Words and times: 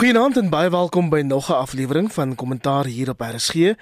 Goeienaand 0.00 0.38
en 0.40 0.46
baie 0.48 0.70
welkom 0.72 1.10
by 1.12 1.20
nog 1.20 1.50
'n 1.50 1.60
aflewering 1.60 2.12
van 2.12 2.34
Kommentaar 2.34 2.84
hier 2.84 3.08
op 3.08 3.20
RSG. 3.20 3.74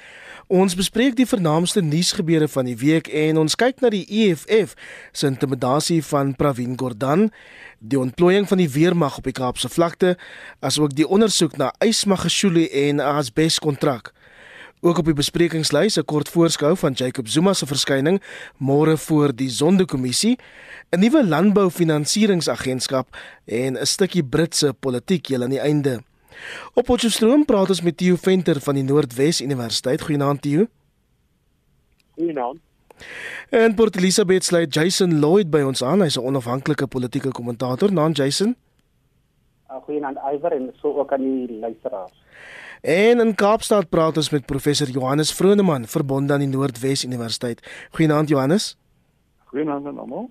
Ons 0.46 0.74
bespreek 0.74 1.16
die 1.16 1.26
vernaamste 1.26 1.80
nuusgebeure 1.80 2.48
van 2.48 2.64
die 2.64 2.76
week 2.76 3.06
en 3.06 3.38
ons 3.38 3.54
kyk 3.54 3.80
na 3.80 3.88
die 3.88 4.06
EFF 4.10 4.74
se 5.12 5.26
intimidasie 5.26 6.04
van 6.04 6.36
Pravin 6.36 6.78
Gordhan, 6.78 7.30
die 7.78 7.98
ontplooiing 7.98 8.48
van 8.48 8.58
die 8.58 8.70
weermag 8.70 9.16
op 9.16 9.24
die 9.24 9.32
Kaapse 9.32 9.68
vlakte, 9.68 10.18
asook 10.60 10.94
die 10.94 11.08
ondersoek 11.08 11.56
na 11.56 11.74
Ysmagashule 11.78 12.70
en 12.70 13.00
Asbes 13.00 13.58
kontrak. 13.58 14.12
Ook 14.80 14.98
op 14.98 15.04
die 15.04 15.14
besprekingslys 15.14 15.98
'n 15.98 16.04
kort 16.04 16.28
voorskou 16.28 16.76
van 16.76 16.92
Jacob 16.92 17.28
Zuma 17.28 17.52
se 17.52 17.66
verskyning 17.66 18.22
môre 18.56 18.96
voor 18.96 19.34
die 19.34 19.50
Sondekommissie, 19.50 20.38
'n 20.90 20.98
nuwe 21.00 21.26
landboufinansieringsagentskap 21.26 23.16
en 23.44 23.78
'n 23.78 23.86
stukkie 23.86 24.24
Britse 24.24 24.72
politiek 24.72 25.26
heel 25.26 25.42
aan 25.42 25.50
die 25.50 25.60
einde. 25.60 26.07
Op 26.74 26.84
Potchefstroom 26.84 27.44
praat 27.44 27.68
ons 27.68 27.82
met 27.82 27.96
Theo 27.96 28.16
Venter 28.16 28.60
van 28.60 28.74
die 28.74 28.84
Noordwes 28.84 29.40
Universiteit. 29.40 30.02
Goeienaand 30.02 30.42
Theo. 30.42 30.66
Goeienaand. 32.14 32.58
En 33.50 33.74
Port 33.74 33.96
Elizabeth 33.96 34.44
sluit 34.44 34.74
Jason 34.74 35.18
Lloyd 35.18 35.50
by 35.50 35.60
ons 35.66 35.82
aan. 35.82 36.02
Hy's 36.02 36.16
'n 36.16 36.24
onafhanklike 36.24 36.86
politieke 36.86 37.30
kommentator. 37.30 37.92
Naam 37.92 38.12
Jason. 38.12 38.56
Uh, 39.70 39.76
goeienaand 39.84 40.18
Iver 40.34 40.52
en 40.52 40.72
so 40.80 40.98
ook 40.98 41.12
aan 41.12 41.22
die 41.22 41.58
luisteraars. 41.58 42.12
En 42.80 43.20
in 43.20 43.34
Kaapstad 43.34 43.88
praat 43.88 44.16
ons 44.16 44.30
met 44.30 44.46
professor 44.46 44.88
Johannes 44.88 45.32
Vroneman, 45.34 45.86
verbonde 45.86 46.32
aan 46.32 46.38
die 46.38 46.48
Noordwes 46.48 47.04
Universiteit. 47.04 47.88
Goeienaand 47.90 48.28
Johannes. 48.28 48.76
Goeienaand 49.44 49.86
aan 49.86 49.98
almal. 49.98 50.30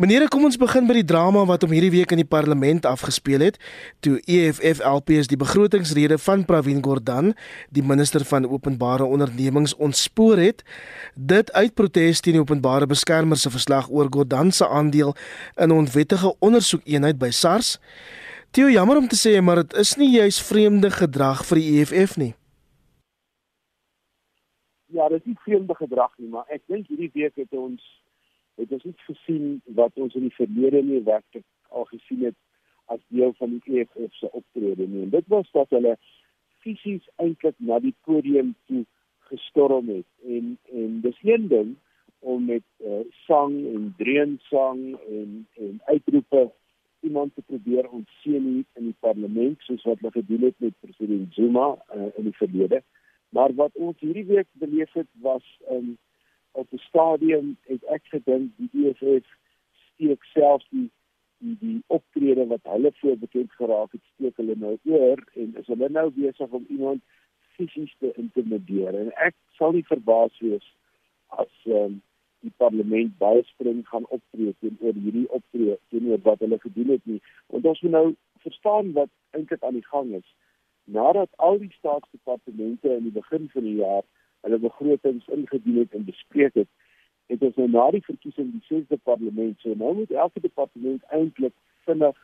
Meneer, 0.00 0.30
kom 0.32 0.46
ons 0.48 0.56
begin 0.56 0.86
by 0.88 0.94
die 0.96 1.04
drama 1.04 1.42
wat 1.44 1.66
om 1.66 1.74
hierdie 1.76 1.90
week 1.92 2.14
in 2.14 2.22
die 2.22 2.28
parlement 2.34 2.86
afgespeel 2.88 3.42
het 3.44 3.58
toe 4.00 4.14
EFF 4.24 4.78
LPS 4.80 5.28
die 5.28 5.36
begrotingsrede 5.36 6.16
van 6.24 6.46
Pravin 6.48 6.80
Gordhan, 6.80 7.34
die 7.68 7.84
minister 7.84 8.24
van 8.30 8.48
openbare 8.48 9.04
ondernemings 9.04 9.74
ontspoor 9.76 10.40
het. 10.40 10.64
Dit 11.12 11.52
uit 11.52 11.76
protes 11.76 12.24
teen 12.24 12.38
die 12.38 12.40
openbare 12.40 12.88
beskermer 12.88 13.36
se 13.36 13.52
verslag 13.52 13.92
oor 13.92 14.08
Gordhan 14.08 14.54
se 14.56 14.64
aandeel 14.64 15.12
in 15.60 15.68
'n 15.68 15.76
onwettige 15.82 16.32
ondersoekeenheid 16.40 17.18
by 17.18 17.28
SARS. 17.28 17.76
Tio, 18.56 18.70
jammer 18.70 18.96
om 18.96 19.08
te 19.08 19.20
sê, 19.20 19.42
maar 19.42 19.56
dit 19.56 19.74
is 19.74 19.96
nie 19.96 20.10
juis 20.16 20.40
vreemde 20.40 20.90
gedrag 20.90 21.44
vir 21.44 21.56
die 21.58 21.80
EFF 21.80 22.16
nie. 22.16 22.34
Ja, 24.86 25.08
dit 25.08 25.20
is 25.20 25.26
nie 25.26 25.38
vreemde 25.44 25.74
gedrag 25.74 26.12
nie, 26.16 26.28
maar 26.28 26.44
ek 26.48 26.62
dink 26.66 26.86
hierdie 26.86 27.10
week 27.12 27.36
het 27.36 27.52
ons 27.52 27.99
het 28.60 28.72
ons 28.76 28.86
iets 28.92 29.04
gesien 29.08 29.60
wat 29.80 29.92
ons 29.94 30.14
in 30.18 30.28
die 30.28 30.36
verlede 30.36 30.82
nie 30.86 31.02
werklik 31.08 31.46
al 31.68 31.86
gesien 31.90 32.24
het 32.28 32.38
as 32.92 33.02
deel 33.08 33.32
van 33.38 33.58
die 33.58 33.80
EFF 33.80 34.14
se 34.18 34.30
optrede 34.30 34.86
nie. 34.86 35.04
En 35.06 35.12
dit 35.14 35.28
was 35.32 35.50
dat 35.56 35.70
hulle 35.76 35.96
fisies 36.64 37.06
eintlik 37.22 37.56
na 37.58 37.78
die 37.80 37.94
podium 38.04 38.54
toe 38.70 38.84
gestorm 39.30 39.88
het 39.88 40.08
en 40.36 40.56
en 40.72 41.00
dis 41.04 41.20
een 41.22 41.48
ding 41.48 41.76
om 42.20 42.44
met 42.44 42.66
uh, 42.84 43.00
sang 43.26 43.54
en 43.74 43.94
dreunsang 43.96 44.80
en 45.08 45.46
en 45.56 45.80
uitroepe 45.84 46.50
iemand 47.00 47.34
te 47.34 47.42
probeer 47.46 47.88
ontseën 47.88 48.64
in 48.72 48.84
die 48.90 48.96
parlement 49.00 49.62
soos 49.64 49.86
wat 49.88 50.02
hulle 50.02 50.12
gedoen 50.18 50.48
het 50.48 50.58
met 50.58 50.80
president 50.84 51.34
Zuma 51.34 51.68
uh, 51.94 52.10
in 52.20 52.28
die 52.28 52.36
verlede. 52.42 52.82
Maar 53.30 53.54
wat 53.54 53.74
ons 53.74 54.00
hierdie 54.00 54.26
week 54.26 54.48
beleef 54.52 54.92
het 54.92 55.08
was 55.22 55.46
um, 55.70 55.96
op 56.52 56.72
'n 56.72 56.82
stadium 56.88 57.56
het 57.66 57.84
ek 57.84 58.04
gedink 58.14 58.50
die 58.56 58.70
EFF 58.86 59.26
steek 59.94 60.24
self 60.24 60.64
die 60.70 60.90
die 61.38 61.56
die 61.60 61.82
optrede 61.86 62.46
wat 62.46 62.60
hulle 62.62 62.92
voor 62.92 63.16
bekend 63.18 63.52
geraak 63.52 63.92
het 63.92 64.04
steek 64.14 64.36
hulle 64.36 64.56
nou 64.56 64.78
oor 64.84 65.24
en 65.34 65.56
is 65.56 65.66
hulle 65.66 65.88
nou 65.88 66.10
besig 66.10 66.50
om 66.50 66.66
iemand 66.68 67.02
fisies 67.56 67.94
te 67.98 68.12
intimideer 68.16 68.94
en 68.94 69.12
ek 69.12 69.34
sal 69.58 69.72
nie 69.72 69.86
verbaas 69.86 70.38
wees 70.38 70.66
as 71.28 71.52
um, 71.66 72.02
die 72.40 72.52
parlement 72.56 73.16
baie 73.20 73.42
streng 73.52 73.80
gaan 73.88 74.06
optree 74.16 74.54
teenoor 74.60 74.96
hierdie 75.04 75.26
optree 75.38 75.76
teenoor 75.92 76.22
wat 76.28 76.44
hulle 76.44 76.58
gedoen 76.62 76.94
het 76.94 77.10
nie. 77.10 77.20
Want 77.52 77.66
ons 77.72 77.82
moet 77.84 77.96
nou 77.96 78.06
verstaan 78.44 78.92
wat 78.96 79.12
eintlik 79.36 79.64
aan 79.64 79.76
die 79.76 79.86
gang 79.88 80.14
is. 80.20 80.28
Nadat 80.84 81.28
al 81.36 81.60
die 81.60 81.72
staatsdepartemente 81.76 82.94
in 82.96 83.08
die 83.08 83.16
begin 83.18 83.48
van 83.52 83.68
die 83.68 83.76
jaar 83.82 84.06
hulle 84.46 84.58
begrotings 84.58 85.28
ingedien 85.28 85.82
het 85.82 85.94
en 85.94 86.04
bespreek 86.04 86.54
het, 86.54 86.68
het 87.30 87.42
ons 87.46 87.56
nou 87.60 87.68
na 87.70 87.90
die 87.94 88.04
verkiesing 88.04 88.50
die 88.52 88.64
sesde 88.68 88.98
parlement 89.08 89.60
so 89.60 89.74
nou 89.78 89.94
moet 90.00 90.10
elke 90.10 90.40
departement 90.40 91.04
eintlik 91.16 91.54
vinnig 91.88 92.16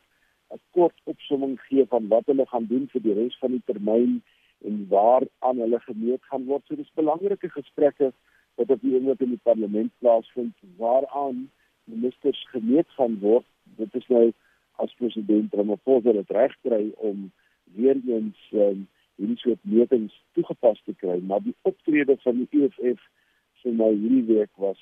'n 0.55 0.61
kort 0.71 0.99
opsomming 1.13 1.61
gee 1.69 1.85
van 1.93 2.09
wat 2.09 2.27
hulle 2.31 2.47
gaan 2.47 2.67
doen 2.73 2.89
vir 2.93 3.03
die 3.03 3.15
res 3.19 3.39
van 3.43 3.55
die 3.57 3.63
termyn 3.71 4.23
en 4.69 4.87
waar 4.89 5.23
aan 5.39 5.59
hulle 5.59 5.81
gemeet 5.81 6.23
gaan 6.31 6.45
word. 6.45 6.65
So 6.67 6.77
dis 6.77 6.93
belangrike 6.95 7.51
gesprekke 7.51 8.13
wat 8.55 8.71
op 8.71 8.81
die 8.81 8.95
oomblik 8.95 9.21
in 9.21 9.35
die 9.35 9.45
parlement 9.49 9.93
plaasvind 9.99 10.55
waaraan 10.77 11.51
ministers 11.85 12.43
gemeet 12.51 12.89
gaan 12.99 13.19
word. 13.21 13.47
Dit 13.81 13.95
is 13.95 14.07
nou 14.09 14.33
as 14.83 14.95
president 15.01 15.55
Ramaphosa 15.55 16.13
dit 16.13 16.31
reg 16.39 16.55
kry 16.63 16.83
om 17.11 17.31
weer 17.77 17.99
eens 18.07 18.41
um, 18.53 18.87
hierdie 19.17 19.39
soort 19.41 19.63
metings 19.63 20.15
toegepas 20.37 20.81
te 20.85 20.95
kry, 21.01 21.19
maar 21.23 21.43
die 21.45 21.55
optrede 21.69 22.17
van 22.25 22.43
die 22.43 22.63
EFF 22.65 23.03
sê 23.63 23.73
nou 23.73 23.93
hierdie 23.93 24.25
week 24.33 24.53
was 24.63 24.81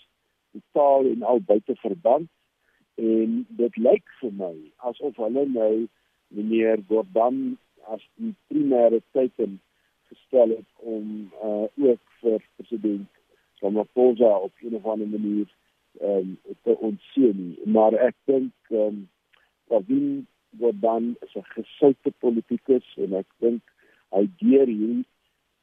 totaal 0.55 1.11
en 1.11 1.23
al 1.23 1.41
buite 1.41 1.77
verband. 1.83 2.31
En 2.95 3.43
dit 3.59 3.77
lyk 3.77 4.17
vir 4.21 4.33
my 4.39 4.55
asof 4.91 5.17
hulle 5.23 5.47
nou 5.51 5.87
meneer 6.35 6.83
Gordhan 6.89 7.57
as 7.91 8.03
die 8.21 8.35
primêre 8.51 9.01
teken 9.17 9.59
gestel 10.11 10.55
het 10.57 10.71
om 10.95 11.31
uh, 11.43 11.67
ook 11.89 12.03
vir 12.21 12.41
president 12.57 13.09
Ramaphosa 13.63 14.31
op 14.47 14.53
'n 14.61 14.75
of 14.75 14.87
ander 14.87 15.09
manier 15.09 15.49
um, 16.01 16.39
te 16.63 16.77
ontseën 16.79 17.59
maar 17.65 17.95
ek 17.95 18.17
dink 18.25 18.53
ehm 18.69 19.07
um, 19.69 20.27
wat 20.59 20.81
dan 20.81 21.17
is 21.21 21.35
'n 21.35 21.53
gesoute 21.57 22.11
politikus 22.19 22.87
en 22.97 23.15
ek 23.15 23.27
dink 23.39 23.63
hy 24.15 24.25
deur 24.43 24.67
hierdie 24.67 25.05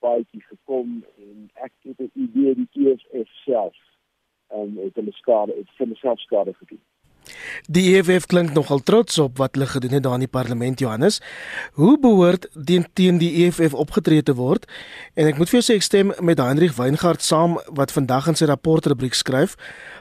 baie 0.02 0.26
gekom 0.50 1.04
en 1.18 1.50
ek 1.66 1.74
het 1.88 2.00
'n 2.00 2.12
idee 2.26 2.56
die 2.56 2.70
EFF 2.86 3.30
self 3.46 3.78
um, 4.54 4.78
het 4.78 4.96
hulle 4.96 5.12
skade 5.12 5.54
het 5.58 5.70
vir 5.78 5.88
homself 5.88 6.20
skade 6.20 6.54
gedoen 6.54 6.84
Die 7.70 7.84
EFF 7.96 8.26
klink 8.26 8.54
nogal 8.54 8.82
trots 8.84 9.20
op 9.22 9.38
wat 9.38 9.54
hulle 9.56 9.68
gedoen 9.70 9.92
het 9.92 10.04
daar 10.04 10.18
in 10.18 10.26
die 10.26 10.32
parlement 10.32 10.80
Johannes. 10.80 11.22
Hoe 11.78 12.00
behoort 12.00 12.48
die 12.54 12.82
teen 12.94 13.18
die 13.22 13.46
EFF 13.46 13.74
opgetree 13.74 14.24
te 14.24 14.34
word? 14.36 14.66
En 15.14 15.30
ek 15.30 15.38
moet 15.38 15.52
vir 15.52 15.60
jou 15.60 15.66
sê 15.68 15.78
ek 15.78 15.86
stem 15.86 16.14
met 16.20 16.42
Hendrik 16.42 16.74
Weingart 16.78 17.22
saam 17.22 17.60
wat 17.78 17.94
vandag 17.94 18.32
in 18.32 18.40
sy 18.40 18.50
rapport 18.50 18.86
rubriek 18.86 19.14
skryf: 19.18 19.56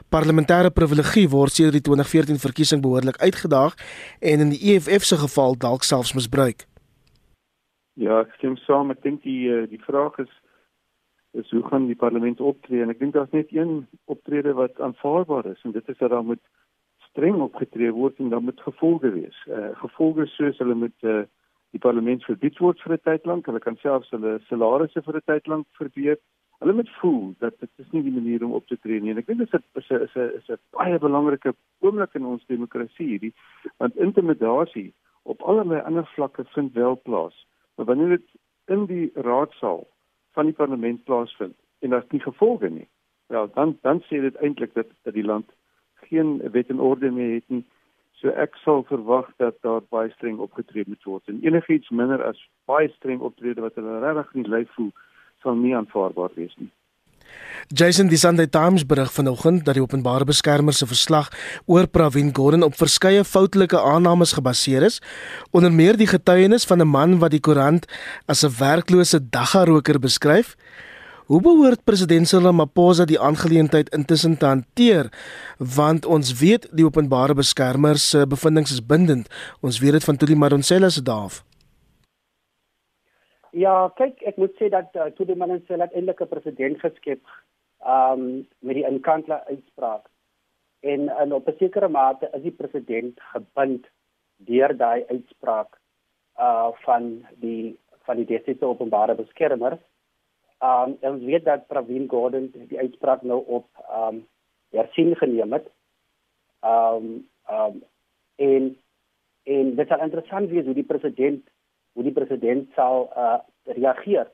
Parlementêre 0.09 0.73
privilegie 0.73 1.27
word 1.29 1.53
sedert 1.53 1.77
die 1.77 1.85
2014 1.85 2.41
verkiesing 2.41 2.81
behoorlik 2.81 3.21
uitgedaag 3.21 3.77
en 4.19 4.47
in 4.47 4.55
die 4.55 4.73
EFF 4.73 5.05
se 5.05 5.21
geval 5.21 5.57
dalk 5.57 5.85
selfs 5.87 6.17
misbruik. 6.17 6.70
Ja, 7.99 8.21
ek 8.21 8.37
stem 8.37 8.55
saam. 8.63 8.91
Ek 8.93 9.01
dink 9.03 9.23
die 9.27 9.49
eh, 9.51 9.67
die 9.67 9.81
vraag 9.83 10.17
is 10.23 10.31
is 11.33 11.49
hoe 11.55 11.63
gaan 11.63 11.85
die 11.87 11.95
parlement 11.95 12.41
optree 12.43 12.81
en 12.83 12.91
ek 12.91 12.99
dink 12.99 13.13
daar's 13.15 13.31
net 13.31 13.51
een 13.55 13.85
optrede 14.11 14.51
wat 14.53 14.79
aanvaarbaar 14.83 15.45
is 15.53 15.61
en 15.63 15.71
dit 15.71 15.89
is 15.89 15.97
dat 15.97 16.11
daar 16.11 16.25
moet 16.27 16.41
streng 17.07 17.39
opgetree 17.39 17.91
word 17.95 18.19
en 18.19 18.29
dan 18.29 18.45
met 18.45 18.59
gevolge 18.59 19.11
wees. 19.11 19.37
Eh 19.47 19.57
uh, 19.57 19.69
gevolge 19.83 20.25
soos 20.27 20.59
hulle 20.59 20.75
met 20.75 20.95
eh 21.03 21.21
uh, 21.21 21.23
die 21.71 21.79
parlement 21.79 22.23
verbied 22.27 22.57
word 22.59 22.81
vir 22.83 22.93
'n 22.93 23.03
tyd 23.03 23.25
lank, 23.25 23.45
hulle 23.45 23.59
kan 23.59 23.77
selfs 23.83 24.11
hulle 24.11 24.39
salarisse 24.47 25.03
vir 25.03 25.15
'n 25.17 25.27
tyd 25.31 25.47
lank 25.47 25.67
verbeur. 25.79 26.17
Hulle 26.59 26.73
moet 26.73 26.89
voel 27.01 27.35
dat 27.39 27.59
dit 27.59 27.69
is 27.77 27.91
nie 27.91 28.03
die 28.03 28.17
manier 28.19 28.43
om 28.45 28.53
op 28.53 28.67
te 28.67 28.77
tree 28.77 28.99
nie. 28.99 29.11
En 29.11 29.17
ek 29.17 29.27
dink 29.27 29.39
dit 29.39 29.53
is 29.53 29.89
'n 29.91 30.01
is 30.07 30.15
'n 30.15 30.31
is 30.39 30.49
'n 30.49 30.59
baie 30.71 30.99
belangrike 30.99 31.55
oomblik 31.79 32.15
in 32.15 32.25
ons 32.25 32.45
demokrasie 32.45 33.07
hierdie 33.07 33.33
want 33.77 33.95
intimidasie 33.95 34.93
op 35.23 35.41
allerlei 35.41 35.81
ander 35.81 36.05
vlakke 36.15 36.43
vind 36.55 36.73
wel 36.73 37.01
plaas. 37.03 37.47
Maar 37.81 37.95
wanneer 37.95 38.17
dit 38.17 38.29
in 38.65 38.85
die 38.85 39.11
raadsaal 39.13 39.87
van 40.31 40.45
die 40.45 40.53
parlement 40.53 41.03
plaasvind 41.03 41.55
en 41.79 41.89
daar's 41.89 42.09
nie 42.09 42.21
gevolge 42.21 42.69
nie, 42.69 42.87
wel 43.27 43.49
dan 43.53 43.77
dan 43.81 44.01
sê 44.01 44.19
dit 44.21 44.35
eintlik 44.35 44.73
dat 44.73 44.85
dat 45.01 45.13
die 45.13 45.23
land 45.23 45.49
geen 45.95 46.51
wet 46.51 46.69
en 46.69 46.79
orde 46.79 47.11
meer 47.11 47.33
het 47.33 47.47
nie. 47.49 47.63
So 48.11 48.29
ek 48.43 48.55
sal 48.55 48.83
verwag 48.83 49.33
dat 49.37 49.57
daar 49.61 49.81
baie 49.89 50.11
streng 50.11 50.37
opgetree 50.37 50.83
moet 50.87 51.03
word. 51.03 51.25
En 51.27 51.41
enigiets 51.41 51.89
minder 51.89 52.21
as 52.23 52.45
baie 52.69 52.89
streng 52.99 53.19
optrede 53.19 53.65
wat 53.65 53.75
hulle 53.81 53.97
regtig 54.05 54.33
nie 54.33 54.47
lyk 54.57 54.69
voel 54.77 54.93
sal 55.41 55.57
nie 55.57 55.73
aanvaarbaar 55.75 56.37
wees 56.37 56.53
nie. 56.61 56.69
Jason 57.73 58.09
die 58.11 58.17
Sunday 58.17 58.47
Times 58.47 58.83
berig 58.85 59.13
vanoggend 59.13 59.65
dat 59.65 59.77
die 59.77 59.83
openbare 59.83 60.25
beskermer 60.27 60.73
se 60.73 60.85
verslag 60.85 61.29
oor 61.65 61.87
Pravin 61.87 62.33
Gordhan 62.35 62.65
op 62.67 62.75
verskeie 62.75 63.23
foutelike 63.23 63.79
aannames 63.79 64.33
gebaseer 64.35 64.83
is, 64.83 64.99
onder 65.51 65.71
meer 65.71 65.95
die 65.97 66.07
getuienis 66.07 66.67
van 66.67 66.81
'n 66.81 66.87
man 66.87 67.19
wat 67.19 67.31
die 67.31 67.39
koerant 67.39 67.85
as 68.27 68.43
'n 68.43 68.51
werklose 68.59 69.19
daggaroker 69.29 69.99
beskryf. 69.99 70.55
Hoe 71.31 71.41
behoort 71.41 71.83
president 71.83 72.27
Cyril 72.27 72.45
Ramaphosa 72.45 73.05
die 73.05 73.19
aangeleentheid 73.19 73.89
intussen 73.95 74.37
te 74.37 74.45
hanteer? 74.45 75.07
Want 75.57 76.05
ons 76.05 76.33
weet 76.33 76.67
die 76.71 76.85
openbare 76.85 77.33
beskermer 77.33 77.97
se 77.97 78.27
bevindinge 78.27 78.73
is 78.73 78.85
bindend. 78.85 79.29
Ons 79.61 79.79
weet 79.79 79.91
dit 79.91 80.03
van 80.03 80.17
Tuli 80.17 80.35
Madonsela 80.35 80.89
se 80.89 81.01
daaf. 81.01 81.43
Ja, 83.51 83.89
kyk, 83.99 84.21
ek 84.23 84.37
moet 84.39 84.53
sê 84.55 84.69
dat 84.71 84.95
uh, 84.95 85.09
toe 85.15 85.25
die 85.27 85.35
man 85.35 85.51
en 85.51 85.63
sy 85.67 85.75
uiteindelik 85.75 86.21
'n 86.23 86.31
president 86.31 86.79
geskep, 86.79 87.21
um, 87.83 88.47
met 88.59 88.75
die 88.79 88.87
inkantla 88.87 89.43
uitspraak. 89.49 90.07
En 90.81 91.09
en 91.09 91.33
op 91.33 91.47
'n 91.47 91.57
sekere 91.59 91.89
mate 91.89 92.29
is 92.33 92.41
die 92.41 92.55
president 92.55 93.19
gebind 93.33 93.87
deur 94.37 94.77
daai 94.77 95.03
uitspraak 95.09 95.79
uh 96.39 96.71
van 96.85 97.25
die 97.43 97.77
van 98.05 98.15
die 98.15 98.25
destyds 98.25 98.61
openbare 98.61 99.15
beskermer. 99.15 99.77
Um, 100.63 100.97
ons 101.01 101.23
weet 101.23 101.45
dat 101.45 101.67
Pravin 101.67 102.07
Gordhan 102.07 102.51
die 102.53 102.79
uitspraak 102.79 103.21
nou 103.21 103.43
op 103.45 103.67
um, 103.91 104.27
hersien 104.71 105.15
geneem 105.15 105.53
het. 105.53 105.67
Um, 106.63 107.27
um, 107.49 107.83
en 108.35 108.77
en 109.43 109.75
dit 109.75 109.91
is 109.91 110.01
interessant 110.01 110.49
wie 110.49 110.63
hoe 110.63 110.73
die 110.73 110.91
president 110.93 111.50
hoe 111.93 112.03
die 112.03 112.15
president 112.15 112.69
sal 112.75 113.09
uh 113.15 113.39
reageer. 113.65 114.31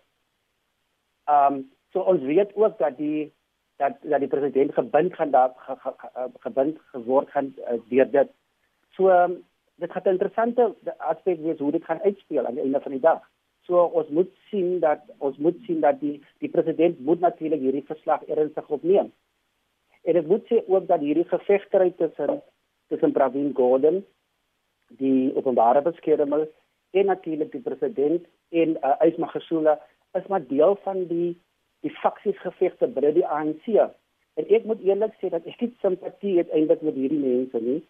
Ehm 1.27 1.53
um, 1.53 1.65
so 1.91 1.99
ons 1.99 2.21
weet 2.21 2.55
ook 2.55 2.77
dat 2.77 2.97
die 2.97 3.33
dat 3.77 3.97
dat 4.01 4.19
die 4.19 4.31
president 4.31 4.73
gebind 4.73 5.13
gaan 5.13 5.31
daar 5.31 5.53
ge, 5.55 5.75
ge, 5.75 5.93
ge, 5.97 6.29
gebind 6.39 6.77
geword 6.91 7.29
gaan 7.29 7.53
uh, 7.57 7.79
deur 7.89 8.11
dit. 8.11 8.29
So 8.95 9.09
um, 9.09 9.43
dit 9.75 9.91
gaan 9.91 10.03
'n 10.05 10.15
interessante 10.17 10.75
aspek 10.97 11.39
wees 11.39 11.59
hoe 11.59 11.71
dit 11.71 11.85
gaan 11.85 12.01
uitspeel 12.01 12.45
aan 12.45 12.53
die 12.53 12.63
einde 12.63 12.81
van 12.81 12.91
die 12.91 13.05
dag. 13.09 13.21
So 13.61 13.83
ons 13.83 14.09
moet 14.09 14.31
sien 14.49 14.79
dat 14.79 14.99
ons 15.17 15.37
moet 15.37 15.57
sien 15.65 15.79
dat 15.79 15.99
die 15.99 16.23
die 16.37 16.49
president 16.49 16.99
moet 16.99 17.19
natuurlik 17.19 17.59
hierdie 17.59 17.85
verslag 17.85 18.23
ernstig 18.23 18.69
opneem. 18.69 19.11
En 20.03 20.15
ek 20.15 20.27
moet 20.27 20.45
sê 20.47 20.63
ook 20.67 20.87
dat 20.87 20.99
hierdie 20.99 21.27
gevegtery 21.27 21.91
tussen 21.97 22.41
tussen 22.87 23.11
Pravin 23.11 23.51
Gordhan 23.53 24.05
die 24.87 25.35
openbare 25.35 25.81
beskermer 25.81 26.47
en 26.91 27.05
natuurlik 27.05 27.51
die 27.51 27.61
president 27.61 28.25
en 28.49 28.77
uh, 28.83 28.95
Ysma 29.03 29.27
Gesula 29.27 29.77
is 30.13 30.27
maar 30.27 30.45
deel 30.47 30.77
van 30.83 31.05
die 31.07 31.35
die 31.85 31.93
faksiesgevegte 32.01 32.87
binne 32.87 33.13
die 33.13 33.27
ANC. 33.27 33.67
En 34.37 34.47
ek 34.53 34.65
moet 34.65 34.81
eerlik 34.85 35.13
sê 35.21 35.29
dat 35.33 35.45
ek 35.49 35.59
nie 35.61 35.75
simpatie 35.81 36.37
het 36.39 36.49
eintlik 36.55 36.81
met 36.85 36.97
hierdie 36.97 37.21
mense 37.21 37.61
nie. 37.61 37.81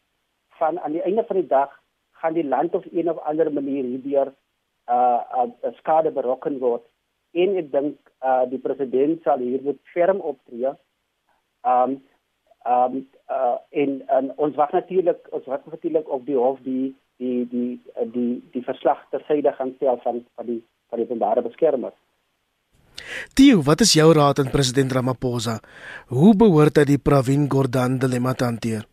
Van 0.60 0.80
aan 0.84 0.98
die 0.98 1.04
einde 1.08 1.24
van 1.28 1.40
die 1.40 1.48
dag 1.48 1.72
gaan 2.20 2.36
die 2.36 2.46
land 2.48 2.76
op 2.76 2.86
een 2.92 3.10
of 3.10 3.22
ander 3.30 3.52
manier 3.54 3.88
hierdeur 3.88 4.34
uh, 4.90 5.22
uh, 5.38 5.48
uh 5.64 5.74
skade 5.80 6.12
berokken 6.12 6.60
word. 6.60 6.84
En 7.32 7.56
ek 7.62 7.72
dink 7.72 8.12
uh 8.26 8.44
die 8.52 8.62
president 8.64 9.24
sal 9.24 9.44
hier 9.44 9.64
moet 9.64 9.80
ferm 9.94 10.20
optree. 10.20 10.74
Um 11.64 11.98
um 12.68 13.02
uh 13.32 13.58
in 13.70 14.02
en 14.20 14.32
ons 14.36 14.56
wag 14.56 14.72
natuurlik 14.76 15.28
ons 15.32 15.46
wag 15.46 15.66
natuurlik 15.66 16.10
op 16.10 16.26
die 16.26 16.40
hof 16.40 16.60
die 16.66 16.96
die 17.18 17.46
die 17.50 17.80
die 18.14 18.42
die, 18.54 18.64
verslag 18.66 19.00
ter 19.12 19.24
syde 19.28 19.54
gaan 19.58 19.74
stel 19.78 20.00
van 20.04 20.24
van 20.36 20.46
die 20.46 20.62
van 20.90 21.00
die 21.00 21.08
openbare 21.08 21.42
beskermer. 21.42 21.94
Tio, 23.36 23.62
wat 23.66 23.82
is 23.86 23.94
jou 23.98 24.08
raad 24.14 24.40
aan 24.40 24.52
president 24.52 24.92
Ramaphosa? 24.92 25.58
Hoe 26.14 26.34
behoort 26.36 26.80
hy 26.80 26.86
die 26.92 27.02
Pravin 27.10 27.48
Gordhan 27.50 27.98
dilemma 28.02 28.34
te 28.34 28.48
hanteer? 28.48 28.88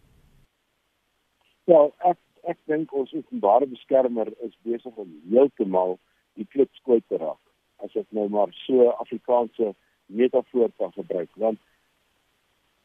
Ja, 1.71 1.87
ek 2.11 2.19
ek 2.45 2.59
dink 2.69 2.93
ons 2.93 3.13
openbare 3.17 3.69
beskermer 3.69 4.29
is 4.45 4.53
besig 4.69 4.93
om 5.01 5.09
heeltemal 5.31 5.97
die 6.37 6.49
klips 6.53 6.81
kwyt 6.85 7.07
te 7.09 7.21
raak. 7.21 7.41
As 7.85 7.95
ek 7.97 8.09
nou 8.17 8.29
maar 8.33 8.53
so 8.65 8.91
Afrikaanse 9.01 9.73
metafoor 10.07 10.69
kan 10.79 10.93
gebruik, 10.93 11.31
want 11.41 11.61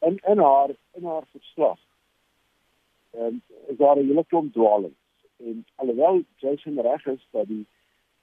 in 0.08 0.20
in 0.32 0.40
haar 0.40 0.76
in 0.96 1.06
haar 1.06 1.26
verslag 1.32 1.80
ehm 3.18 3.26
um, 3.26 3.42
is 3.68 3.78
daar 3.78 3.98
'n 3.98 4.08
hele 4.08 4.24
klomp 4.32 4.54
dwaalings 4.54 4.99
en 5.40 5.66
alhoewel 5.76 6.24
Jason 6.36 6.82
reg 6.82 7.06
is 7.06 7.28
dat 7.32 7.48
die 7.48 7.66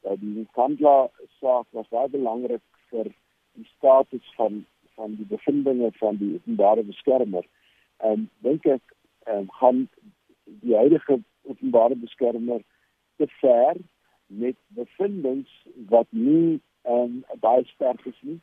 dat 0.01 0.21
die 0.21 0.47
Kandla 0.53 1.09
saak 1.41 1.67
was 1.71 1.89
baie 1.89 2.09
belangrik 2.09 2.63
vir 2.91 3.11
die 3.59 3.69
status 3.77 4.35
van 4.37 4.65
van 4.97 5.17
die 5.17 5.27
bevindinge 5.29 5.91
van 6.01 6.17
die 6.17 6.35
openbare 6.35 6.83
beskermer. 6.83 7.45
Ehm 7.97 8.13
um, 8.13 8.29
dink 8.47 8.67
ek 8.67 8.95
ehm 9.27 9.45
um, 9.45 9.51
gaan 9.61 9.83
die 10.63 10.77
huidige 10.77 11.21
openbare 11.43 11.97
beskermer 11.97 12.63
te 13.17 13.29
ver 13.41 13.77
met 14.27 14.57
bevindings 14.79 15.53
wat 15.93 16.07
nie 16.11 16.61
ehm 16.83 17.03
um, 17.03 17.41
baie 17.41 17.65
sterk 17.75 18.05
is 18.07 18.21
nie 18.21 18.41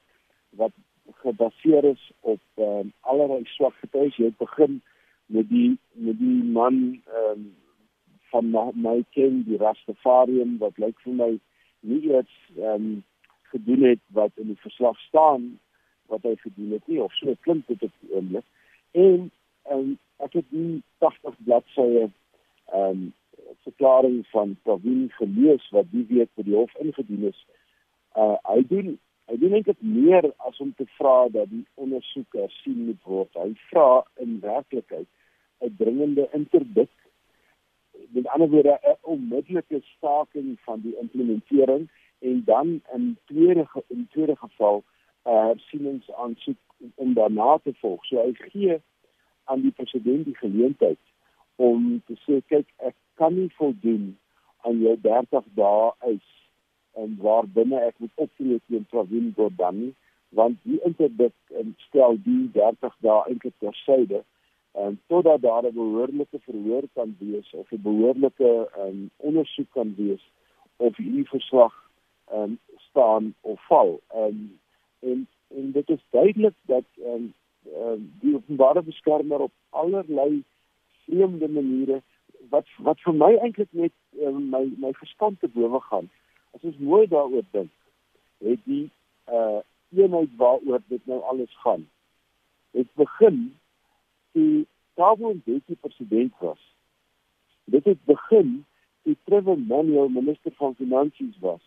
wat 0.62 0.76
gebaseer 1.24 1.84
is 1.96 2.12
op 2.20 2.42
ehm 2.56 2.80
um, 2.80 2.94
allerlei 3.02 3.44
swak 3.56 3.76
getuies. 3.82 4.18
Jy 4.18 4.34
begin 4.38 4.82
met 5.26 5.50
die 5.50 5.78
met 5.94 6.18
die 6.20 6.40
man 6.44 6.80
ehm 7.08 7.30
um, 7.32 7.52
van 8.34 8.50
my, 8.52 8.66
my 8.76 8.98
ken 9.16 9.42
die 9.48 9.60
Rastafarian 9.62 10.58
wat 10.62 10.80
lyk 10.82 11.00
vir 11.06 11.18
my 11.22 11.32
nie 11.88 12.04
iets 12.10 12.38
ehm 12.58 12.76
um, 12.76 13.04
gedoen 13.54 13.84
het 13.86 14.02
wat 14.18 14.32
in 14.42 14.48
die 14.50 14.62
verslag 14.66 14.98
staan 15.08 15.44
wat 16.10 16.24
hy 16.26 16.34
gedoen 16.42 16.72
het 16.74 16.88
nie 16.90 17.02
of 17.02 17.14
so 17.20 17.36
klink 17.46 17.68
dit 17.70 17.84
op 17.86 18.14
oomblik 18.18 18.46
en 19.06 19.30
en 19.76 19.98
ek 20.26 20.40
het 20.40 20.48
die 20.50 20.82
80 21.06 21.38
bladsye 21.50 22.08
ehm 22.08 22.90
um, 22.90 23.12
verklaring 23.64 24.28
van 24.28 24.58
Pravin 24.64 25.12
gelees 25.18 25.70
wat 25.70 25.86
die 25.92 26.06
week 26.10 26.30
by 26.36 26.46
die 26.48 26.56
hof 26.56 26.74
ingedien 26.82 27.28
is. 27.30 27.40
Uh 28.18 28.36
hy 28.50 28.62
doen 28.70 28.96
hy 29.32 29.38
doen 29.40 29.56
eintlik 29.58 29.80
meer 29.80 30.26
as 30.48 30.60
om 30.64 30.74
te 30.78 30.86
vra 30.98 31.28
dat 31.32 31.50
die 31.52 31.64
ondersoek 31.80 32.40
hersien 32.40 32.86
moet 32.90 33.04
word. 33.08 33.32
Hy 33.40 33.54
vra 33.70 34.04
in 34.26 34.40
werklikheid 34.44 35.08
'n 35.64 35.76
dringende 35.80 36.28
interdik 36.40 36.92
met 38.10 38.28
ander 38.28 38.50
woorde 38.50 38.80
'n 38.82 38.98
onmiddellike 39.02 39.82
staking 39.82 40.60
van 40.60 40.82
die 40.82 40.98
implementering 41.00 41.90
en 42.20 42.44
dan 42.46 42.82
in 42.94 43.18
tweede 43.26 43.68
in 43.88 44.08
tweede 44.12 44.36
geval 44.36 44.84
uh, 45.28 45.46
hersieningsaansoek 45.46 46.58
om 46.96 47.14
daarna 47.14 47.58
te 47.64 47.74
volg. 47.74 48.06
So 48.06 48.18
hy 48.18 48.34
gee 48.34 48.82
aan 49.44 49.62
die 49.62 49.72
president 49.72 50.26
die 50.26 50.36
geleentheid 50.36 51.00
om 51.56 52.02
te 52.06 52.16
sê 52.26 52.42
kyk 52.48 52.70
ek 52.78 52.96
kan 53.20 53.36
nie 53.36 53.52
voldoen 53.58 54.18
aan 54.64 54.80
jou 54.80 54.96
30 55.02 55.50
dae 55.60 55.92
eis 56.00 56.30
en 56.94 57.18
waar 57.22 57.48
binne 57.48 57.80
ek 57.80 57.98
moet 57.98 58.24
optree 58.26 58.60
teen 58.68 58.86
Pravin 58.90 59.34
Gordhan 59.36 59.96
want 60.38 60.58
die 60.64 60.80
interdik 60.88 61.36
stel 61.88 62.18
die 62.26 62.50
30 62.56 62.96
dae 63.06 63.20
eintlik 63.30 63.56
tersyde 63.62 64.24
en 64.74 65.02
totdat 65.08 65.42
daar 65.42 65.64
'n 65.64 65.74
behoorlike 65.74 66.40
verhoor 66.40 66.84
kan 66.94 67.16
wees 67.20 67.54
of 67.54 67.72
'n 67.72 67.82
behoorlike 67.82 68.70
um, 68.78 69.10
ondersoek 69.18 69.72
kan 69.72 69.96
wees 69.96 70.24
of 70.76 70.98
hierdie 70.98 71.28
verslag 71.28 71.74
um, 72.34 72.60
staan 72.76 73.34
of 73.42 73.66
val. 73.68 74.00
Um, 74.16 74.60
en 75.00 75.28
en 75.48 75.72
dit 75.72 75.90
is 75.90 76.04
duidelik 76.10 76.56
dat 76.62 76.84
um, 76.98 77.34
um, 77.76 78.14
die 78.20 78.36
openbare 78.36 78.82
beskermer 78.82 79.40
op 79.40 79.52
allerlei 79.70 80.44
vreemde 81.06 81.48
maniere 81.48 82.02
wat 82.50 82.68
wat 82.78 83.00
vir 83.00 83.14
my 83.14 83.32
eintlik 83.36 83.72
net 83.72 83.94
um, 84.22 84.50
my 84.50 84.64
my 84.78 84.92
verstand 84.94 85.40
te 85.40 85.48
bowe 85.48 85.80
gaan. 85.80 86.10
As 86.52 86.62
ons 86.62 86.78
mooi 86.78 87.08
daaroor 87.08 87.46
dink, 87.52 87.72
het 88.38 88.60
die 88.64 88.90
uh 89.28 89.62
eenheid 89.94 90.30
waaroor 90.38 90.82
dit 90.88 91.06
nou 91.06 91.22
alles 91.22 91.58
gaan. 91.62 91.90
Dit 92.72 92.88
begin 92.94 93.54
die 94.34 94.68
Mbeki 94.96 95.76
president 95.82 96.34
was. 96.40 96.60
Dit 97.66 97.86
het 97.86 98.04
begin 98.06 98.66
toe 99.04 99.16
Trevor 99.24 99.60
Manuel 99.60 100.10
minister 100.10 100.52
van 100.52 100.76
finansies 100.76 101.38
was 101.40 101.62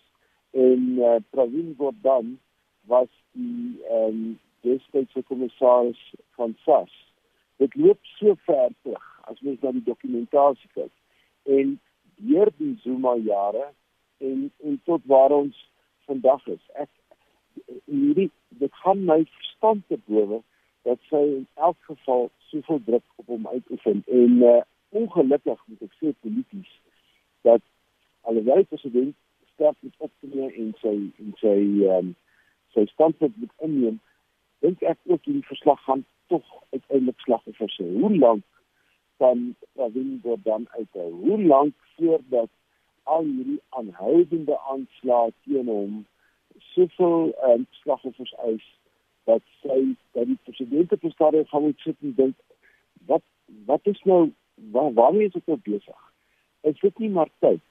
en 0.50 0.80
uh, 0.99 1.16
Pravin 1.30 1.75
Gordhan 1.78 2.38
was 2.87 3.08
die 3.32 3.82
ehm 3.90 4.08
um, 4.08 4.38
destydse 4.61 5.23
kommissaris 5.23 6.00
van 6.35 6.56
SARS. 6.64 6.94
Dit 7.56 7.75
loop 7.75 7.99
so 8.02 8.35
ver 8.46 8.70
terug 8.82 9.04
as 9.30 9.40
mens 9.40 9.61
na 9.61 9.70
die 9.76 9.85
dokumentasie 9.87 10.70
kyk. 10.75 10.92
En 11.42 11.76
deur 12.16 12.50
die 12.56 12.75
Zuma 12.82 13.14
jare 13.16 13.68
en 14.18 14.50
en 14.64 14.80
tot 14.85 15.04
waar 15.04 15.30
ons 15.30 15.61
vandag 16.08 16.46
is. 16.46 16.62
Ek 16.75 16.90
hierdie 17.85 18.30
dit 18.49 18.75
gaan 18.82 19.04
my 19.04 19.20
verstand 19.38 19.87
te 19.88 20.00
bowe 20.08 20.42
dat 20.87 21.02
sy 21.11 21.23
in 21.35 21.47
elk 21.69 21.78
geval 21.90 22.28
soveel 22.50 22.81
druk 22.88 23.07
op 23.23 23.31
hom 23.35 23.47
uitoefen 23.52 24.02
en 24.07 24.43
uh, 24.43 24.59
ongelukkig 25.00 25.62
moet 25.66 25.87
ek 25.88 25.95
sê 26.00 26.12
polities 26.25 26.75
dat 27.49 27.62
alhoewel 28.31 28.64
president 28.73 29.14
sterk 29.55 29.78
moet 29.81 30.05
optree 30.09 30.50
en 30.62 30.75
sy 30.83 30.97
en 31.23 31.33
sy 31.43 31.57
um, 31.97 32.12
sy 32.75 32.87
standpunt 32.93 33.40
moet 33.43 33.66
inneem 33.69 33.99
dink 34.64 34.85
ek 34.93 35.00
ook 35.11 35.25
hierdie 35.28 35.49
verslag 35.50 35.83
gaan 35.88 36.05
tog 36.33 36.47
uiteindelik 36.75 37.26
slagoffers 37.26 37.81
hê 37.83 37.88
hoe 38.00 38.14
lank 38.16 38.47
kan 39.19 39.57
Pravin 39.73 40.21
Gordhan 40.23 40.66
uithou? 40.76 41.11
Hoe 41.12 41.43
lank 41.43 41.75
voordat 41.97 42.50
al 43.02 43.25
hierdie 43.25 43.61
aanhoudende 43.69 44.59
aanslae 44.73 45.33
teen 45.45 45.71
hom 45.71 46.02
soveel 46.73 47.33
um, 47.49 47.66
slagoffers 47.81 48.35
eis 48.49 48.66
dat 49.26 49.42
sy 49.62 49.78
dat 50.16 50.26
die 50.30 50.38
president 50.49 50.92
op 50.92 51.00
die 51.00 51.14
stadium 51.14 51.47
gaan 51.52 51.62
moet 51.62 51.80
sit 51.85 51.97
en 52.02 52.14
dink 52.16 52.37
wat 53.11 53.25
wat 53.71 53.87
is 53.92 54.02
nou 54.04 54.21
waar 54.75 54.92
waarmee 54.99 55.30
is 55.30 55.38
ek 55.38 55.47
nou 55.50 55.59
besig? 55.62 56.02
Is 56.71 56.78
dit 56.80 56.99
nie 56.99 57.11
maar 57.11 57.30
tyd 57.45 57.62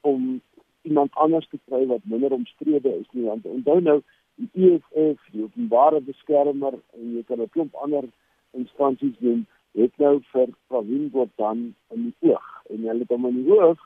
om 0.00 0.40
iemand 0.82 1.14
anders 1.14 1.48
te 1.48 1.58
kry 1.64 1.86
wat 1.90 2.04
minder 2.04 2.32
omstrede 2.36 2.92
is 3.00 3.08
nie? 3.12 3.24
Want 3.24 3.46
onthou 3.46 3.80
nou 3.80 3.98
die 4.40 4.50
EFF 4.68 5.24
die 5.32 5.42
openbare 5.46 6.00
beskermer 6.04 6.78
en 6.98 7.16
jy 7.16 7.24
kan 7.28 7.40
'n 7.40 7.50
klomp 7.56 7.74
ander 7.74 8.08
instansies 8.52 9.16
doen 9.18 9.46
het 9.74 9.96
nou 9.98 10.20
vir 10.32 10.48
Pravin 10.70 11.10
Gordhan 11.12 11.74
in 11.94 12.02
die 12.08 12.30
oog. 12.30 12.48
En 12.70 12.86
hulle 12.86 13.02
het 13.02 13.08
hom 13.10 13.26
in 13.26 13.42
die 13.42 13.58
oog 13.58 13.80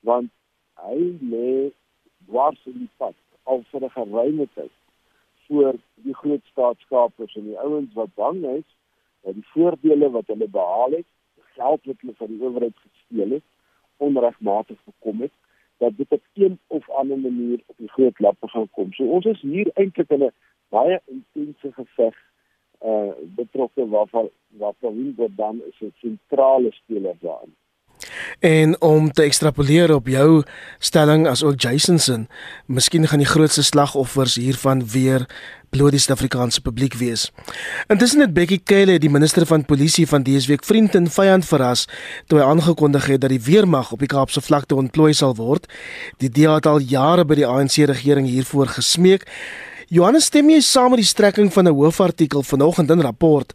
want 0.00 0.30
hy 0.80 0.98
lê 1.32 1.70
dwars 2.26 2.60
in 2.66 2.78
die 2.84 2.92
pad 2.96 3.16
al 3.44 3.62
vir 3.70 3.84
'n 3.84 3.96
geruime 3.96 4.46
tyd 4.54 4.79
voor 5.50 5.74
die 5.94 6.14
groot 6.14 6.44
staatskapers 6.50 7.34
en 7.34 7.48
die 7.50 7.58
ouens 7.58 7.94
wat 7.98 8.14
bang 8.14 8.44
is 8.44 8.68
dat 9.26 9.34
die 9.34 9.46
voordele 9.52 10.10
wat 10.10 10.30
hulle 10.30 10.48
behaal 10.48 10.94
het, 11.00 11.08
geld 11.58 11.84
wat 11.90 12.00
hulle 12.00 12.14
van 12.16 12.30
die 12.30 12.42
owerheid 12.42 12.76
gesteel 12.84 13.34
het, 13.38 13.46
onregmatig 13.96 14.78
gekom 14.84 15.26
het 15.26 15.34
dat 15.80 15.96
dit 15.96 16.12
op 16.12 16.22
een 16.32 16.58
of 16.66 16.90
ander 16.90 17.18
manier 17.18 17.60
op 17.66 17.76
die 17.76 17.88
groot 17.88 18.18
lappe 18.18 18.48
gaan 18.48 18.68
kom. 18.70 18.92
So 18.92 19.04
ons 19.04 19.24
is 19.24 19.40
hier 19.40 19.70
eintlik 19.74 20.10
in 20.10 20.24
'n 20.24 20.32
baie 20.68 21.00
intense 21.04 21.72
geveg 21.72 22.16
uh 22.90 23.12
betrokke 23.36 23.88
waarvan 23.88 24.28
waarvan 24.48 24.96
Wingo 24.96 25.28
dan 25.36 25.62
is 25.70 25.80
'n 25.80 25.92
sentrale 25.96 26.72
speler 26.72 27.16
daarin. 27.20 27.54
En 28.38 28.80
om 28.80 29.12
te 29.12 29.22
ekstrapoleer 29.22 29.94
op 29.94 30.08
jou 30.08 30.42
stelling 30.78 31.26
as 31.28 31.42
ook 31.42 31.60
Jason 31.60 31.98
se, 31.98 32.26
miskien 32.66 33.08
gaan 33.08 33.22
die 33.22 33.28
grootste 33.28 33.62
slagoffers 33.62 34.34
hiervan 34.34 34.86
weer 34.88 35.26
bloot 35.70 35.94
die 35.94 36.00
Suid-Afrikaanse 36.02 36.62
publiek 36.66 36.96
wees. 36.98 37.28
Intussen 37.92 38.24
het 38.24 38.34
Bekkie 38.34 38.60
Cele, 38.64 38.98
die 38.98 39.10
minister 39.10 39.46
van 39.46 39.64
polisie 39.64 40.06
van 40.10 40.24
DSW, 40.26 40.58
vriend 40.66 40.94
en 40.98 41.06
vyand 41.10 41.46
verras 41.46 41.86
toe 42.26 42.40
hy 42.40 42.48
aangekondig 42.48 43.06
het 43.12 43.22
dat 43.22 43.30
die 43.30 43.42
weermag 43.46 43.92
op 43.94 44.02
die 44.02 44.10
Kaapse 44.10 44.42
vlakte 44.42 44.74
ontplooi 44.74 45.12
sal 45.14 45.36
word. 45.38 45.70
Die 46.18 46.30
DA 46.30 46.58
het 46.58 46.66
al 46.66 46.82
jare 46.82 47.24
by 47.24 47.38
die 47.38 47.46
ANC 47.46 47.84
regering 47.90 48.26
hiervoor 48.26 48.72
gesmeek. 48.80 49.28
Johannes 49.90 50.28
stem 50.30 50.46
jy 50.52 50.60
saam 50.62 50.92
met 50.94 51.00
die 51.00 51.08
strekking 51.08 51.48
van 51.50 51.66
'n 51.66 51.74
hoofartikel 51.74 52.44
vanoggend 52.46 52.90
in 52.94 53.00
rapport 53.02 53.48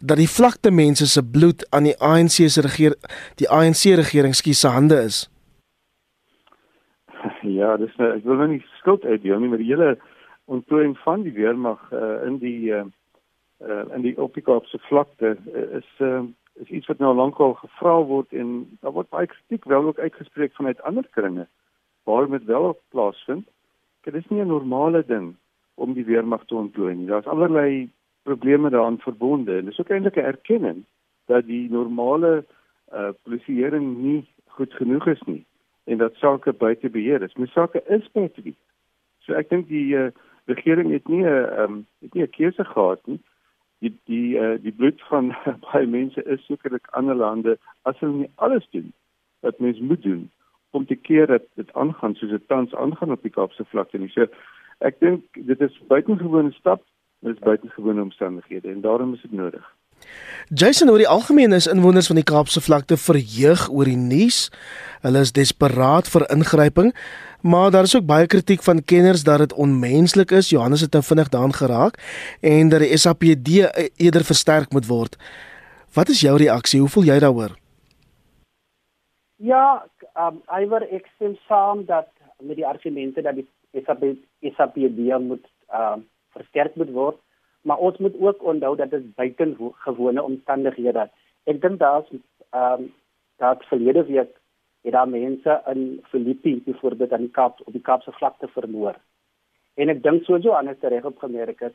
dat 0.00 0.16
die 0.16 0.34
vlakte 0.36 0.70
mense 0.70 1.06
se 1.06 1.22
bloed 1.34 1.60
aan 1.70 1.84
die 1.84 1.98
ANC 2.00 2.48
se 2.48 2.60
regering 2.64 2.96
die 3.36 3.48
ANC 3.48 3.82
regering 4.00 4.34
skies 4.34 4.60
se 4.60 4.68
hande 4.68 4.96
is? 5.08 5.28
Ja, 7.58 7.76
dis 7.76 7.96
nou, 7.96 8.08
ek 8.16 8.24
wil 8.24 8.36
nou 8.36 8.48
nie 8.48 8.64
skuld 8.78 9.04
uitdeel 9.04 9.38
nie, 9.38 9.48
maar 9.48 9.58
die 9.58 9.68
hele 9.68 9.98
ontplooiing 10.44 10.96
van 11.04 11.22
die 11.22 11.32
weermag 11.32 11.92
uh, 11.92 12.24
in 12.24 12.38
die 12.38 12.72
uh, 12.72 12.84
uh, 13.60 13.84
in 13.94 14.00
die 14.00 14.16
Opikaapse 14.16 14.78
vlakte 14.88 15.36
uh, 15.36 15.76
is 15.76 15.90
uh, 16.00 16.24
is 16.54 16.68
iets 16.68 16.86
wat 16.86 17.04
nou 17.04 17.12
lankal 17.14 17.52
gevra 17.60 18.00
word 18.00 18.32
en 18.32 18.64
daar 18.80 18.96
word 18.96 19.12
baie 19.12 19.26
kritiek 19.26 19.64
wel 19.64 19.84
ook 19.84 19.98
uitgespreek 19.98 20.56
vanuit 20.56 20.82
ander 20.82 21.04
kringe 21.10 21.46
waar 22.04 22.26
dit 22.30 22.44
wel 22.44 22.80
plaasvind. 22.88 23.44
Dit 24.00 24.14
is 24.14 24.28
nie 24.28 24.40
'n 24.40 24.48
normale 24.56 25.04
ding 25.06 25.36
om 25.74 25.92
die 25.92 26.04
weermag 26.04 26.44
te 26.44 26.54
ontplooi 26.54 26.94
nie. 26.94 27.06
Daar's 27.06 27.26
allerlei 27.26 27.90
probleme 28.22 28.70
daaraan 28.70 28.98
verbonde 28.98 29.58
en 29.58 29.64
dis 29.64 29.80
ook 29.80 29.90
eintlik 29.90 30.16
'n 30.16 30.30
erkenning 30.34 30.84
dat 31.26 31.46
die 31.46 31.70
normale 31.70 32.44
uh, 32.92 33.08
polisieering 33.22 33.96
nie 33.96 34.28
goed 34.46 34.74
genoeg 34.74 35.06
is 35.06 35.22
nie 35.22 35.44
en 35.84 35.98
dat 35.98 36.14
sake 36.14 36.52
buite 36.52 36.90
beheer 36.90 37.22
is. 37.22 37.34
Mens 37.34 37.52
sake 37.52 37.82
is 37.86 38.10
beheer. 38.12 38.54
So 39.18 39.34
ek 39.38 39.50
dink 39.50 39.68
die 39.68 39.94
uh, 39.96 40.10
regering 40.50 40.90
het 40.92 41.08
nie 41.08 41.22
'n 41.22 41.26
um, 41.26 41.58
ehm, 41.58 41.76
het 42.02 42.14
nie 42.14 42.22
'n 42.22 42.30
keuse 42.30 42.64
gehad 42.64 43.06
nie. 43.06 43.20
Die 43.78 43.98
die 44.04 44.38
uh, 44.38 44.58
die 44.62 44.72
bloed 44.72 45.02
van 45.10 45.34
baie 45.72 45.86
mense 45.86 46.22
is 46.22 46.46
sekerlik 46.46 46.86
ander 46.90 47.14
lande 47.14 47.58
as 47.82 47.98
hulle 47.98 48.12
nie 48.12 48.30
alles 48.34 48.66
doen 48.70 48.92
wat 49.40 49.58
mens 49.58 49.78
moet 49.78 50.02
doen 50.02 50.30
om 50.70 50.86
te 50.86 50.94
keer 50.94 51.26
dat 51.26 51.42
dit 51.54 51.72
aangaan 51.72 52.14
soos 52.14 52.30
dit 52.30 52.48
tans 52.48 52.74
aangaan 52.74 53.10
op 53.10 53.22
die 53.22 53.30
Kaapse 53.30 53.64
vlakte 53.64 53.98
nie. 53.98 54.08
So 54.08 54.26
ek 54.82 54.98
dink 55.00 55.24
dit 55.48 55.60
is 55.60 55.78
buitengewone 55.88 56.52
stap, 56.58 56.82
dit 57.22 57.34
is 57.36 57.44
buitengewone 57.44 58.02
omstandighede 58.02 58.72
en 58.72 58.82
daarom 58.84 59.14
is 59.14 59.22
dit 59.22 59.32
nodig. 59.32 59.64
Jason 60.50 60.90
oor 60.90 60.98
die 60.98 61.08
algemeen 61.08 61.52
is 61.54 61.68
inwoners 61.70 62.08
van 62.10 62.18
die 62.18 62.26
Kaapse 62.26 62.60
vlakte 62.60 62.96
verheug 62.98 63.68
oor 63.70 63.88
die 63.88 63.98
nuus. 63.98 64.48
Hulle 65.06 65.22
is 65.22 65.32
desperaat 65.32 66.10
vir 66.10 66.26
ingryping. 66.34 66.90
Maar 67.42 67.70
daar 67.70 67.88
is 67.88 67.96
ook 67.96 68.06
baie 68.06 68.26
kritiek 68.26 68.62
van 68.62 68.84
kenners 68.84 69.24
dat 69.24 69.38
dit 69.38 69.52
onmenslik 69.52 70.30
is. 70.30 70.50
Johannes 70.50 70.80
het 70.80 70.92
nou 70.92 71.02
vinnig 71.04 71.28
daaraan 71.28 71.54
geraak 71.54 71.98
en 72.40 72.68
dat 72.68 72.84
die 72.84 72.96
SAPD 72.96 73.48
e-, 73.48 73.88
eerder 73.96 74.24
versterk 74.24 74.72
moet 74.72 74.86
word. 74.86 75.16
Wat 75.94 76.08
is 76.08 76.20
jou 76.20 76.36
reaksie? 76.38 76.80
Hoe 76.80 76.88
voel 76.88 77.04
jy 77.04 77.18
daaroor? 77.18 77.56
Ja, 79.36 79.86
um 80.14 80.42
Iwer 80.60 80.86
ek 80.90 81.08
stem 81.14 81.34
saam 81.48 81.84
dat 81.86 82.08
met 82.42 82.56
die 82.56 82.66
argumente 82.66 83.22
dat 83.22 83.34
die 83.34 83.48
SAPD 83.86 84.22
SAPD 84.42 85.18
moet 85.20 85.46
um 85.72 86.06
versterk 86.32 86.74
moet 86.80 86.90
word, 86.90 87.18
maar 87.62 87.78
ons 87.78 87.98
moet 87.98 88.14
ook 88.20 88.42
onthou 88.42 88.76
dat 88.76 88.90
dit 88.90 89.14
buitengewone 89.14 90.22
omstandighede. 90.22 91.08
Ek 91.44 91.60
dink 91.60 91.78
daar's 91.78 92.08
um 92.50 92.90
dat 93.42 93.64
verlede 93.70 94.04
week 94.04 94.34
het 94.82 94.92
daar 94.92 95.08
mense 95.08 95.62
in 95.72 96.00
Filippi 96.10 96.62
byvoorbeeld 96.64 97.12
aan 97.12 97.26
die 97.26 97.30
Kaap 97.30 97.60
op 97.64 97.72
die 97.72 97.82
Kaapse 97.82 98.12
vlakte 98.12 98.48
vermoor. 98.48 98.98
En 99.74 99.88
ek 99.88 100.02
dink 100.02 100.24
soos 100.24 100.42
Johannes 100.42 100.80
reg 100.80 101.04
opgemerk 101.08 101.60
het, 101.60 101.74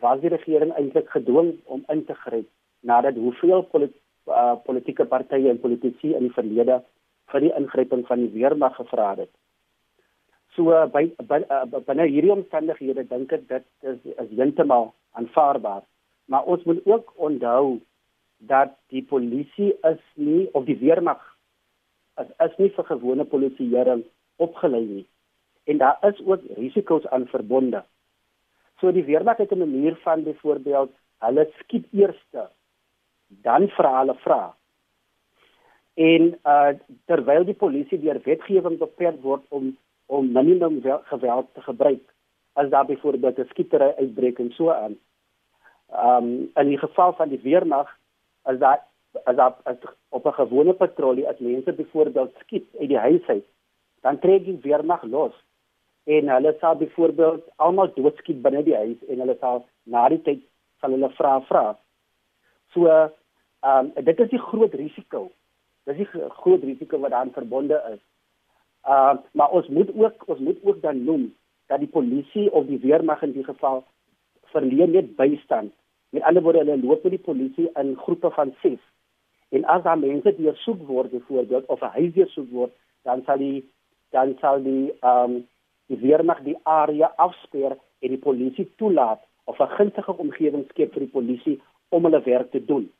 was 0.00 0.20
die 0.22 0.30
regering 0.30 0.72
eintlik 0.78 1.10
gedwing 1.10 1.56
om 1.64 1.82
in 1.88 2.04
te 2.06 2.14
gryp 2.14 2.48
nadat 2.80 3.18
hoeveel 3.18 3.62
polit, 3.72 3.92
uh, 4.26 4.54
politieke 4.64 5.04
partye 5.04 5.50
en 5.50 5.60
politici 5.60 6.14
in 6.14 6.28
die 6.28 6.36
verlede 6.36 6.80
vir 7.32 7.44
die 7.44 7.52
ingryping 7.58 8.06
van 8.06 8.22
die 8.24 8.32
weermag 8.34 8.76
gevra 8.78 9.12
het. 9.18 9.30
So 10.56 10.72
uh, 10.74 10.86
by 10.90 11.10
uh, 11.16 11.64
binne 11.86 12.08
hierdie 12.10 12.32
omstandighede 12.34 13.06
dink 13.10 13.32
ek 13.32 13.46
dit 13.48 13.66
is 13.92 14.00
is 14.16 14.32
heeltemal 14.34 14.90
aanvaarbaar. 15.18 15.84
Maar 16.30 16.44
ons 16.44 16.64
moet 16.66 16.82
ook 16.86 17.12
onthou 17.16 17.80
dat 18.50 18.74
die 18.88 19.02
polisie 19.02 19.72
is 19.86 20.02
nie 20.14 20.48
of 20.52 20.64
die 20.64 20.78
weermag 20.80 21.20
is, 22.20 22.30
is 22.46 22.56
nie 22.58 22.70
vir 22.76 22.88
gewone 22.88 23.26
polisieering 23.28 24.04
opgelei 24.42 24.84
nie. 24.86 25.06
En 25.70 25.78
daar 25.78 25.98
is 26.08 26.20
ook 26.24 26.46
risiko's 26.56 27.06
aan 27.14 27.28
verbonde. 27.30 27.84
So 28.80 28.92
die 28.92 29.04
weermag 29.04 29.36
het 29.36 29.52
'n 29.52 29.58
manier 29.58 29.96
van 30.02 30.24
byvoorbeeld 30.24 30.92
hulle 31.18 31.50
skiet 31.58 31.86
eerste 31.92 32.48
dan 33.28 33.68
vra 33.68 33.98
hulle 33.98 34.14
vra. 34.14 34.54
En 35.94 36.38
uh 36.44 36.72
terwyl 37.06 37.44
die 37.44 37.54
polisie 37.54 38.00
deur 38.00 38.20
wetgewing 38.24 38.78
beperk 38.78 39.22
word 39.22 39.44
om 39.48 39.76
om 40.10 40.32
minimum 40.32 40.80
geweld 41.12 41.46
te 41.54 41.62
gebruik 41.62 42.02
as 42.52 42.68
daar 42.68 42.86
byvoorbeeld 42.86 43.38
'n 43.38 43.50
skietery 43.50 43.90
uitbreek 43.98 44.38
en 44.38 44.50
so 44.52 44.70
aan. 44.70 44.98
Um 46.06 46.50
in 46.54 46.66
die 46.66 46.78
geval 46.78 47.12
van 47.12 47.28
die 47.28 47.40
weermag 47.42 47.88
as 48.42 48.58
daar 48.58 48.80
as 49.24 49.36
dat 49.36 49.56
as 49.62 49.76
op 50.08 50.26
'n 50.26 50.38
gewone 50.42 50.72
patrollie 50.72 51.28
as 51.28 51.38
mense 51.38 51.72
byvoorbeeld 51.72 52.34
skiet 52.38 52.66
uit 52.80 52.88
die 52.88 52.98
huis 52.98 53.26
uit, 53.26 53.46
dan 54.00 54.18
trek 54.18 54.44
die 54.44 54.58
weermag 54.62 55.02
los 55.02 55.34
en 56.04 56.28
hulle 56.28 56.56
sal 56.60 56.76
byvoorbeeld 56.76 57.44
almal 57.56 57.92
doodskiet 57.94 58.42
binne 58.42 58.62
die 58.62 58.74
huis 58.74 59.00
en 59.08 59.18
hulle 59.18 59.36
sal 59.40 59.66
na 59.82 60.08
die 60.08 60.22
tyd 60.22 60.42
sal 60.80 60.90
hulle 60.90 61.10
vra 61.10 61.40
vra. 61.40 61.78
So 62.72 62.86
ehm 62.86 63.90
um, 63.96 64.04
dit 64.04 64.20
is 64.20 64.28
die 64.28 64.38
groot 64.50 64.74
risiko. 64.74 65.30
Dis 65.84 65.96
die 65.96 66.08
groot 66.28 66.62
risiko 66.62 66.98
wat 66.98 67.10
daaraan 67.10 67.32
verbonde 67.32 67.82
is. 67.92 68.00
Uh, 68.84 69.16
maar 69.32 69.50
ons 69.50 69.68
moet 69.68 69.90
ook 69.94 70.24
ons 70.26 70.38
moet 70.38 70.58
ook 70.62 70.82
dan 70.82 71.04
noem 71.04 71.34
dat 71.66 71.78
die 71.78 71.88
polisie 71.88 72.52
of 72.52 72.66
die 72.66 72.78
weermag 72.78 73.22
in 73.22 73.32
die 73.32 73.44
geval 73.44 73.84
verleen 74.52 74.90
net 74.90 75.16
bystand. 75.16 75.72
Met 76.10 76.22
ander 76.22 76.42
woorde 76.42 76.58
hulle 76.58 76.80
loop 76.82 77.02
met 77.02 77.12
die 77.12 77.26
polisie 77.26 77.70
in 77.74 77.96
groepe 77.96 78.30
van 78.30 78.54
6 78.62 78.80
En 79.50 79.64
as 79.64 79.82
daar 79.82 79.98
mense 79.98 80.34
deur 80.36 80.56
soek 80.56 80.82
word 80.86 81.10
byvoorbeeld 81.10 81.66
of 81.66 81.80
'n 81.82 81.94
huis 81.98 82.12
deur 82.14 82.28
soek 82.28 82.50
word, 82.50 82.72
dan 83.02 83.22
sal 83.26 83.38
die 83.38 83.70
dan 84.10 84.36
sal 84.40 84.62
die 84.62 84.92
ehm 85.00 85.30
um, 85.30 85.48
die 85.86 85.98
weermag 85.98 86.42
die 86.42 86.58
area 86.62 87.12
afsper 87.16 87.72
en 87.98 88.08
die 88.14 88.24
polisie 88.26 88.68
toelaat 88.76 89.22
of 89.44 89.58
'n 89.58 89.74
gunstige 89.76 90.16
omgewing 90.16 90.64
skep 90.68 90.92
vir 90.92 91.00
die 91.06 91.14
polisie 91.18 91.60
om 91.88 92.04
hulle 92.04 92.22
werk 92.22 92.50
te 92.50 92.64
doen. 92.64 92.90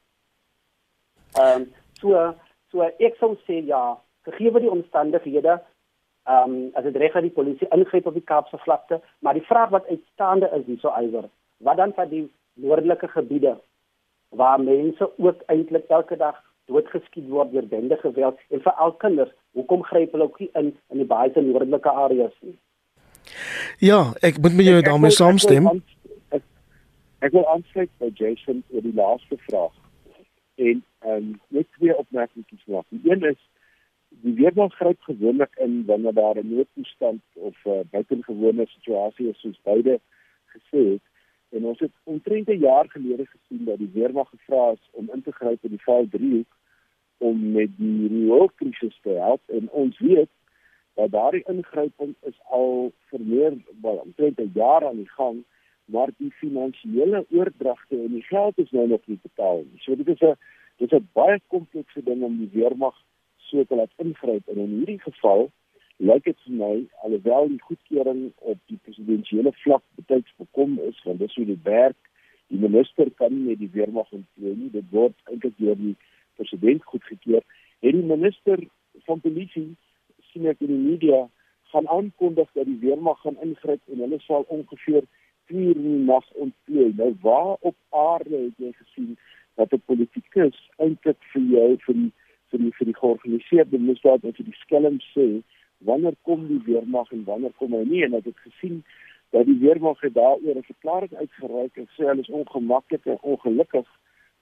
Ehm 1.38 1.60
um, 1.60 1.72
so 2.00 2.34
so 2.70 2.82
ek 2.82 3.16
sou 3.18 3.36
sê 3.46 3.62
ja, 3.66 3.98
gegee 4.30 4.60
die 4.60 4.70
omstandighede 4.70 5.60
ehm 6.24 6.52
um, 6.52 6.70
as 6.74 6.84
dit 6.84 6.96
reg 6.96 7.14
is 7.14 7.22
die 7.22 7.36
polisie 7.38 7.68
ingryp 7.74 8.06
op 8.06 8.14
die 8.14 8.28
Kaapse 8.32 8.58
vlakte, 8.58 9.00
maar 9.18 9.34
die 9.34 9.46
vraag 9.46 9.70
wat 9.70 9.88
uitstaande 9.88 10.50
is 10.58 10.66
hierso 10.66 10.92
iwer, 11.00 11.28
wat 11.58 11.76
dan 11.76 11.92
van 11.96 12.08
die 12.08 12.30
noordelike 12.54 13.08
gebiede 13.08 13.56
waar 14.28 14.60
mense 14.60 15.10
ook 15.16 15.42
eintlik 15.46 15.88
elke 15.88 16.16
dag 16.16 16.36
doodgeskiet 16.70 17.28
word 17.28 17.52
deur 17.52 17.66
bende 17.66 17.96
geweld 17.96 18.38
en 18.48 18.62
veral 18.62 18.92
kinders. 18.92 19.32
Hoekom 19.58 19.82
gryp 19.82 20.12
hulle 20.12 20.28
ook 20.28 20.38
nie 20.38 20.50
in 20.52 20.76
in 20.88 21.02
die 21.02 21.06
baie 21.06 21.32
se 21.32 21.40
noordelike 21.40 21.90
areas 21.90 22.36
nie? 22.40 22.58
Ja, 23.78 24.12
ek 24.20 24.38
moet 24.38 24.54
met 24.54 24.66
jou 24.66 24.82
daarmee 24.82 25.10
saamstem. 25.10 25.66
Ek, 26.28 26.42
ek 27.18 27.32
wil 27.32 27.48
aansluit 27.48 27.90
by 27.98 28.10
Jason 28.14 28.62
oor 28.70 28.86
die 28.86 28.94
laaste 28.94 29.38
vraag. 29.48 29.74
En 30.56 30.84
ehm 31.00 31.16
um, 31.16 31.40
net 31.48 31.66
twee 31.78 31.96
opmerkings 31.96 32.66
maak. 32.66 32.86
Die 32.88 33.10
een 33.10 33.24
is 33.32 33.40
die 34.10 34.34
weermag 34.34 34.74
gryp 34.74 35.00
gewoonlik 35.00 35.54
in 35.56 35.84
wanneer 35.86 36.14
daar 36.14 36.36
'n 36.36 36.54
noodtoestand 36.54 37.22
of 37.32 37.56
'n 37.64 37.70
uh, 37.70 37.80
buitengewone 37.90 38.66
situasie 38.66 39.28
is 39.28 39.40
soos 39.40 39.60
beide 39.62 40.00
gesê 40.46 40.82
het. 40.92 41.04
En 41.48 41.64
ons 41.64 41.78
het 41.78 41.92
omtrent 42.04 42.48
'n 42.48 42.58
jaar 42.58 42.88
gelede 42.90 43.26
gesien 43.26 43.64
dat 43.64 43.78
die 43.78 43.90
weermag 43.92 44.28
gevra 44.28 44.70
is 44.70 44.88
om 44.90 45.10
in 45.12 45.22
te 45.22 45.32
gryp 45.32 45.64
in 45.64 45.70
die 45.70 45.82
val 45.82 46.06
3 46.10 46.46
om 47.18 47.52
met 47.52 47.70
die 47.76 48.08
rioolkrisis 48.08 48.98
te 49.02 49.10
help 49.10 49.40
en 49.46 49.70
ons 49.70 49.98
weet 49.98 50.30
dat 50.94 51.10
daardie 51.10 51.44
ingryping 51.46 52.14
is 52.20 52.38
al 52.42 52.92
vir 53.08 53.20
meer 53.20 53.52
wel 53.82 53.96
omtrent 53.96 54.38
'n 54.38 54.50
jaar 54.54 54.86
aan 54.86 54.96
die 54.96 55.12
gang 55.18 55.44
maar 55.84 56.10
die 56.16 56.32
finansiële 56.32 57.26
oordragte 57.30 57.96
en 57.96 58.12
die 58.12 58.22
geld 58.22 58.58
is 58.58 58.70
nou 58.70 58.88
nog 58.88 59.00
nie 59.04 59.18
betaal 59.22 59.56
nie. 59.56 59.80
So 59.80 59.96
dit 59.96 60.08
is 60.08 60.20
'n 60.20 60.36
dit 60.76 60.92
is 60.92 60.98
'n 60.98 61.08
baie 61.12 61.40
komplekse 61.46 62.02
ding 62.02 62.22
om 62.22 62.38
die 62.38 62.50
weermag 62.52 62.96
so 63.50 63.64
te 63.64 63.78
laat 63.78 64.04
ingryp 64.04 64.48
en 64.48 64.62
in 64.62 64.76
hierdie 64.78 65.00
geval 65.02 65.48
lyk 66.00 66.24
dit 66.24 66.38
vir 66.46 66.54
my 66.56 66.74
alhoewel 67.06 67.50
die 67.52 67.60
goedkeuring 67.66 68.20
op 68.52 68.60
die 68.72 68.78
presidensiële 68.86 69.52
vlak 69.64 69.82
betyds 70.00 70.32
bekom 70.40 70.78
is 70.86 71.00
want 71.04 71.20
dis 71.20 71.34
hoe 71.36 71.44
dit 71.50 71.66
werk. 71.66 71.98
Die 72.50 72.60
minister 72.62 73.10
kan 73.18 73.34
nie 73.34 73.50
met 73.50 73.60
die 73.60 73.70
weermag 73.74 74.08
onttree 74.16 74.54
nie. 74.56 74.70
Dit 74.72 74.88
word 74.94 75.16
eintlik 75.28 75.58
deur 75.58 75.76
die 75.78 75.96
president 76.40 76.86
goedgekeur. 76.92 77.44
En 77.84 77.98
die 77.98 78.08
minister 78.14 78.64
van 79.06 79.20
polisie 79.20 79.68
sien 80.30 80.48
ek 80.48 80.64
in 80.64 80.72
die 80.72 80.86
media 80.86 81.26
gaan 81.74 81.88
aankondig 81.88 82.48
dat 82.56 82.66
die 82.66 82.80
weermag 82.80 83.20
gaan 83.20 83.36
ingryp 83.44 83.92
en 83.92 84.00
hulle 84.06 84.18
sal 84.24 84.48
ongeveer 84.48 85.04
2 85.52 85.68
uur 85.68 85.76
in 85.76 85.90
die 85.90 86.08
nag 86.08 86.32
ontplooi. 86.32 86.90
Nou 86.96 87.12
waar 87.22 87.54
op 87.60 87.76
aarde 87.90 88.46
het 88.48 88.64
jy 88.64 88.72
gesien 88.80 89.18
dat 89.60 89.72
'n 89.76 89.82
politikus 89.86 90.56
eintlik 90.78 91.20
vir 91.32 91.42
jou 91.42 91.68
vir 91.86 91.94
die 91.94 92.12
vir 92.50 92.58
die 92.64 92.72
vir 92.78 92.86
die 92.86 92.98
georganiseerde 92.98 93.78
misdaad 93.78 94.24
of 94.24 94.36
vir 94.36 94.48
die 94.50 94.60
skelm 94.64 94.98
sê 95.14 95.28
wanneer 95.90 96.16
kom 96.28 96.46
die 96.48 96.60
weermag 96.66 97.12
en 97.12 97.24
wanneer 97.24 97.52
kom 97.58 97.72
hy 97.72 97.84
nie 97.88 98.04
en 98.04 98.18
ek 98.18 98.28
het 98.30 98.44
gesien 98.46 98.82
dat 99.30 99.46
die 99.46 99.58
weermag 99.62 100.00
het 100.00 100.14
daaroor 100.14 100.56
'n 100.58 100.70
verklaring 100.72 101.14
uitgereik 101.14 101.76
en 101.76 101.88
sê 101.96 102.06
hulle 102.08 102.20
is 102.20 102.36
ongemaklik 102.40 103.06
en 103.06 103.18
ongelukkig 103.20 103.86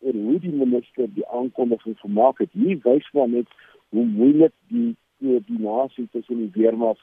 oor 0.00 0.14
hoe 0.14 0.38
die 0.40 0.52
minister 0.52 1.14
die 1.14 1.26
aankondiging 1.28 1.98
gemaak 1.98 2.38
het. 2.38 2.50
Hier 2.52 2.78
wys 2.82 3.08
maar 3.12 3.28
net 3.28 3.48
hoe 3.88 4.04
moeilik 4.04 4.54
die 4.68 4.96
koördinasie 5.20 6.08
tussen 6.12 6.36
die 6.36 6.62
weermag 6.62 6.98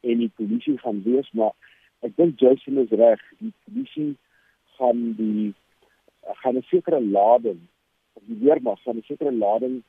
en 0.00 0.18
die 0.18 0.32
polisie 0.36 0.78
gaan 0.78 1.02
wees, 1.02 1.30
maar 1.32 1.52
ek 2.00 2.16
dink 2.16 2.40
Jason 2.40 2.78
is 2.82 2.90
reg. 2.90 3.20
Die 3.38 3.52
polisie 3.64 4.16
gaan 4.78 5.14
die 5.16 5.54
gaan 6.42 6.56
'n 6.56 6.62
sekere 6.62 7.00
lading 7.00 7.60
of 8.12 8.22
die 8.26 8.38
weermag 8.44 8.82
gaan 8.82 8.96
'n 8.96 9.06
sekere 9.06 9.32
lading 9.32 9.82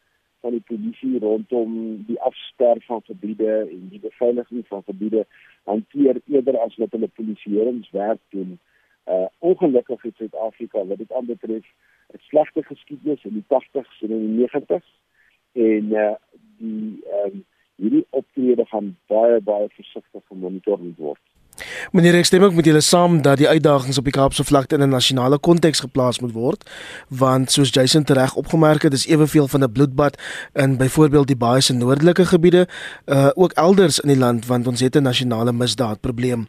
van 0.44 0.52
die 0.52 0.66
polisie 0.68 1.20
rondom 1.24 1.76
die 2.08 2.20
afster 2.30 2.82
van 2.88 3.02
gebiede 3.08 3.54
en 3.64 3.88
die 3.90 4.00
beveiliging 4.04 4.68
van 4.68 4.84
gebiede 4.86 5.26
hanteer 5.64 6.20
eerder 6.28 6.58
as 6.66 6.76
wat 6.82 6.92
hulle 6.92 7.08
polisieeringswerk 7.20 8.20
doen. 8.36 8.60
Uh 9.08 9.28
ongelukkig 9.40 10.04
in 10.04 10.16
Suid-Afrika 10.18 10.86
wat 10.90 11.00
dit 11.04 11.14
aanbetref 11.20 11.66
'n 12.14 12.22
slegte 12.28 12.64
geskiedenis 12.64 13.24
in 13.24 13.34
die 13.40 13.48
80s 13.48 14.02
en 14.04 14.12
in 14.18 14.26
die 14.28 14.48
90s 14.48 14.90
en 15.54 15.96
uh 16.04 16.16
die 16.60 17.04
ehm 17.12 17.32
um, 17.32 17.46
hierdie 17.76 18.06
optrede 18.10 18.66
gaan 18.66 18.98
baie 19.08 19.40
baie 19.42 19.70
versigtig 19.70 20.24
gemonitor 20.28 20.80
word. 20.98 21.24
Meneer 21.92 22.16
ek 22.16 22.26
stem 22.26 22.44
ook 22.44 22.54
met 22.54 22.66
julle 22.66 22.82
saam 22.82 23.22
dat 23.22 23.38
die 23.38 23.48
uitdagings 23.48 23.98
op 23.98 24.08
die 24.08 24.14
Kaapse 24.14 24.44
vlakte 24.44 24.76
in 24.76 24.82
'n 24.82 24.90
nasionale 24.90 25.38
konteks 25.38 25.80
geplaas 25.80 26.20
moet 26.20 26.32
word, 26.32 26.70
want 27.08 27.52
soos 27.52 27.70
Jason 27.70 28.04
tereg 28.04 28.36
opgemerk 28.36 28.82
het, 28.82 28.94
is 28.94 29.06
eweveel 29.06 29.48
van 29.48 29.64
'n 29.64 29.72
bloedbad 29.72 30.18
in 30.54 30.78
byvoorbeeld 30.78 31.28
die 31.28 31.36
baie 31.36 31.62
se 31.62 31.74
noordelike 31.74 32.26
gebiede, 32.26 32.68
uh 33.06 33.30
ook 33.36 33.52
elders 33.52 34.00
in 34.00 34.08
die 34.08 34.18
land 34.18 34.46
want 34.46 34.68
ons 34.68 34.80
het 34.80 34.96
'n 34.96 35.02
nasionale 35.02 35.54
misdaadprobleem. 35.54 36.48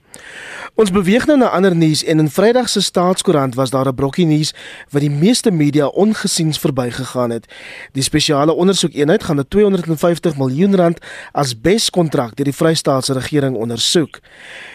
Ons 0.75 0.91
beweeg 0.91 1.27
nou 1.27 1.39
na 1.39 1.49
ander 1.49 1.77
nuus 1.77 2.05
en 2.05 2.19
in 2.19 2.31
Vrydag 2.31 2.69
se 2.69 2.81
Staatskoerant 2.83 3.55
was 3.55 3.71
daar 3.71 3.89
'n 3.89 3.95
brokkie 3.95 4.27
nuus 4.27 4.55
wat 4.91 5.01
die 5.01 5.11
meeste 5.11 5.51
media 5.51 5.87
ongesiens 5.87 6.59
verbygegaan 6.59 7.31
het. 7.31 7.47
Die 7.93 8.03
spesiale 8.03 8.53
ondersoekeenheid 8.53 9.25
gaan 9.25 9.39
'n 9.39 9.49
250 9.49 10.37
miljoen 10.37 10.77
rand 10.77 10.99
as 11.33 11.61
beskontrak 11.61 12.37
deur 12.37 12.45
die 12.45 12.55
Vrystaatse 12.55 13.13
regering 13.13 13.57
ondersoek. 13.57 14.21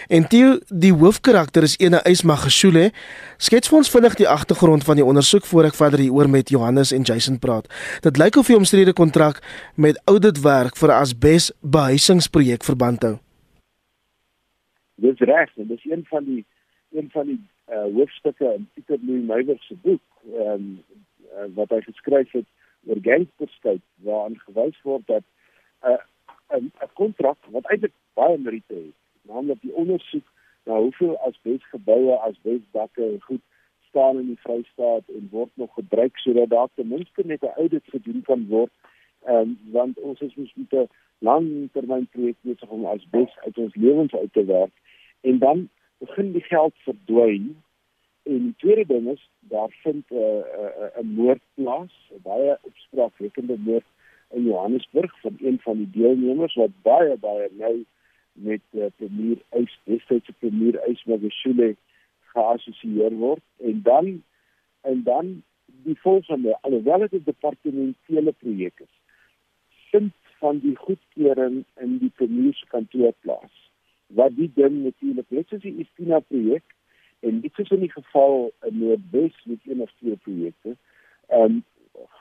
En 0.10 0.28
Theo, 0.28 0.56
die 0.74 0.90
hoofkarakter 0.90 1.64
is 1.68 1.76
ene 1.78 2.00
Ysma 2.10 2.34
Geshule. 2.42 2.88
Skets 3.38 3.70
vir 3.70 3.78
ons 3.78 3.92
vinnig 3.94 4.16
die 4.18 4.26
agtergrond 4.26 4.82
van 4.88 4.98
die 4.98 5.06
ondersoek 5.06 5.46
voor 5.46 5.68
ek 5.68 5.76
verder 5.78 6.02
hieroor 6.02 6.26
met 6.34 6.50
Johannes 6.50 6.90
en 6.96 7.04
Jason 7.06 7.36
praat. 7.38 7.68
Dit 8.02 8.18
lyk 8.18 8.40
of 8.42 8.48
hy 8.50 8.56
omstrede 8.58 8.96
kontrak 8.98 9.38
met 9.78 10.00
Ouditwerk 10.10 10.80
vir 10.82 10.90
'n 10.90 10.98
asbes 11.06 11.52
behuisingsprojek 11.62 12.66
verband 12.66 13.06
hou. 13.06 13.16
Dis 14.98 15.22
reg, 15.30 15.54
dis 15.56 15.86
een 15.86 16.02
van 16.10 16.26
die 16.26 16.46
een 16.98 17.10
van 17.14 17.26
die 17.30 17.42
uh, 17.70 17.86
hoofstukke 17.94 18.50
in 18.58 18.66
Pieter 18.74 18.98
Louw 19.06 19.22
Meyer 19.30 19.62
se 19.62 19.78
boek, 19.84 20.02
ehm 20.26 20.50
um, 20.50 20.84
uh, 21.38 21.46
wat 21.54 21.70
hy 21.70 21.82
geskryf 21.86 22.32
het 22.32 22.50
oor 22.88 22.98
gangsterskap 23.02 23.78
waarin 24.02 24.42
gewys 24.48 24.82
word 24.82 25.06
dat 25.06 25.24
'n 25.86 26.02
uh, 26.58 26.58
'n 26.58 26.94
kontrak 26.94 27.38
wat 27.54 27.70
eintlik 27.70 27.94
baie 28.18 28.38
meriete 28.38 28.74
het 28.74 28.99
naamlik 29.30 29.62
die 29.62 29.74
ondersoek 29.74 30.28
na 30.66 30.78
hoeveel 30.78 31.16
asbesgeboue, 31.28 32.18
asbesdakke 32.28 33.04
en 33.04 33.22
goed 33.22 33.42
staan 33.90 34.20
in 34.20 34.28
die 34.34 34.42
Vrystaat 34.44 35.08
en 35.08 35.28
word 35.32 35.50
nog 35.54 35.74
gebruik 35.74 36.18
sodat 36.18 36.50
daar 36.50 36.68
ten 36.76 36.88
minste 36.88 37.26
net 37.26 37.42
'n 37.42 37.58
audit 37.62 37.86
gedoen 37.94 38.22
kan 38.22 38.48
word. 38.48 38.74
Ehm 39.26 39.36
um, 39.36 39.58
want 39.72 40.00
ons 40.00 40.22
is 40.22 40.36
mos 40.36 40.54
met 40.56 40.74
'n 40.74 40.90
langtermynprojek 41.20 42.38
besig 42.42 42.70
om 42.70 42.86
asbes 42.86 43.38
uit 43.46 43.58
ons 43.58 43.76
lewens 43.76 44.14
uit 44.14 44.34
te 44.34 44.46
werk 44.46 44.76
en 45.22 45.40
dan 45.40 45.70
begin 45.98 46.32
die 46.32 46.42
geld 46.42 46.74
verdwyn. 46.76 47.64
En 48.24 48.44
die 48.44 48.56
tweede 48.58 48.86
ding 48.86 49.08
is 49.10 49.30
daar 49.40 49.72
vind 49.84 50.06
'n 50.10 50.16
uh, 50.16 50.22
'n 50.22 51.00
uh, 51.00 51.04
'n 51.04 51.14
moord 51.14 51.42
plaas, 51.54 51.94
'n 52.12 52.22
baie 52.22 52.58
opspraakwekkende 52.62 53.58
moord 53.58 53.88
in 54.30 54.44
Johannesburg 54.44 55.20
van 55.22 55.38
een 55.40 55.60
van 55.60 55.78
die 55.78 55.90
deelnemers 55.92 56.56
wat 56.56 56.82
baie 56.82 57.18
baie 57.18 57.50
nou 57.52 57.86
met 58.44 58.62
uh, 58.72 58.90
premier 58.96 59.38
Eis 59.50 59.80
destydse 59.84 60.34
premier 60.40 60.80
Eis 60.88 61.04
Magashule 61.04 61.76
geassosieer 62.34 63.16
word. 63.20 63.44
En 63.58 63.82
dan 63.84 64.24
en 64.82 65.04
dan 65.04 65.44
die 65.84 66.00
volgende. 66.00 66.58
Alhoewel 66.62 67.08
dit 67.08 67.12
'n 67.12 67.24
departementele 67.26 68.32
projek 68.32 68.80
is 68.80 68.96
vind 69.92 70.14
van 70.40 70.60
die 70.60 70.76
goedkeuring 70.76 71.64
in 71.84 71.98
die 71.98 72.12
premier 72.16 72.54
se 72.54 72.66
kantoor 72.66 73.14
plaas. 73.20 73.56
Wat 74.08 74.36
die 74.36 74.52
ding 74.56 74.84
natuurlik 74.84 75.30
net 75.30 75.50
soos 75.50 75.64
die 75.66 75.76
Istina 75.84 76.20
projek 76.20 76.76
en 77.28 77.42
dit 77.44 77.60
is 77.64 77.72
in 77.76 77.84
die 77.84 77.92
geval 77.92 78.52
in 78.68 78.78
Noordwes 78.80 79.36
met 79.46 79.66
een 79.66 79.82
of 79.82 79.92
twee 80.00 80.18
projekte 80.28 80.76
ehm 81.28 81.42
um, 81.42 81.64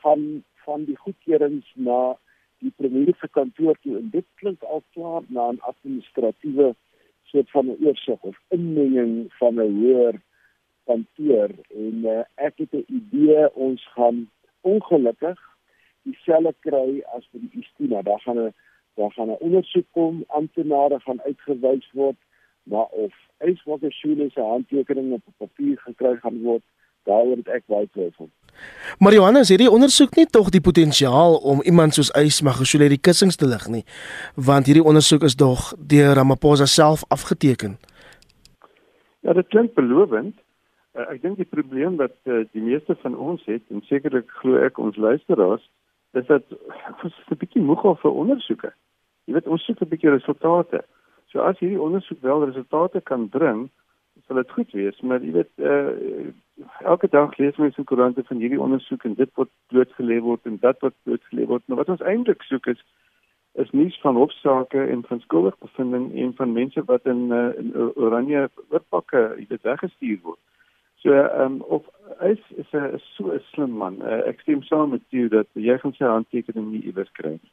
gaan 0.02 0.44
van 0.64 0.84
die 0.84 0.96
goedkeurings 0.96 1.68
na 1.74 2.16
die 2.58 2.72
premier 2.76 3.14
se 3.20 3.28
kantoor 3.28 3.76
toe 3.82 3.96
en 3.98 4.08
dit 4.10 4.26
klink 4.34 4.62
al 4.62 4.82
klaar 4.92 5.22
na 5.28 5.50
'n 5.50 5.60
administratiewe 5.72 6.74
soort 7.24 7.50
van 7.50 7.66
'n 7.66 7.78
oorsig 7.86 8.20
of 8.22 8.36
inmenging 8.48 9.32
van 9.38 9.54
'n 9.54 9.74
hoër 9.80 10.20
kantoor. 10.84 11.50
En 11.68 11.96
uh, 12.04 12.24
ek 12.34 12.58
het 12.58 12.72
'n 12.72 12.84
idee 12.86 13.54
ons 13.54 13.88
gaan 13.94 14.30
ongelukkig 14.60 15.38
dieselfde 16.02 16.54
kry 16.60 17.02
as 17.16 17.28
vir 17.30 17.40
die 17.40 17.60
Istina. 17.60 18.02
Daar 18.02 18.20
gaan 18.20 18.38
'n 18.38 18.54
daar 18.98 19.12
gaan 19.12 19.30
'n 19.30 19.42
ondersoek 19.46 19.86
kom 19.90 20.24
amptenare 20.26 21.00
gaan 21.00 21.20
uitgewys 21.22 21.90
word 21.92 22.16
maar 22.62 22.88
of 23.04 23.14
eiswater 23.36 23.92
skole 23.92 24.30
se 24.30 24.40
handtekening 24.40 25.12
op 25.12 25.22
papier 25.36 25.78
gekry 25.78 26.16
gaan 26.16 26.42
word 26.42 26.64
daaroor 27.02 27.36
het 27.36 27.48
ek 27.48 27.66
baie 27.66 27.88
twyfel 27.92 28.30
Maar 28.98 29.12
Johannes, 29.12 29.48
hierdie 29.48 29.70
ondersoek 29.70 30.16
nie 30.16 30.26
tog 30.26 30.50
die 30.50 30.60
potensiaal 30.60 31.36
om 31.36 31.62
iemand 31.62 31.94
soos 31.94 32.10
Eis 32.18 32.40
Magashule 32.42 32.88
die 32.88 33.00
kussings 33.00 33.36
te 33.36 33.46
lig 33.46 33.68
nie, 33.68 33.84
want 34.34 34.66
hierdie 34.66 34.84
ondersoek 34.84 35.22
is 35.28 35.36
dog 35.36 35.72
deur 35.78 36.14
Ramaphosa 36.18 36.66
self 36.66 37.04
afgeteken. 37.08 37.78
Ja, 39.20 39.32
dit 39.32 39.48
klink 39.48 39.74
belovend. 39.74 40.36
Uh, 40.98 41.04
ek 41.12 41.22
dink 41.22 41.36
die 41.36 41.46
probleem 41.46 41.98
wat 42.00 42.16
uh, 42.26 42.42
die 42.56 42.62
meeste 42.64 42.96
van 43.02 43.14
ons 43.14 43.44
het 43.46 43.62
en 43.70 43.84
sekerlik 43.86 44.30
glo 44.40 44.58
ek 44.58 44.78
ons 44.82 44.96
luisteraars, 44.96 45.62
is 46.18 46.26
dat 46.26 46.42
ons 47.04 47.14
'n 47.30 47.38
bietjie 47.38 47.62
moeg 47.62 47.84
of 47.84 48.00
vir 48.00 48.10
ondersoeke. 48.10 48.72
Jy 49.26 49.34
weet 49.34 49.46
ons 49.46 49.64
soek 49.64 49.82
'n 49.82 49.92
bietjie 49.92 50.10
resultate. 50.10 50.82
So 51.30 51.44
as 51.44 51.58
hierdie 51.60 51.80
ondersoek 51.80 52.22
wel 52.22 52.44
resultate 52.44 53.00
kan 53.00 53.28
bring, 53.28 53.68
sal 54.28 54.36
dit 54.36 54.50
goed 54.56 54.72
wees, 54.76 55.00
maar 55.00 55.24
jy 55.24 55.32
weet 55.32 55.50
uh, 55.64 56.28
elke 56.84 57.08
dag 57.08 57.36
lees 57.40 57.56
mense 57.56 57.80
in 57.80 57.86
koerante 57.88 58.24
van 58.28 58.42
hierdie 58.42 58.60
ondersoek 58.60 59.04
en 59.08 59.14
dit 59.18 59.30
word 59.40 59.50
blootgelê 59.72 60.18
word 60.24 60.50
en 60.50 60.58
dat 60.64 60.80
wat 60.84 60.96
blootgelê 61.08 61.46
word. 61.48 61.64
Maar 61.66 61.80
wat 61.82 61.94
ons 61.96 62.04
eintlik 62.12 62.44
soek 62.48 62.68
is 62.74 62.82
is 63.58 63.70
nuus 63.74 63.96
van 64.04 64.14
hofsaake 64.14 64.84
en 64.92 65.00
van 65.08 65.20
skuldigbevindings 65.20 66.14
en 66.22 66.34
van 66.38 66.52
mense 66.52 66.84
wat 66.90 67.06
in 67.10 67.32
uh, 67.34 67.48
in 67.58 67.72
oranje 67.96 68.44
oorpakke 68.68 69.22
weet 69.48 69.64
weggestuur 69.66 70.20
word. 70.22 70.42
So 71.02 71.14
ehm 71.14 71.40
um, 71.42 71.60
of 71.60 71.88
is 72.28 72.42
is 72.56 72.70
'n 72.72 73.00
so 73.14 73.32
'n 73.32 73.40
slim 73.52 73.70
man. 73.70 73.96
Uh, 74.02 74.20
ek 74.30 74.40
stem 74.40 74.62
saam 74.62 74.90
met 74.90 75.02
jou 75.08 75.28
dat 75.28 75.48
jy 75.52 75.78
gaan 75.78 75.92
sy 75.92 76.04
handtekening 76.04 76.70
nie 76.72 76.82
iewers 76.82 77.10
kry 77.12 77.30
nie. 77.40 77.52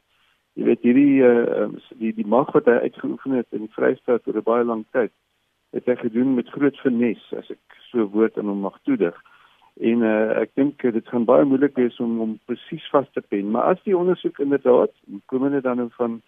jy 0.55 0.63
weet 0.63 0.85
hierdie 0.87 1.19
uh, 1.23 1.67
die 1.99 2.13
die 2.15 2.27
mag 2.27 2.51
wat 2.55 2.65
hy 2.65 2.77
uitgeoefen 2.87 3.31
het 3.31 3.47
in 3.51 3.65
die 3.65 3.73
Vrystaat 3.75 4.27
oor 4.27 4.37
'n 4.39 4.49
baie 4.51 4.63
lang 4.63 4.85
tyd 4.91 5.11
het 5.75 5.87
hy 5.91 5.95
gedoen 5.99 6.35
met 6.37 6.51
groot 6.55 6.77
finesse 6.83 7.37
as 7.37 7.49
ek 7.51 7.79
so 7.91 8.07
woord 8.15 8.37
in 8.39 8.47
hom 8.51 8.63
mag 8.63 8.77
toedig. 8.87 9.15
En 9.83 10.05
uh, 10.07 10.39
ek 10.39 10.53
dink 10.55 10.83
dit 10.95 11.11
gaan 11.11 11.27
baie 11.27 11.43
moeilik 11.47 11.75
wees 11.75 11.97
om 11.99 12.15
hom 12.21 12.37
presies 12.47 12.85
vas 12.93 13.09
te 13.11 13.21
pen, 13.21 13.51
maar 13.51 13.75
as 13.75 13.81
die 13.83 13.97
ondersoek 13.97 14.39
inderdaad 14.39 14.93
komende 15.31 15.59
dan 15.65 15.83
nou 15.83 15.89
van 15.97 16.21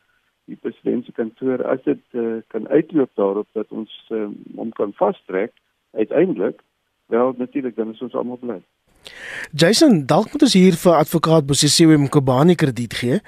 die 0.52 0.60
president 0.60 1.06
se 1.06 1.16
kantoor 1.16 1.64
as 1.68 1.84
dit 1.88 2.04
uh, 2.20 2.40
kan 2.52 2.68
uitloop 2.68 3.12
daarop 3.20 3.48
dat 3.56 3.72
ons 3.72 3.94
uh, 4.16 4.28
hom 4.56 4.72
kan 4.76 4.94
vastrek 5.00 5.56
uiteindelik 5.96 6.60
wel 7.12 7.34
natuurlik 7.38 7.76
dan 7.76 7.96
is 7.96 8.04
ons 8.04 8.16
almal 8.16 8.40
bly. 8.44 8.60
Jason, 9.52 10.06
dalk 10.06 10.32
moet 10.32 10.42
ons 10.42 10.54
hier 10.54 10.76
vir 10.76 10.96
advokaat 10.98 11.46
Bosisiwe 11.48 11.98
Mkobani 11.98 12.56
krediet 12.56 12.94
gee. 12.94 13.20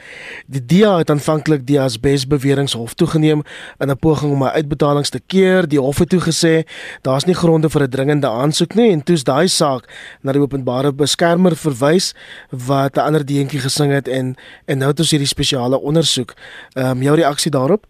Die 0.47 0.61
DIA 0.61 0.97
het 0.97 1.09
aanvanklik 1.09 1.65
die 1.67 1.79
asbes 1.79 2.25
beweringe 2.27 2.77
hof 2.77 2.93
toegeneem 2.93 3.43
in 3.79 3.89
'n 3.89 3.97
poging 3.97 4.31
om 4.31 4.43
'n 4.43 4.55
uitbetalings 4.59 5.09
te 5.09 5.19
keer. 5.19 5.67
Die 5.67 5.79
hof 5.79 5.99
het 5.99 6.09
toe 6.09 6.19
gesê 6.19 6.65
daar's 7.01 7.25
nie 7.25 7.35
gronde 7.35 7.69
vir 7.69 7.83
'n 7.83 7.89
dringende 7.89 8.27
aansoek 8.27 8.75
nie 8.75 8.91
en 8.91 9.03
toets 9.03 9.23
daai 9.23 9.47
saak 9.47 9.87
na 10.21 10.31
die 10.31 10.41
openbare 10.41 10.91
beskermer 10.91 11.55
verwys 11.55 12.13
wat 12.51 12.97
'n 12.97 13.05
ander 13.05 13.25
deentjie 13.25 13.59
gesing 13.59 13.91
het 13.91 14.07
en 14.07 14.35
en 14.65 14.77
nou 14.77 14.89
het 14.89 14.99
ons 14.99 15.11
hierdie 15.11 15.27
spesiale 15.27 15.79
ondersoek. 15.79 16.33
Ehm 16.75 16.97
um, 16.97 17.01
jou 17.01 17.15
reaksie 17.15 17.51
daarop? 17.51 17.85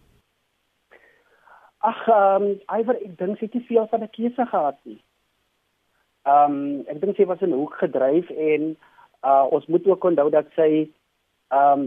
Ag, 1.77 2.07
ehm 2.07 2.43
um, 2.43 2.79
Iver, 2.79 2.95
ek 2.95 3.17
dink 3.17 3.37
sy 3.37 3.45
het 3.45 3.53
nie 3.53 3.65
veel 3.67 3.87
van 3.91 4.03
'n 4.03 4.09
keuse 4.11 4.45
gehad 4.45 4.77
nie. 4.83 5.01
Ehm 6.29 6.53
um, 6.53 6.85
ek 6.91 7.01
dink 7.01 7.17
sy 7.17 7.25
was 7.25 7.41
in 7.45 7.53
'n 7.53 7.59
hoek 7.61 7.75
gedryf 7.81 8.29
en 8.29 8.75
uh, 9.23 9.45
ons 9.55 9.65
moet 9.65 9.85
ook 9.87 10.03
onthou 10.03 10.29
dat 10.29 10.47
sy 10.55 10.69
ehm 11.49 11.83
um, 11.83 11.85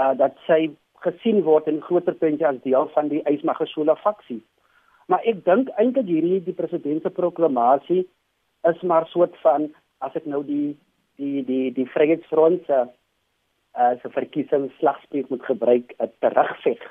uh, 0.00 0.14
dat 0.18 0.36
sy 0.46 0.70
gesien 1.06 1.42
word 1.46 1.66
in 1.70 1.80
groter 1.88 2.14
puntjie 2.14 2.46
as 2.46 2.62
deel 2.62 2.88
van 2.94 3.08
die 3.08 3.22
Ysmagashula 3.32 3.96
faksie. 4.02 4.40
Maar 5.06 5.24
ek 5.32 5.44
dink 5.44 5.68
eintlik 5.80 6.08
hierdie 6.10 6.40
die 6.46 6.56
president 6.60 7.02
se 7.02 7.10
proklamasie 7.10 8.04
is 8.70 8.80
maar 8.82 9.06
soort 9.12 9.36
van 9.42 9.68
as 9.98 10.16
ek 10.18 10.26
nou 10.26 10.42
die 10.44 10.76
die 11.20 11.44
die 11.50 11.72
die 11.72 11.88
Vryheidsfront 11.94 12.64
se 12.66 12.80
uh, 12.86 13.92
se 14.02 14.10
verkiesingsslagspreek 14.18 15.28
moet 15.28 15.44
gebruik 15.44 15.94
'n 15.98 16.12
terugveg. 16.20 16.82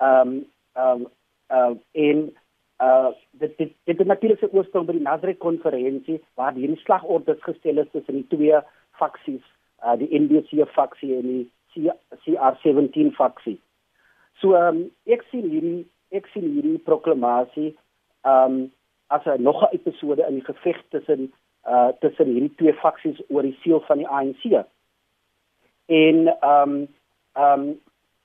Ehm 0.00 0.20
um, 0.20 0.34
ehm 0.74 1.06
um, 1.06 1.06
uh, 1.50 1.74
en 1.92 2.36
uh 2.78 3.10
dit 3.30 3.56
dit 3.58 3.72
dit 3.84 3.98
het 3.98 4.06
natuurlik 4.06 4.38
se 4.38 4.52
oorsprong 4.52 4.86
by 4.86 4.92
die 4.92 5.04
Nazareth 5.04 5.38
konferensie 5.38 6.20
waar 6.34 6.52
hierdie 6.52 6.80
slagordes 6.84 7.42
gestel 7.42 7.78
is 7.78 7.90
tussen 7.92 8.20
die 8.20 8.26
twee 8.32 8.60
faksies, 9.00 9.44
uh 9.84 9.96
die 9.96 10.10
NDC 10.12 10.68
faksie 10.74 11.16
en 11.16 11.26
die 11.26 11.44
CR17 11.76 13.12
faksie. 13.16 13.58
So 14.40 14.56
um, 14.56 14.86
ek 15.08 15.24
sien 15.30 15.48
hierdie 15.48 15.86
ek 16.16 16.28
sien 16.32 16.48
hierdie 16.52 16.78
proklamasie 16.84 17.72
um 18.28 18.66
as 19.08 19.24
'n 19.24 19.42
nog 19.42 19.62
'n 19.62 19.74
episode 19.74 20.22
in 20.28 20.34
die 20.40 20.44
geveg 20.44 20.82
tussen 20.90 21.32
uh 21.64 21.92
tussen 22.00 22.26
hierdie 22.26 22.54
twee 22.56 22.74
faksies 22.74 23.20
oor 23.28 23.42
die 23.42 23.58
seel 23.62 23.80
van 23.88 23.98
die 23.98 24.08
ANC. 24.08 24.66
En 25.86 26.28
um 26.44 26.88
um 27.34 27.80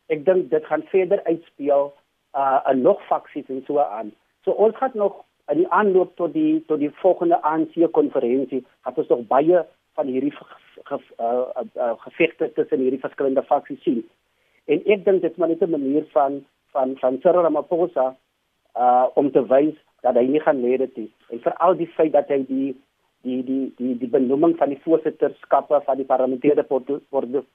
ek 0.08 0.26
dink 0.26 0.50
dit 0.50 0.66
gaan 0.66 0.84
verder 0.84 1.24
uitspeel 1.24 1.94
uh 2.36 2.60
in 2.72 2.82
nog 2.82 3.00
faksies 3.08 3.48
en 3.48 3.64
so 3.66 3.80
aan. 3.80 4.12
So 4.44 4.52
ons 4.52 4.78
gaan 4.78 4.92
nog 4.94 5.24
in 5.52 5.58
die 5.58 5.70
aanloop 5.70 6.16
tot 6.16 6.34
die 6.34 6.64
tot 6.66 6.80
die 6.80 6.92
volgende 7.04 7.42
ANC 7.42 7.76
konferensie 7.92 8.66
het 8.88 8.98
ons 8.98 9.08
nog 9.08 9.28
baie 9.28 9.66
van 10.00 10.08
hierdie 10.08 10.32
ge, 10.32 10.46
uh, 10.88 10.98
uh, 11.26 11.66
uh, 11.76 11.94
gevegte 12.06 12.52
tussen 12.54 12.80
hierdie 12.80 13.00
verskillende 13.00 13.44
faksies 13.44 13.82
sien. 13.84 14.04
En 14.66 14.84
ek 14.86 15.06
dink 15.06 15.22
dit 15.22 15.32
is 15.32 15.38
maar 15.38 15.52
net 15.52 15.62
'n 15.62 15.70
manier 15.70 16.06
van 16.12 16.46
van 16.72 16.98
van 16.98 17.20
Cyril 17.22 17.42
Ramaphosa 17.42 18.16
uh 18.76 19.08
om 19.14 19.32
te 19.32 19.44
wys 19.46 19.76
dat 20.02 20.16
hy 20.16 20.26
nie 20.26 20.42
gaan 20.42 20.62
lê 20.62 20.78
dit 20.78 20.96
nie. 20.98 21.12
En 21.30 21.40
veral 21.40 21.76
die 21.76 21.92
feit 21.98 22.12
dat 22.12 22.30
hy 22.30 22.46
die 22.48 22.76
die 23.22 23.44
die 23.44 23.74
die 23.78 23.98
die 23.98 24.10
benoeming 24.10 24.58
van 24.58 24.70
die 24.70 24.82
voorsitterskappe 24.84 25.82
van 25.86 25.98
die 25.98 26.06
parlementêre 26.06 26.64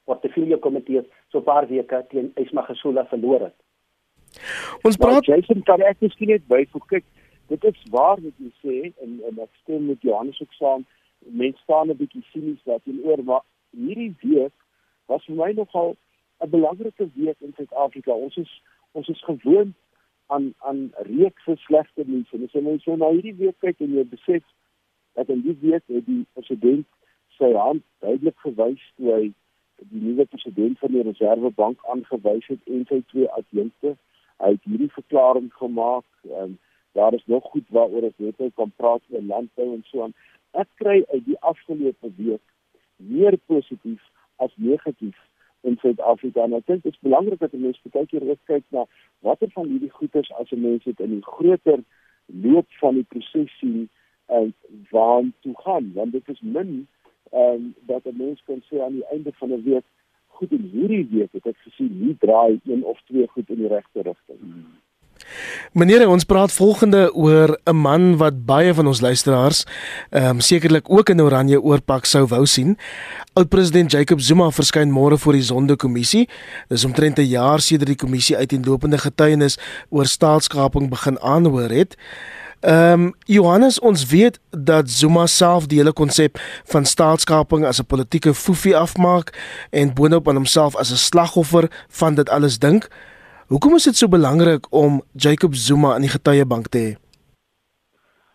portefeulje 0.05 0.59
komitee 0.59 1.03
so 1.33 1.41
paar 1.41 1.67
weke 1.67 2.05
teen 2.11 2.33
Ismagashula 2.35 3.07
verloor 3.07 3.41
het. 3.41 3.57
Ons 4.83 4.97
praat 4.97 5.13
maar 5.27 5.29
Jason 5.29 5.63
kan 5.63 5.81
ek 5.81 6.03
miskien 6.05 6.33
net 6.33 6.47
byvoeg. 6.51 6.87
Kyk, 6.93 7.07
dit 7.53 7.65
is 7.65 7.83
waar 7.91 8.21
wat 8.23 8.43
jy 8.43 8.51
sê 8.63 8.77
en 9.05 9.21
en 9.29 9.43
ek 9.47 9.53
stem 9.63 9.87
met 9.91 10.03
Johannes 10.03 10.41
ook 10.41 10.53
saam. 10.59 10.87
Mense 11.43 11.63
staan 11.63 11.91
'n 11.91 11.97
bietjie 11.97 12.25
sinies 12.33 12.63
dat 12.65 12.85
teenoor 12.85 13.25
maar 13.25 13.45
hierdie 13.71 14.15
week 14.23 14.55
was 15.07 15.25
vir 15.25 15.37
my 15.37 15.53
nogal 15.53 15.97
'n 16.41 16.51
belangrike 16.51 17.09
week 17.15 17.41
in 17.41 17.53
Suid-Afrika. 17.57 18.13
Ons 18.13 18.37
is 18.37 18.63
ons 18.93 19.09
is 19.09 19.23
gewoond 19.25 19.75
aan 20.27 20.55
aan 20.59 20.93
reekse 20.97 21.57
slegte 21.57 22.03
nuus. 22.07 22.33
En 22.33 22.45
as 22.45 22.53
jy 22.53 22.61
nou 22.61 22.79
so 22.79 22.97
na 22.97 23.11
hierdie 23.11 23.37
week 23.39 23.59
kyk 23.61 23.81
en 23.81 23.95
jy 23.95 24.05
besef 24.05 24.43
dat 25.15 25.29
in 25.29 25.43
die 25.43 25.57
week 25.61 25.83
het 25.87 26.07
die 26.07 26.27
president 26.33 26.87
sy 27.39 27.53
hand 27.53 27.83
duidelik 28.05 28.39
gewys 28.45 28.83
toe 28.97 29.13
hy 29.13 29.33
die 29.93 30.03
nuwe 30.03 30.25
president 30.33 30.79
van 30.79 30.93
die 30.93 31.03
Reservebank 31.03 31.85
aangewys 31.93 32.47
het 32.53 32.61
en 32.73 32.85
sy 32.89 33.03
twee 33.13 33.29
adjunkte 33.39 33.97
Hy 34.43 34.51
het 34.57 34.65
hierdie 34.65 34.93
verklaring 34.93 35.53
gemaak. 35.55 36.07
Um, 36.25 36.59
daar 36.93 37.15
is 37.15 37.27
nog 37.27 37.45
goed 37.45 37.69
waaroor 37.69 38.09
ek 38.09 38.19
net 38.19 38.41
kan 38.55 38.73
praat 38.77 39.03
oor 39.11 39.23
landbou 39.23 39.73
en 39.75 39.83
so 39.85 40.03
aan. 40.03 40.15
Ek 40.57 40.69
kry 40.81 41.03
uit 41.13 41.25
die 41.25 41.39
afgelope 41.41 42.13
week 42.17 42.45
meer 42.97 43.37
positief 43.47 44.03
as 44.37 44.53
negatief 44.57 45.19
in 45.61 45.77
Suid-Afrika. 45.83 46.45
En 46.45 46.57
ek 46.57 46.67
dink 46.67 46.83
dit 46.87 46.93
is 46.93 47.05
belangrik 47.05 47.41
dat 47.43 47.53
mense 47.53 47.93
kyk 47.93 48.11
hier 48.11 48.25
ook 48.25 48.43
kyk 48.49 48.65
na 48.77 48.87
watter 49.27 49.51
van 49.53 49.69
hierdie 49.69 49.93
goeders 49.99 50.33
as 50.41 50.53
'n 50.53 50.61
mens 50.61 50.85
dit 50.85 51.01
in 51.01 51.19
die 51.19 51.27
groter 51.27 51.85
loop 52.27 52.67
van 52.81 52.95
die 52.95 53.09
proses 53.09 53.59
sien 53.59 53.89
en 54.27 54.55
waar 54.91 55.25
toe 55.41 55.55
gaan 55.65 55.93
want 55.95 56.13
dit 56.13 56.29
is 56.29 56.41
min 56.41 56.89
ehm 57.31 57.53
um, 57.53 57.75
dat 57.87 58.05
'n 58.05 58.17
mens 58.17 58.43
kan 58.45 58.63
sê 58.69 58.81
aan 58.83 58.93
die 58.93 59.07
einde 59.07 59.33
van 59.33 59.53
'n 59.53 59.63
week 59.63 59.85
goed 60.39 60.53
in 60.53 60.67
hierdie 60.73 61.07
week 61.13 61.33
het 61.33 61.47
ek 61.53 61.59
gesien 61.69 61.93
nie 62.01 62.17
draai 62.25 62.61
een 62.65 62.85
of 62.85 62.99
twee 63.11 63.27
goed 63.35 63.49
in 63.55 63.65
die 63.65 63.73
regte 63.73 64.05
rigting. 64.07 64.43
Meneer, 65.73 66.07
ons 66.09 66.25
praat 66.25 66.53
volgende 66.53 67.09
oor 67.15 67.59
'n 67.65 67.77
man 67.77 68.17
wat 68.17 68.45
baie 68.47 68.75
van 68.75 68.87
ons 68.87 69.01
luisteraars 69.01 69.67
ehm 70.11 70.37
um, 70.37 70.41
sekerlik 70.41 70.91
ook 70.91 71.09
in 71.09 71.21
oranje 71.21 71.61
oorpak 71.61 72.05
sou 72.05 72.27
wou 72.27 72.47
sien. 72.47 72.77
Oud-president 73.33 73.91
Jacob 73.91 74.21
Zuma 74.21 74.51
verskyn 74.51 74.91
môre 74.91 75.19
voor 75.19 75.33
die 75.33 75.43
Sonde-kommissie. 75.43 76.29
Dis 76.69 76.85
omtrent 76.85 77.19
'n 77.19 77.29
jaar 77.29 77.61
sedert 77.61 77.89
die 77.89 78.03
kommissie 78.05 78.37
uiteenlopende 78.37 78.99
getuienis 78.99 79.59
oor 79.89 80.07
staatskaping 80.07 80.89
begin 80.91 81.21
aanhoor 81.21 81.71
het. 81.71 81.97
Ehm 82.61 83.01
um, 83.01 83.13
Johannes, 83.25 83.81
ons 83.81 84.11
weet 84.11 84.41
dat 84.51 84.89
Zuma 84.89 85.27
self 85.27 85.67
die 85.67 85.79
hele 85.79 85.93
konsep 85.93 86.39
van 86.73 86.85
staatskaping 86.85 87.67
as 87.67 87.81
'n 87.81 87.87
politieke 87.87 88.35
foefie 88.35 88.77
afmaak 88.77 89.29
en 89.71 89.95
boonop 89.95 90.29
aan 90.29 90.35
homself 90.35 90.77
as 90.77 90.91
'n 90.91 91.05
slagoffer 91.09 91.65
van 91.89 92.15
dit 92.15 92.29
alles 92.29 92.59
dink. 92.59 92.89
Hoekom 93.47 93.75
is 93.75 93.85
dit 93.85 93.97
so 93.97 94.09
belangrik 94.09 94.67
om 94.71 95.03
Jacob 95.13 95.55
Zuma 95.55 95.95
in 95.95 96.01
die 96.01 96.11
getuiebank 96.11 96.67
te 96.67 96.79
hê? 96.79 96.93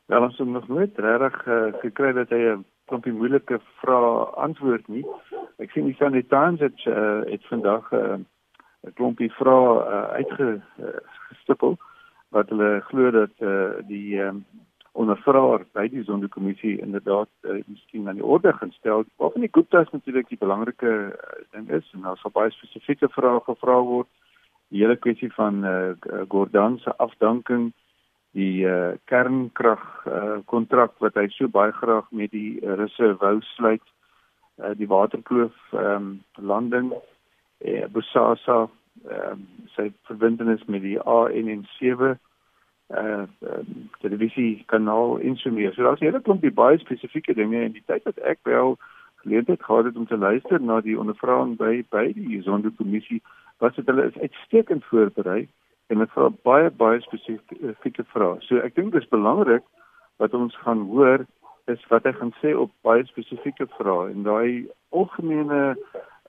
Ja, 0.05 0.21
ons 0.23 0.37
het 0.37 0.47
nog 0.47 0.67
nooit 0.67 0.91
regtig 0.95 1.45
uh, 1.47 1.73
gekry 1.79 2.11
dat 2.11 2.29
hy 2.29 2.35
'n 2.35 2.65
klompie 2.85 3.13
moeilike 3.13 3.59
vrae 3.81 4.25
antwoord 4.35 4.87
nie. 4.87 5.05
Ek 5.57 5.71
sien 5.71 5.85
die 5.85 5.95
Sunday 5.95 6.23
Times 6.23 6.59
het 6.59 6.85
uh, 6.85 7.21
het 7.25 7.45
vandag 7.47 7.91
eh, 7.91 7.99
'n 7.99 8.25
uh, 8.83 8.93
klompie 8.93 9.31
vrae 9.31 9.69
uh, 9.79 10.03
uitgestippel. 10.19 11.71
Uh, 11.71 11.90
wat 12.31 12.49
hulle 12.49 12.79
glo 12.87 13.11
dat 13.11 13.33
uh, 13.43 13.79
die 13.87 14.19
um, 14.23 14.45
ondervraer 14.91 15.65
by 15.75 15.85
die 15.91 16.03
sondekommissie 16.07 16.77
inderdaad 16.83 17.29
uh, 17.47 17.59
miskien 17.67 18.07
aan 18.07 18.19
die 18.19 18.25
orde 18.25 18.53
gaan 18.53 18.71
stel. 18.75 19.05
Of 19.15 19.35
nie 19.35 19.51
Gupta 19.51 19.83
is 19.83 19.91
natuurlik 19.91 20.29
die 20.31 20.39
belangrike 20.39 20.91
uh, 21.11 21.43
ding 21.51 21.69
is 21.71 21.87
en 21.95 22.07
daar 22.07 22.19
sal 22.19 22.33
baie 22.35 22.51
spesifieke 22.55 23.11
vrae 23.11 23.39
gevra 23.47 23.77
word. 23.87 24.09
Die 24.71 24.83
hele 24.83 24.95
kwessie 24.95 25.31
van 25.35 25.63
eh 25.67 25.91
uh, 25.91 26.25
Gordhan 26.31 26.79
se 26.79 26.95
afdanking 26.97 27.71
die 28.31 28.67
eh 28.67 28.91
uh, 28.91 28.97
kernkrag 29.11 29.87
eh 30.05 30.11
uh, 30.15 30.37
kontrak 30.45 30.99
wat 30.99 31.15
hy 31.19 31.27
so 31.27 31.47
baie 31.47 31.71
graag 31.71 32.11
met 32.11 32.31
die 32.31 32.59
Russe 32.63 33.15
wou 33.19 33.39
sluit 33.55 33.83
eh 34.57 34.69
uh, 34.69 34.75
die 34.75 34.87
waterkloof 34.87 35.55
ehm 35.71 35.95
um, 35.95 36.23
landing 36.35 36.93
eh 37.57 37.83
uh, 37.83 37.87
Bosasa 37.91 38.69
ehm 39.09 39.31
um, 39.31 39.47
sy 39.75 39.91
verbintenis 40.09 40.65
met 40.65 40.81
die 40.81 40.97
ANN7 40.99 42.15
uh 42.91 43.23
televisie 43.99 44.63
kanaal 44.67 45.19
en 45.19 45.37
so 45.37 45.51
meer. 45.51 45.73
So 45.73 45.83
daar's 45.83 45.99
'n 46.01 46.05
hele 46.05 46.21
klompie 46.21 46.51
baie 46.51 46.77
spesifieke 46.77 47.33
dinge 47.33 47.61
in 47.63 47.71
die 47.71 47.83
tyd 47.85 48.03
wat 48.03 48.17
ek 48.17 48.39
wel 48.43 48.77
geleentheid 49.23 49.63
gehad 49.63 49.85
het 49.85 49.95
om 49.95 50.07
te 50.07 50.17
luister 50.17 50.61
na 50.61 50.81
die 50.81 50.99
ondervraging 50.99 51.57
by 51.57 51.83
by 51.89 52.13
die 52.13 52.41
sondekommissie 52.41 53.21
was 53.57 53.75
dit 53.75 53.85
hulle 53.85 54.05
is 54.05 54.17
uitstekend 54.17 54.85
voorberei 54.85 55.47
en 55.87 55.97
dit 55.97 56.11
vra 56.11 56.29
baie 56.43 56.69
baie 56.69 57.01
spesifieke 57.01 58.03
vrae. 58.13 58.37
So 58.39 58.57
ek 58.57 58.75
dink 58.75 58.91
dit 58.91 59.01
is 59.01 59.13
belangrik 59.13 59.63
wat 60.17 60.33
ons 60.33 60.57
gaan 60.63 60.81
hoor 60.89 61.25
is 61.71 61.83
wat 61.89 62.03
hy 62.03 62.13
gaan 62.17 62.33
sê 62.41 62.55
op 62.57 62.71
baie 62.87 63.05
spesifieke 63.05 63.67
vrae 63.77 64.11
en 64.11 64.23
daai 64.23 64.67
algemene 64.89 65.61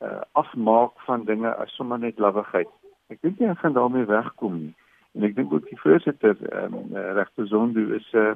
uh, 0.03 0.21
afmaak 0.33 1.01
van 1.07 1.25
dinge 1.25 1.55
as 1.55 1.75
sommer 1.77 1.99
net 1.99 2.19
lawwigheid. 2.19 2.71
Ek 3.13 3.21
dink 3.23 3.39
hy 3.39 3.55
gaan 3.61 3.77
daarmee 3.77 4.09
wegkom 4.09 4.59
nie. 4.59 4.75
En 5.15 5.27
ek 5.29 5.37
dink 5.37 5.53
ook 5.53 5.69
die 5.69 5.81
voorsitter 5.81 6.37
ehm 6.51 6.75
um, 6.75 6.97
regter 7.19 7.47
Zondo 7.47 7.93
is 7.99 8.09
'n 8.13 8.19
uh, 8.19 8.35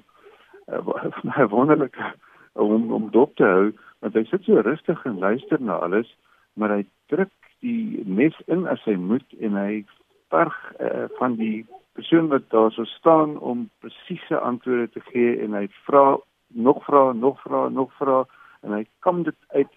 uh, 0.77 1.51
wonderlike 1.57 2.13
om 2.53 2.93
om 2.93 3.11
dop 3.11 3.37
te 3.37 3.45
hou 3.45 3.73
want 4.01 4.15
hy 4.15 4.25
sit 4.29 4.45
so 4.45 4.61
rustig 4.61 5.05
en 5.05 5.19
luister 5.19 5.61
na 5.61 5.79
alles, 5.83 6.09
maar 6.55 6.71
hy 6.71 6.85
druk 7.09 7.33
die 7.65 8.03
mes 8.05 8.37
in 8.47 8.67
as 8.69 8.83
hy 8.85 8.95
moet 9.01 9.37
en 9.41 9.57
hy 9.57 9.85
verg 10.29 10.57
uh, 10.81 11.09
van 11.19 11.37
die 11.41 11.65
persoon 11.97 12.29
wat 12.29 12.51
daar 12.53 12.71
so 12.73 12.85
staan 12.85 13.39
om 13.39 13.71
presiese 13.81 14.39
antwoorde 14.39 14.91
te 14.93 15.01
gee 15.09 15.39
en 15.41 15.57
hy 15.57 15.67
vra 15.89 16.19
nog 16.49 16.85
vra, 16.85 17.13
nog 17.13 17.41
vra, 17.41 17.69
nog 17.69 17.93
vra 17.97 18.25
en 18.63 18.77
hy 18.77 18.85
kom 19.01 19.23
dit 19.23 19.39
uit. 19.57 19.73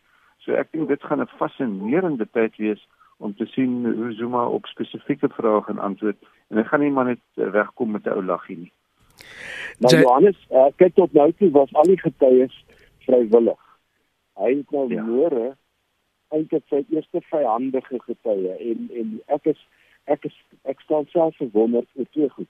So 0.49 0.57
ek 0.57 0.71
dink 0.73 0.89
dit 0.89 1.03
gaan 1.05 1.21
'n 1.21 1.29
fascinerende 1.37 2.25
tyd 2.33 2.55
wees 2.57 2.81
om 3.21 3.35
te 3.37 3.45
sien 3.45 3.85
hoe 3.85 4.13
Zuma 4.17 4.47
op 4.49 4.65
spesifieke 4.65 5.29
vrae 5.29 5.61
gaan 5.61 5.77
antwoord 5.77 6.17
en 6.49 6.57
hy 6.57 6.63
gaan 6.63 6.81
nie 6.81 6.89
maar 6.89 7.05
net 7.05 7.21
eh, 7.37 7.51
wegkom 7.53 7.91
met 7.91 8.05
'n 8.05 8.15
ou 8.17 8.23
laggie 8.25 8.57
nie. 8.57 8.71
Maar 9.79 9.93
nou, 9.93 10.01
Johannes, 10.01 10.39
uh, 10.51 10.65
kyk 10.75 10.95
tot 10.95 11.13
nou 11.13 11.31
toe 11.31 11.51
was 11.51 11.73
al 11.73 11.83
die 11.83 11.99
getuies 11.99 12.55
vrywillig. 13.05 13.61
Hy 14.41 14.55
het 14.55 14.71
nou 14.71 14.89
ja. 14.89 15.03
môre 15.03 15.55
eintlik 16.33 16.65
sy 16.69 16.81
eerste 16.89 17.21
vyandige 17.29 17.99
getuie 18.07 18.55
en 18.57 18.89
en 19.01 19.21
ek 19.27 19.45
is 19.53 19.61
ek 20.05 20.25
is 20.25 20.35
ek 20.63 20.81
staan 20.81 21.05
self 21.13 21.35
verwonderd 21.37 21.87
oor 21.93 22.09
twee 22.09 22.29
goed. 22.29 22.49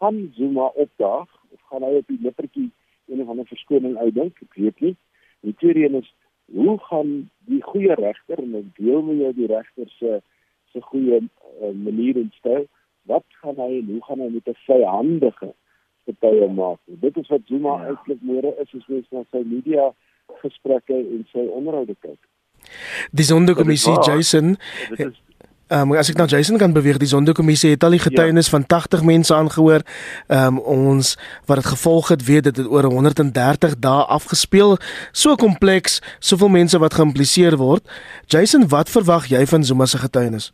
Gaan 0.00 0.32
Zuma 0.34 0.66
opdaag 0.74 1.30
of 1.54 1.60
gaan 1.70 1.86
hy 1.86 2.02
op 2.02 2.06
die 2.10 2.18
lippertjie 2.18 2.70
een 3.06 3.22
of 3.22 3.28
ander 3.28 3.46
verskoning 3.46 3.96
uitdink, 3.96 4.42
ek 4.42 4.54
weet 4.54 4.80
nie. 4.80 4.96
Die 5.40 5.54
tweede 5.54 5.86
een 5.86 6.02
is 6.02 6.14
hoe 6.54 6.78
gaan 6.88 7.30
die 7.48 7.62
goeie 7.62 7.94
regter 7.94 8.38
en 8.38 8.54
ek 8.60 8.70
deel 8.78 9.02
met 9.02 9.18
jou 9.24 9.32
die 9.40 9.50
regter 9.50 9.90
se 9.98 10.20
se 10.72 10.80
goeie 10.80 11.18
uh, 11.20 11.72
manier 11.76 12.16
en 12.16 12.30
styl, 12.38 12.62
wat 13.10 13.24
gaan 13.42 13.58
hy 13.60 13.82
en 13.82 13.90
hoe 13.92 14.04
gaan 14.06 14.22
hy 14.24 14.28
met 14.32 14.48
'n 14.48 14.56
vyhandige 14.66 15.50
getuie 16.08 16.48
maak? 16.48 16.80
Dit 16.86 17.16
is 17.16 17.28
wat 17.28 17.44
Zuma 17.46 17.76
ja. 17.76 17.88
eintlik 17.88 18.20
môre 18.20 18.54
is 18.62 18.74
as 18.74 18.86
mens 18.88 19.08
na 19.10 19.24
sy 19.30 19.42
media 19.44 19.90
gesprekke 20.40 20.96
en 20.96 21.26
sy 21.32 21.44
onderhoude 21.48 21.96
kyk. 22.00 22.22
Die 23.10 23.26
sonderkommissie 23.26 23.98
Jason 24.06 24.56
dit 24.88 25.06
is 25.06 25.20
Ehm 25.72 25.88
um, 25.88 25.96
as 25.96 26.10
ek 26.12 26.18
nou 26.20 26.26
Jason 26.28 26.58
kan 26.60 26.74
beweeg, 26.76 26.98
die 27.00 27.08
sondekommissie 27.08 27.70
het 27.72 27.84
al 27.86 27.94
die 27.96 28.02
getuienis 28.02 28.50
ja. 28.50 28.58
van 28.58 28.64
80 28.68 29.02
mense 29.08 29.32
aangehoor. 29.32 29.80
Ehm 30.28 30.58
um, 30.58 30.58
ons 30.58 31.14
wat 31.48 31.62
dit 31.62 31.68
gevolg 31.72 32.10
het, 32.12 32.24
weet 32.28 32.44
dit 32.44 32.56
het 32.60 32.68
oor 32.68 32.84
130 32.92 33.78
dae 33.80 34.02
afgespeel. 34.16 34.76
So 35.12 35.34
kompleks, 35.40 36.02
soveel 36.20 36.52
mense 36.52 36.78
wat 36.82 36.98
geïmpliseer 36.98 37.56
word. 37.56 37.88
Jason, 38.26 38.68
wat 38.68 38.92
verwag 38.92 39.30
jy 39.32 39.46
van 39.46 39.64
Zuma 39.64 39.86
se 39.86 40.02
getuienis? 40.02 40.52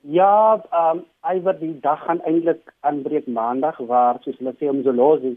Ja, 0.00 0.60
ehm 0.60 1.00
um, 1.00 1.02
hy 1.30 1.40
word 1.40 1.64
die 1.64 1.78
dag 1.80 2.04
gaan 2.04 2.20
eintlik 2.28 2.74
aanbreek 2.80 3.26
maandag 3.26 3.80
waar 3.88 4.20
soos 4.20 4.36
hulle 4.36 4.52
sê 4.60 4.68
om 4.68 4.84
Zolozi 4.84 5.32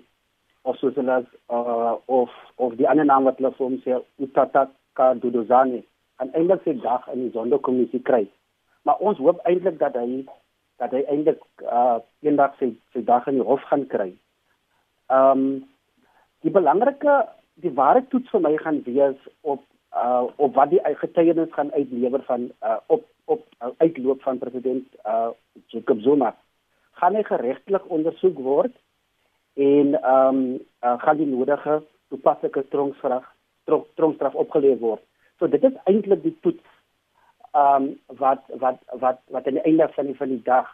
of 0.67 0.75
soos 0.83 0.99
hulle 0.99 1.23
uh, 1.47 1.95
of 2.05 2.35
of 2.55 2.75
die 2.75 2.89
ander 2.89 3.07
naam 3.07 3.31
wat 3.31 3.39
hulle 3.39 3.55
vir 3.55 3.67
hom 3.69 3.79
sê 3.87 4.03
Utata 4.19 4.67
Kadudozani 4.99 5.85
eintlik 6.31 6.63
sy 6.63 6.73
dag 6.81 7.07
in 7.13 7.25
die 7.25 7.33
sonderkommissie 7.35 8.01
kry. 8.01 8.23
Maar 8.83 8.99
ons 8.99 9.17
hoop 9.17 9.41
eintlik 9.47 9.79
dat 9.79 9.95
hy 9.99 10.23
dat 10.81 10.91
hy 10.95 11.03
eintlik 11.11 11.43
uh 11.61 11.99
eendag 12.25 12.55
sy 12.59 12.73
sy 12.95 13.03
dag 13.05 13.27
in 13.27 13.39
die 13.39 13.47
hof 13.47 13.63
gaan 13.69 13.85
kry. 13.91 14.11
Ehm 15.11 15.43
um, 15.43 15.45
die 16.43 16.51
belangrike 16.51 17.21
die 17.63 17.71
ware 17.77 18.01
toets 18.11 18.31
vir 18.33 18.41
my 18.43 18.55
gaan 18.57 18.81
wees 18.87 19.19
op 19.41 19.63
uh 19.95 20.25
op 20.35 20.55
wat 20.55 20.71
die 20.73 20.81
getuienis 21.01 21.53
gaan 21.53 21.71
uitlewer 21.73 22.23
van 22.29 22.49
uh 22.61 22.79
op 22.87 23.05
op 23.25 23.45
uh, 23.61 23.71
uitloop 23.77 24.21
van 24.21 24.37
president 24.37 24.87
uh 25.05 25.29
Jacob 25.67 26.01
Zuma. 26.01 26.33
Gaan 26.99 27.15
hy 27.15 27.23
geregtelik 27.23 27.89
ondersoek 27.89 28.39
word 28.39 28.75
en 29.53 29.95
ehm 30.01 30.27
um, 30.27 30.43
uh, 30.83 30.99
gaan 30.99 31.17
die 31.17 31.29
nodige 31.29 31.81
toepaslike 32.09 32.67
tronkstraf 32.69 33.29
tronkstraf 33.95 34.33
opgelewer 34.35 34.79
word. 34.79 35.03
So 35.39 35.47
dit 35.47 35.63
is 35.63 35.77
eintlik 35.89 36.23
die 36.23 36.37
toets 36.41 36.69
ehm 37.53 37.83
um, 37.83 38.17
wat 38.17 38.41
wat 38.61 38.79
wat 39.01 39.19
wat 39.29 39.47
aan 39.47 39.59
die 39.59 39.67
einde 39.69 39.87
van 39.95 40.05
die 40.09 40.17
van 40.17 40.29
die 40.29 40.41
dag 40.43 40.69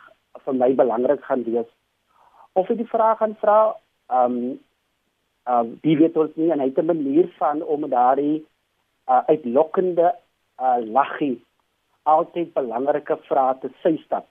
vir 0.45 0.55
my 0.55 0.71
belangrik 0.75 1.23
gaan 1.27 1.43
wees. 1.43 1.67
Of 2.53 2.69
jy 2.71 2.75
die 2.79 2.91
vraag 2.93 3.17
gaan 3.19 3.35
vra 3.41 3.59
ehm 4.07 4.37
um, 4.37 4.39
ehm 5.49 5.59
um, 5.59 5.75
wie 5.83 5.97
weet 5.97 6.17
ons 6.17 6.35
nie 6.35 6.51
en 6.51 6.59
hy 6.59 6.69
het 6.71 6.79
'n 6.79 6.91
manier 6.93 7.27
van 7.37 7.63
om 7.63 7.89
daardie 7.89 8.45
uh, 9.09 9.21
uitlokkende 9.27 10.15
uh, 10.61 10.79
laggie 10.85 11.37
altyd 12.03 12.53
belangrike 12.53 13.17
vrae 13.27 13.55
te 13.61 13.69
sê 13.83 13.95
stap. 14.03 14.27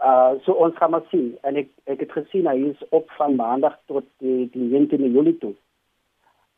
Uh 0.00 0.40
so 0.44 0.52
ons 0.52 0.76
gaan 0.76 0.90
maar 0.90 1.04
sien 1.10 1.36
en 1.42 1.56
ek 1.56 1.68
ek 1.84 2.00
het 2.00 2.12
gesien 2.12 2.46
hy 2.48 2.56
is 2.70 2.84
op 2.88 3.10
van 3.18 3.36
maandag 3.36 3.76
tot 3.86 4.06
die 4.24 4.48
die 4.54 4.68
19 4.72 5.12
Julie 5.12 5.36
toe. 5.38 5.54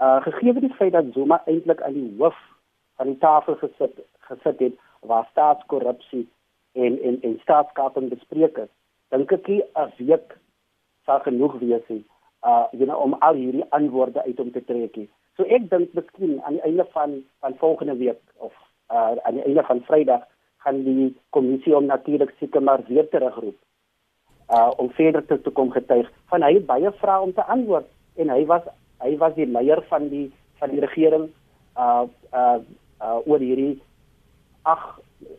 Uh 0.02 0.22
gegee 0.22 0.52
die 0.52 0.74
feit 0.74 0.92
dat 0.92 1.12
Zuma 1.14 1.42
eintlik 1.46 1.82
aan 1.82 1.92
die 1.94 2.14
hoof 2.18 2.38
van 2.98 3.06
die 3.06 3.18
tafel 3.18 3.54
gesit 3.60 4.00
gesit 4.28 4.58
het 4.64 4.80
waar 5.00 5.28
staatskorrupsie 5.30 6.24
en 6.72 6.98
en 7.02 7.20
en 7.22 7.38
staatskaping 7.42 8.08
bespreek 8.10 8.58
is, 8.64 8.72
dink 9.14 9.32
ek 9.32 9.46
'n 9.48 9.92
week 9.98 10.34
sal 11.04 11.20
genoeg 11.20 11.54
wees 11.60 11.86
nie. 11.88 12.04
Uh 12.42 12.66
you 12.72 12.84
know 12.86 12.98
om 12.98 13.14
al 13.14 13.34
hierdie 13.34 13.68
antwoorde 13.68 14.22
uit 14.22 14.40
om 14.40 14.50
te 14.50 14.64
trek. 14.64 14.98
So 15.36 15.44
ek 15.44 15.70
dink 15.70 15.94
miskien 15.94 16.42
aan 16.42 16.58
die 16.58 16.62
einde 16.62 16.86
van 16.92 17.22
van 17.40 17.54
volgende 17.62 17.96
week 17.96 18.22
of 18.36 18.54
uh 18.90 19.14
aan 19.22 19.34
die 19.34 19.44
einde 19.44 19.62
van 19.62 19.84
Vrydag 19.86 20.26
gaan 20.56 20.84
die 20.84 21.16
kommissie 21.30 21.76
om 21.76 21.86
natuurlik 21.86 22.34
seker 22.38 22.62
maar 22.62 22.82
weer 22.88 23.08
terugroep. 23.08 23.58
Uh 24.50 24.70
om 24.76 24.90
verder 24.90 25.26
te, 25.26 25.40
te 25.40 25.50
kom 25.50 25.70
getuig 25.70 26.10
van 26.26 26.42
hy 26.42 26.60
baie 26.60 26.92
vrae 26.92 27.20
om 27.20 27.32
te 27.32 27.44
antwoord 27.44 27.86
en 28.16 28.28
hy 28.28 28.46
was 28.46 28.62
hy 29.02 29.16
was 29.20 29.34
die 29.38 29.46
leier 29.46 29.82
van 29.90 30.08
die 30.08 30.26
van 30.60 30.70
die 30.74 30.82
regering 30.84 31.28
uh 31.76 32.04
uh, 32.32 32.58
uh 33.02 33.18
oor 33.26 33.42
hierdie 33.42 33.80
ag 34.62 34.82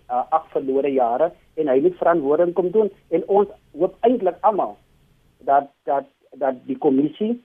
uh, 0.09 0.25
ag 0.29 0.47
verlore 0.55 0.91
jare 0.91 1.31
en 1.55 1.69
hy 1.71 1.79
moet 1.85 1.97
verantwoording 1.99 2.53
kom 2.57 2.71
doen 2.75 2.91
en 3.09 3.25
ons 3.27 3.49
hoop 3.77 3.97
eintlik 4.07 4.39
almal 4.41 4.77
dat 5.49 5.71
dat 5.89 6.09
dat 6.43 6.63
die 6.67 6.77
kommissie 6.77 7.35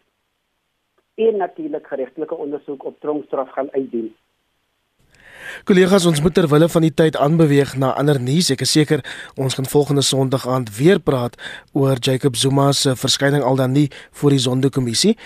en 1.19 1.37
natuurlik 1.43 1.87
geregtelike 1.87 2.35
ondersoek 2.35 2.85
op 2.85 3.01
tronkstraf 3.01 3.51
gaan 3.57 3.71
uitdien 3.75 4.15
Kollegas, 5.65 6.07
ons 6.07 6.21
moet 6.21 6.35
terwille 6.35 6.69
van 6.69 6.83
die 6.83 6.93
tyd 6.95 7.17
aanbeweeg 7.17 7.77
na 7.77 7.93
ander 7.99 8.21
nuus. 8.21 8.51
Ek 8.51 8.63
is 8.65 8.73
seker 8.73 9.03
ons 9.37 9.55
gaan 9.55 9.67
volgende 9.67 10.03
Sondag 10.03 10.47
aand 10.49 10.71
weer 10.77 10.99
praat 10.99 11.37
oor 11.73 11.97
Jacob 12.01 12.37
Zuma 12.37 12.73
se 12.73 12.95
verskyning 12.97 13.43
al 13.43 13.57
dan 13.57 13.73
nie 13.73 13.89
voor 14.21 14.31
die 14.31 14.43
Sonderkommissie. 14.43 15.17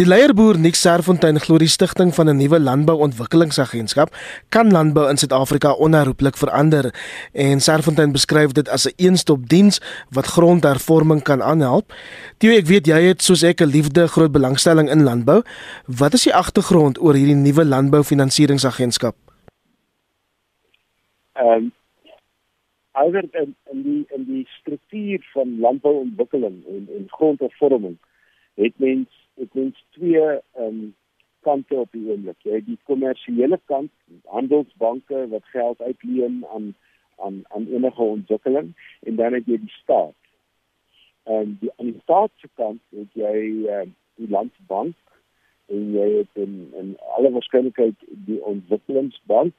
Die 0.00 0.06
leierboer 0.06 0.58
Nick 0.58 0.74
Serfontein 0.74 1.40
glo 1.40 1.58
die 1.58 1.68
stigting 1.68 2.14
van 2.14 2.28
'n 2.28 2.36
nuwe 2.36 2.60
landbouontwikkelingsagentskap 2.60 4.14
kan 4.48 4.70
landbou 4.70 5.08
in 5.08 5.16
Suid-Afrika 5.16 5.72
onherroepelik 5.72 6.36
verander 6.36 6.94
en 7.32 7.60
Serfontein 7.60 8.12
beskryf 8.12 8.52
dit 8.52 8.68
as 8.68 8.86
'n 8.86 8.92
eenstop 8.96 9.48
diens 9.48 9.80
wat 10.10 10.26
grondhervorming 10.26 11.22
kan 11.22 11.42
aanhelp. 11.42 11.92
Theo, 12.38 12.50
ek 12.56 12.66
weet 12.66 12.86
jy 12.86 13.00
het 13.02 13.22
soos 13.22 13.42
ek 13.42 13.60
'n 13.60 13.70
liefde 13.70 14.08
groot 14.08 14.32
belangstelling 14.32 14.90
in 14.90 15.02
landbou. 15.02 15.42
Wat 15.86 16.14
is 16.14 16.22
die 16.22 16.34
agtergrond 16.34 17.00
oor 17.00 17.14
hierdie 17.14 17.34
nuwe 17.34 17.64
landboufinansieringsagentskap? 17.64 19.29
Ehm 21.40 21.48
um, 21.48 21.72
alhoewel 22.90 23.28
in 23.42 23.56
in 23.70 23.82
die 23.82 24.04
in 24.08 24.24
die 24.24 24.46
struktuur 24.48 25.28
van 25.32 25.58
landbouontwikkeling 25.60 26.66
en 26.66 26.88
en 26.96 27.04
grondhervorming 27.08 27.96
het 28.54 28.78
mens 28.78 29.08
het 29.34 29.54
mens 29.54 29.84
twee 29.90 30.20
ehm 30.20 30.64
um, 30.64 30.94
kante 31.40 31.74
op 31.74 31.92
die 31.92 32.10
oomblik. 32.10 32.36
Jy 32.44 32.58
het 32.58 32.66
die 32.66 32.78
kommersiële 32.84 33.60
kant, 33.64 33.92
handelsbanke 34.24 35.28
wat 35.28 35.44
geld 35.44 35.80
uitleen 35.80 36.44
aan 36.54 36.74
aan 37.16 37.40
aan 37.48 37.66
enige 37.66 38.02
ontwikkeling 38.02 38.74
en 39.00 39.16
dan 39.16 39.32
het 39.32 39.46
jy 39.46 39.58
die 39.64 39.76
staat. 39.78 40.18
En 41.22 41.56
die 41.60 41.72
aan 41.76 41.92
die 41.92 42.00
staat 42.02 42.30
se 42.36 42.48
kant 42.54 42.82
het 42.88 43.16
jy 43.22 43.64
ehm 43.64 43.88
uh, 43.88 43.96
die 44.20 44.28
landbank 44.28 44.96
en 45.72 45.90
jy 45.96 46.12
het 46.18 46.44
in 46.44 46.54
in 46.76 46.94
alle 47.16 47.30
waarskynlikheid 47.30 48.06
die 48.28 48.44
ontwikkelingsbank 48.44 49.54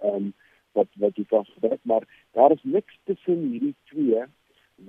ehm 0.00 0.14
um, 0.14 0.34
wat 0.78 0.98
wat 1.02 1.18
jy 1.20 1.26
kan 1.32 1.46
gebruik 1.52 1.82
maar 1.82 2.06
daar 2.38 2.54
is 2.56 2.64
niks 2.76 2.98
tussen 3.10 3.42
hierdie 3.50 3.74
twee 3.92 4.24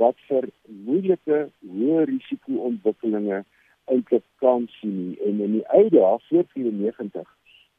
wat 0.02 0.20
vir 0.30 0.50
moeilike 0.90 1.42
hoë 1.74 2.06
risiko 2.12 2.62
ontwikkelinge 2.70 3.44
eintlik 3.92 4.26
kan 4.44 4.68
sien 4.80 5.16
en 5.26 5.44
in 5.48 5.60
die 5.60 5.68
ou 5.80 5.86
dae 5.98 6.16
voor 6.30 6.48
94 6.54 7.36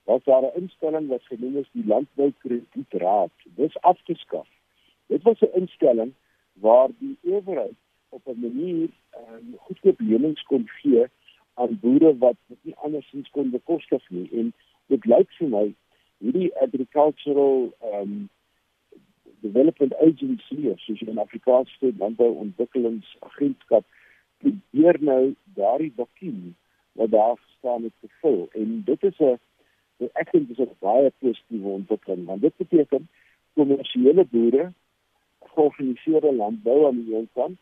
was 0.08 0.22
daar 0.24 0.44
'n 0.44 0.60
instelling 0.62 1.08
wat 1.08 1.24
genoem 1.30 1.56
is 1.60 1.68
die 1.72 1.84
landboukredietraad. 1.86 3.34
Dis 3.56 3.80
afgeskaf 3.80 4.48
dit 5.08 5.22
was 5.22 5.40
'n 5.40 5.58
instelling 5.60 6.12
waar 6.52 6.88
die 6.98 7.16
owerheid 7.22 7.78
op 8.08 8.22
'n 8.26 8.40
manier 8.40 8.88
um, 9.20 9.54
goedkoop 9.56 10.00
lenings 10.00 10.42
kon 10.42 10.68
gee 10.68 11.04
aan 11.54 11.78
boere 11.80 12.18
wat 12.18 12.36
dit 12.46 12.58
nie 12.62 12.76
andersins 12.76 13.30
kon 13.30 13.50
bekostig 13.50 14.10
nie. 14.10 14.28
En 14.32 14.52
dit 14.86 15.04
lyk 15.04 15.30
vir 15.38 15.48
my 15.48 15.74
hierdie 16.18 16.50
agricultural 16.62 17.70
um 17.92 18.28
development 19.40 19.92
agency 20.02 20.68
of 20.68 20.80
soos 20.80 21.02
in 21.02 21.18
Afrikaans 21.22 21.70
sê 21.78 21.92
landbou 21.98 22.30
ontwikkelingsagentskap 22.44 23.84
probeer 24.42 24.98
nou 25.10 25.22
daardie 25.58 25.92
vakuum 25.96 26.56
wat 26.98 27.12
daar 27.14 27.38
staan 27.58 27.86
het 27.86 27.94
te 28.00 28.10
vul. 28.22 28.48
En 28.58 28.82
dit 28.86 29.02
is 29.10 29.20
'n 29.20 29.38
ek 30.22 30.32
dink 30.32 30.48
dis 30.48 30.58
'n 30.58 30.76
baie 30.80 31.12
positiewe 31.22 31.70
ontwikkeling 31.80 32.26
want 32.26 32.42
dit 32.42 32.56
beteken 32.56 33.08
kommersiële 33.54 34.24
boere 34.34 34.72
georganiseerde 35.54 36.32
landbou 36.34 36.86
aan 36.86 37.04
die 37.04 37.14
een 37.14 37.28
kant 37.34 37.58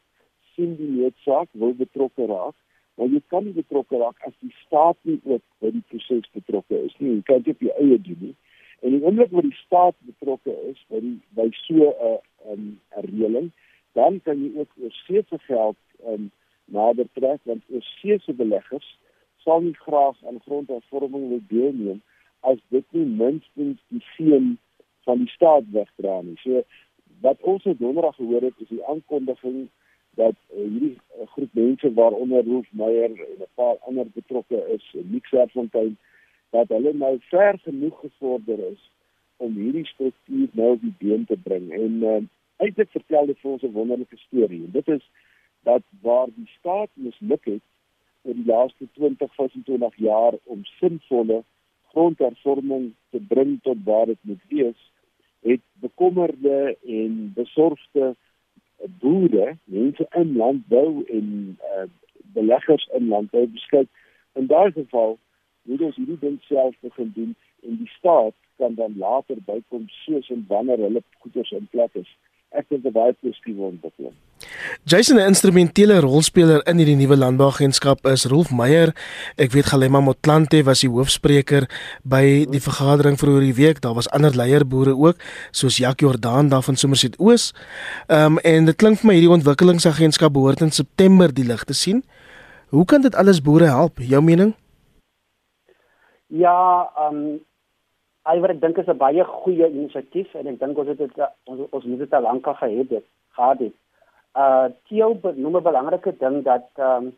sien 0.54 0.76
die 0.76 0.90
noodsaak 0.96 1.48
wil 1.52 1.74
betrokke 1.74 2.26
raak 2.26 2.56
maar 2.94 3.08
jy 3.08 3.20
kan 3.26 3.44
nie 3.44 3.52
betrokke 3.52 3.96
raak 3.96 4.18
as 4.28 4.36
die 4.40 4.54
staat 4.64 4.96
nie 5.02 5.20
ook 5.24 5.44
by 5.60 5.70
die 5.70 5.84
proses 5.88 6.28
betrokke 6.32 6.84
is 6.84 6.94
nie. 6.98 7.14
Jy 7.14 7.22
kan 7.22 7.42
dit 7.42 7.54
op 7.54 7.60
jou 7.60 7.74
eie 7.84 8.00
doen 8.00 8.20
nie 8.20 8.36
en 8.80 8.90
die 8.90 9.02
oomblik 9.02 9.30
waar 9.30 9.48
die 9.48 9.62
staat 9.64 9.96
betrokke 10.08 10.54
is 10.70 10.82
by 10.88 11.00
die 11.00 11.18
by 11.38 11.48
so 11.62 11.74
'n 11.74 11.94
uh, 12.08 12.18
um, 12.52 12.80
'n 12.96 13.06
reëling 13.10 13.50
dan 13.92 14.20
kan 14.22 14.42
jy 14.42 14.50
ook 14.60 14.72
oorseese 14.82 15.38
geld 15.48 15.76
um, 16.06 16.30
nader 16.64 17.08
trek 17.12 17.40
want 17.42 17.62
oorseese 17.70 18.32
beleggers 18.32 18.98
sal 19.46 19.60
nie 19.60 19.76
graag 19.86 20.16
aan 20.26 20.40
grondhervorming 20.46 21.28
wil 21.28 21.42
deelneem 21.48 22.02
as 22.40 22.58
dit 22.74 22.86
nie 22.90 23.06
minstens 23.20 23.78
die 23.94 24.02
seën 24.16 24.58
van 25.06 25.22
die 25.22 25.30
staat 25.30 25.66
wegdra 25.74 26.20
nie. 26.26 26.36
So 26.42 26.62
wat 27.24 27.42
ons 27.52 27.66
donderdag 27.66 28.18
gehoor 28.18 28.42
het 28.48 28.64
is 28.64 28.72
die 28.74 28.84
aankondiging 28.92 29.68
dat 30.20 30.34
uh, 30.34 30.64
hierdie 30.64 30.96
uh, 30.96 31.26
groep 31.34 31.54
mense 31.58 31.92
waaronder 31.94 32.44
Rolf 32.48 32.68
Meyer 32.80 33.10
en 33.10 33.40
'n 33.44 33.50
paar 33.54 33.76
ander 33.88 34.06
betrokke 34.14 34.58
is, 34.74 34.84
Nixerfontein, 34.92 35.96
dat 36.56 36.72
hulle 36.74 36.92
nou 36.96 37.16
ver 37.30 37.58
genoeg 37.64 38.00
gevorder 38.00 38.58
is 38.72 38.90
om 39.36 39.56
hierdie 39.60 39.86
struktuur 39.86 40.48
nou 40.52 40.72
die 40.80 40.94
been 40.98 41.24
te 41.28 41.36
bring. 41.36 41.68
En 41.76 42.02
uh, 42.02 42.18
eintlik 42.64 42.90
vertel 42.94 43.26
dit 43.30 43.40
vir 43.42 43.50
ons 43.50 43.62
'n 43.62 43.72
wonderlike 43.72 44.16
storie. 44.16 44.62
En 44.64 44.72
dit 44.78 44.88
is 44.96 45.04
dat 45.68 45.82
waar 46.00 46.28
die 46.34 46.48
staat 46.58 46.90
misluk 46.94 47.44
het 47.44 47.64
oor 48.22 48.34
die 48.34 48.46
laaste 48.46 48.88
20, 48.92 49.34
25 49.34 49.96
jaar 49.96 50.38
om 50.44 50.64
sinvolle 50.78 51.42
grondhervorming 51.92 52.92
te 53.10 53.20
bring 53.28 53.58
tot 53.62 53.84
waar 53.84 54.06
dit 54.06 54.18
moet 54.20 54.44
wees, 54.48 54.80
het 55.42 55.60
bekommerde 55.80 56.76
en 56.86 57.32
besorgde 57.34 58.14
boere, 59.00 59.56
mense 59.64 60.06
in 60.10 60.36
landbou 60.36 61.04
en 61.04 61.58
uh, 61.60 61.86
beleggers 62.36 62.88
in 62.98 63.08
landbou 63.08 63.46
beskik 63.46 63.88
in 64.32 64.46
daardie 64.46 64.82
geval 64.82 65.18
moet 65.66 65.82
ons 65.88 65.96
hierdie 65.96 66.18
ding 66.20 66.38
self 66.48 66.74
begin 66.80 67.12
doen 67.14 67.34
en 67.66 67.78
die 67.82 67.90
staat 67.98 68.34
kan 68.58 68.74
dan 68.74 68.94
later 68.98 69.36
bykom 69.46 69.88
soos 70.04 70.30
en 70.30 70.44
wanneer 70.48 70.80
hulle 70.86 71.02
goederes 71.20 71.52
in 71.56 71.68
plek 71.70 71.94
is. 72.00 72.08
Ek 72.56 72.68
dink 72.70 72.86
dit 72.86 72.94
baie 72.94 73.12
positief 73.20 73.58
ontwikkeling. 73.58 74.14
Jason 74.84 75.18
'n 75.18 75.28
instrumentele 75.28 75.98
rolspeler 76.00 76.62
in 76.70 76.78
hierdie 76.78 76.96
nuwe 76.96 77.16
landbouagentskap 77.16 78.06
is 78.06 78.24
Rolf 78.24 78.50
Meyer. 78.50 78.94
Ek 79.36 79.52
weet 79.52 79.66
Galema 79.66 80.00
Motlanthe 80.00 80.62
was 80.64 80.80
die 80.80 80.88
hoofspreker 80.88 81.68
by 82.04 82.46
die 82.50 82.60
vergadering 82.60 83.18
vroeër 83.18 83.40
die 83.40 83.54
week. 83.54 83.80
Daar 83.80 83.94
was 83.94 84.08
ander 84.10 84.36
leierboere 84.36 84.96
ook, 84.96 85.16
soos 85.50 85.76
Jacques 85.76 86.06
Jordan 86.06 86.48
daar 86.48 86.62
van 86.62 86.76
Somerset 86.76 87.18
Oos. 87.18 87.52
Ehm 88.08 88.32
um, 88.32 88.38
en 88.38 88.64
dit 88.64 88.76
klink 88.76 88.98
vir 88.98 89.06
my 89.06 89.14
hierdie 89.14 89.36
ontwikkelingsagentskap 89.36 90.32
behoort 90.32 90.60
in 90.60 90.70
September 90.70 91.34
die 91.34 91.44
lig 91.44 91.64
te 91.64 91.74
sien. 91.74 92.04
Hoe 92.68 92.84
kan 92.84 93.02
dit 93.02 93.14
alles 93.14 93.42
boere 93.42 93.66
help? 93.66 93.98
Jou 93.98 94.22
mening? 94.22 94.54
Ja, 96.26 96.90
ehm 96.96 97.16
um, 97.16 97.44
alhoewel 98.26 98.56
ek 98.56 98.60
dink 98.60 98.76
dit 98.76 98.88
is 98.88 98.94
'n 98.94 98.98
baie 98.98 99.24
goeie 99.24 99.68
inisiatief 99.70 100.34
en 100.34 100.46
ek 100.46 100.58
dink 100.58 100.78
ons 100.78 100.88
het 100.88 100.98
dit 100.98 101.18
ons 101.44 101.60
ons 101.70 101.84
moet 101.84 101.98
dit 101.98 102.14
al 102.14 102.22
lank 102.22 102.46
al 102.46 102.54
gehad 102.54 102.90
het. 102.90 103.06
Gehad 103.38 103.58
het. 103.58 103.76
Uh 104.34 104.66
Theo 104.88 105.18
noem 105.22 105.56
'n 105.56 105.62
belangrike 105.62 106.16
ding 106.18 106.42
dat 106.42 106.68
ehm 106.74 107.06
um, 107.06 107.16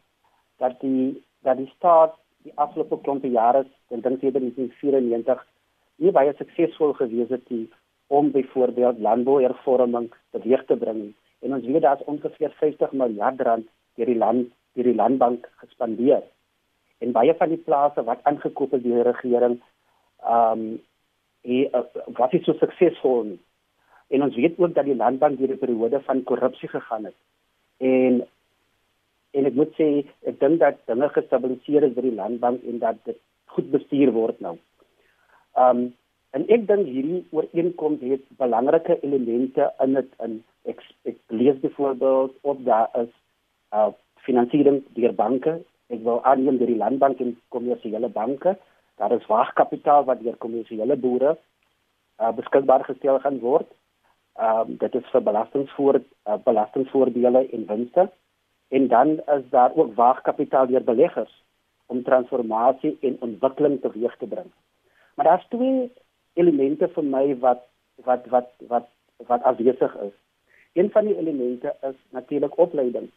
dat 0.58 0.80
die 0.80 1.24
dat 1.42 1.56
die 1.56 1.72
staat 1.76 2.14
die 2.42 2.52
afgelope 2.54 3.00
klompe 3.00 3.30
jare, 3.30 3.64
ek 3.90 4.02
dink 4.02 4.20
sedert 4.20 4.44
1994, 4.44 5.46
nie 5.96 6.12
baie 6.12 6.32
suksesvol 6.36 6.92
gewees 6.92 7.28
het 7.28 7.50
nie 7.50 7.68
om 8.06 8.30
byvoorbeeld 8.30 8.98
landbouhervorming 8.98 10.12
teweeg 10.30 10.64
te 10.64 10.76
bring. 10.76 11.14
En 11.40 11.54
ons 11.54 11.64
weet 11.64 11.82
daar's 11.82 12.04
ongeveer 12.04 12.50
50 12.50 12.92
miljard 12.92 13.40
rand 13.40 13.66
deur 13.96 14.06
die 14.06 14.18
land 14.24 14.52
deur 14.74 14.84
die 14.84 14.94
landbank 14.94 15.48
gespandeer 15.56 16.22
en 16.98 17.12
baie 17.12 17.34
van 17.34 17.48
die 17.48 17.62
plase 17.64 18.04
wat 18.04 18.24
aangekoop 18.30 18.74
is 18.78 18.82
deur 18.82 19.02
die 19.02 19.10
regering 19.12 19.58
ehm 20.24 20.62
um, 20.62 20.78
wat 22.18 22.32
is 22.34 22.44
so 22.44 22.52
suksesvol 22.58 23.22
nie. 23.24 23.38
En 24.08 24.22
ons 24.22 24.34
weet 24.36 24.58
ook 24.58 24.74
dat 24.74 24.84
die 24.84 24.96
landbank 24.96 25.38
deur 25.38 25.52
'n 25.54 25.58
periode 25.58 26.00
van 26.00 26.22
korrupsie 26.22 26.68
gegaan 26.68 27.04
het. 27.04 27.14
En 27.78 28.26
en 29.30 29.46
ek 29.46 29.54
moet 29.54 29.72
sê 29.78 29.88
ek 30.26 30.40
dink 30.40 30.58
dat 30.58 30.76
dinge 30.86 31.08
gestabiliseer 31.08 31.82
is 31.82 31.94
by 31.94 32.00
die 32.00 32.18
landbank 32.20 32.62
en 32.64 32.78
dat 32.78 32.96
dit 33.04 33.18
goed 33.54 33.70
bestuur 33.70 34.12
word 34.12 34.40
nou. 34.40 34.56
Ehm 35.54 35.76
um, 35.76 35.94
en 36.36 36.44
ek 36.48 36.66
dink 36.66 36.86
hierdie 36.86 37.26
ooreenkoms 37.30 38.00
het 38.00 38.24
belangrike 38.36 38.98
elemente 39.02 39.72
in 39.84 39.94
dit 39.94 40.10
in 40.24 40.44
ek, 40.64 40.82
ek 41.04 41.16
lees 41.28 41.60
byvoorbeeld 41.60 42.36
op 42.42 42.64
daar 42.64 42.88
is 43.02 43.12
uh 43.72 43.90
finansiering 44.26 44.82
deur 44.96 45.14
banke 45.14 45.54
Ek 45.88 46.02
wil 46.04 46.20
aanneem 46.28 46.58
deur 46.60 46.70
die 46.70 46.80
landbank 46.80 47.20
en 47.24 47.36
kommersiële 47.54 48.08
banke, 48.12 48.56
daar 49.00 49.12
is 49.16 49.26
wagkapitaal 49.26 50.04
wat 50.04 50.20
deur 50.20 50.36
kommersiële 50.36 50.96
boere 50.96 51.36
uh, 52.20 52.32
beskikbaar 52.36 52.84
gestel 52.84 53.20
gaan 53.24 53.38
word. 53.40 53.68
Ehm 54.38 54.70
um, 54.70 54.76
dit 54.78 54.94
is 54.94 55.10
vir 55.12 55.22
belastingvoor 55.26 56.00
uh, 56.00 56.36
belastingvoordele 56.44 57.46
en 57.56 57.66
winste. 57.66 58.08
En 58.68 58.88
dan 58.88 59.08
is 59.36 59.48
daar 59.50 59.74
ook 59.74 59.94
wagkapitaal 59.94 60.66
deur 60.66 60.84
beleggers 60.84 61.32
om 61.86 62.02
transformasie 62.02 62.96
en 63.00 63.16
ontwikkeling 63.20 63.80
teweeg 63.80 64.16
te 64.16 64.26
bring. 64.26 64.50
Maar 65.14 65.26
daar's 65.26 65.48
twee 65.48 65.92
elemente 66.32 66.88
vir 66.88 67.04
my 67.04 67.24
wat 67.38 67.64
wat 68.04 68.26
wat 68.34 68.50
wat 68.68 68.86
wat 69.26 69.42
afwesig 69.42 69.96
is. 70.06 70.14
Een 70.72 70.90
van 70.90 71.04
die 71.04 71.16
elemente 71.16 71.74
is 71.80 71.96
natuurlik 72.10 72.58
opleiding. 72.58 73.08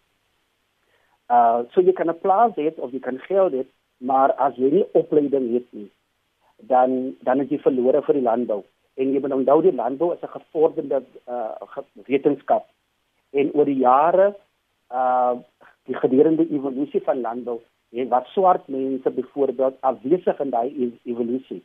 Uh 1.32 1.64
so 1.74 1.82
jy 1.82 1.94
kan 1.96 2.10
'n 2.12 2.20
plaas 2.24 2.54
hê 2.60 2.68
of 2.78 2.92
jy 2.92 3.00
kan 3.00 3.18
geld 3.28 3.54
hê, 3.54 3.64
maar 4.10 4.32
as 4.46 4.56
jy 4.58 4.70
nie 4.72 4.88
opleiding 5.02 5.48
het 5.54 5.68
nie, 5.72 5.90
dan 6.72 7.16
dan 7.28 7.42
is 7.44 7.50
jy 7.50 7.60
verlore 7.66 8.02
vir 8.08 8.18
die 8.20 8.28
landbou. 8.30 8.64
En 9.00 9.14
jy 9.14 9.20
moet 9.24 9.36
onthou 9.38 9.62
die 9.62 9.76
landbou 9.82 10.10
is 10.14 10.24
'n 10.24 10.36
gevorderde 10.38 11.04
uh 11.28 11.84
wetenskap. 12.10 12.66
En 13.32 13.52
oor 13.54 13.66
die 13.66 13.80
jare 13.80 14.36
uh 15.02 15.34
die 15.86 15.96
gedurende 15.96 16.46
evolusie 16.58 17.02
van 17.08 17.22
landbou, 17.22 17.60
jy 17.90 18.08
wat 18.08 18.28
swart 18.34 18.68
mense 18.68 19.10
byvoorbeeld 19.10 19.78
afwesig 19.82 20.40
in 20.40 20.50
daai 20.50 20.70
e-, 20.84 21.00
evolusie. 21.12 21.64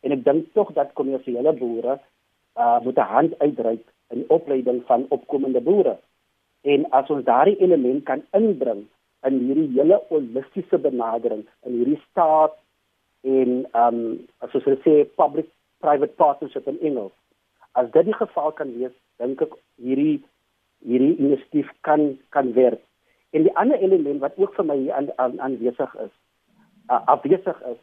En 0.00 0.12
ek 0.12 0.24
dink 0.24 0.52
tog 0.52 0.72
dat 0.72 0.92
kommersiële 0.92 1.52
boere 1.52 1.98
uh 2.56 2.78
moet 2.84 2.98
'n 2.98 3.12
hand 3.16 3.38
uitreik 3.38 3.84
in 4.10 4.18
die 4.22 4.30
opleiding 4.30 4.82
van 4.86 5.06
opkomende 5.08 5.60
boere. 5.60 5.98
En 6.62 6.90
as 6.90 7.10
ons 7.10 7.24
daardie 7.24 7.58
element 7.58 8.04
kan 8.04 8.22
inbring 8.30 8.86
in 9.28 9.38
hierdie 9.44 9.68
hele 9.76 10.00
holistiese 10.08 10.78
benadering 10.78 11.44
in 11.68 11.78
hierdie 11.78 12.00
staat 12.10 12.56
en 13.22 13.64
ehm 13.72 13.96
um, 13.96 14.20
as 14.44 14.54
ons 14.56 14.68
sê 14.84 15.04
public 15.20 15.48
private 15.80 16.14
partnership 16.20 16.68
in 16.68 16.80
Engels. 16.80 17.12
As 17.72 17.90
dit 17.92 18.08
die 18.08 18.16
geval 18.16 18.52
kan 18.52 18.72
wees, 18.78 18.94
dink 19.20 19.42
ek 19.44 19.56
hierdie 19.76 20.20
hierdie 20.86 21.16
inisiatief 21.18 21.68
kan 21.86 22.16
kan 22.36 22.52
werk. 22.56 22.80
En 23.36 23.44
die 23.46 23.54
ander 23.62 23.78
element 23.78 24.24
wat 24.24 24.38
ook 24.40 24.56
vir 24.56 24.66
my 24.66 24.76
hier 24.80 24.96
aan 24.96 25.38
aanwesig 25.40 25.94
is, 26.04 26.12
uh, 26.90 27.02
afwesig 27.12 27.60
is, 27.72 27.80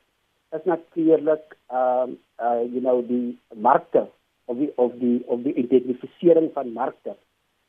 is 0.57 0.65
natuurlik 0.65 1.55
ehm 1.69 2.15
um, 2.15 2.17
uh 2.39 2.63
you 2.63 2.81
know 2.81 3.01
die 3.01 3.37
markte 3.55 4.07
of 4.45 4.57
die 4.57 4.71
of 4.75 4.93
die 5.01 5.21
of 5.27 5.41
die 5.45 5.53
identifisering 5.53 6.51
van 6.53 6.73
markte. 6.73 7.15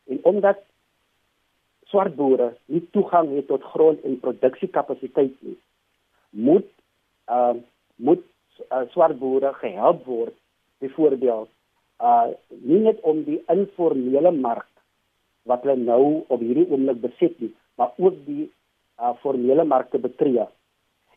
En 0.08 0.18
omdat 0.22 0.64
swart 1.90 2.16
boere 2.16 2.52
nie 2.66 2.82
toegang 2.92 3.30
het 3.36 3.48
tot 3.48 3.64
grond 3.72 4.02
en 4.04 4.18
produksiekapasiteit 4.24 5.36
nie. 5.46 5.56
Moet 6.30 6.68
uh 7.32 7.54
moet 7.96 8.22
uh, 8.70 8.84
swart 8.92 9.18
boere 9.18 9.52
gehelp 9.58 10.04
word 10.06 10.34
byvoorbeeld 10.78 11.48
uh 12.00 12.28
nie 12.48 12.82
net 12.84 13.00
om 13.00 13.24
die 13.26 13.40
informele 13.54 14.30
mark 14.30 14.68
wat 15.48 15.64
hulle 15.64 15.80
nou 15.80 16.02
op 16.28 16.44
hierdie 16.44 16.68
oomblik 16.68 17.00
beset 17.02 17.40
nie, 17.40 17.50
maar 17.80 17.96
ook 17.96 18.20
die 18.26 18.46
uh 19.00 19.14
formele 19.22 19.64
mark 19.64 19.90
te 19.90 19.98
betree. 19.98 20.46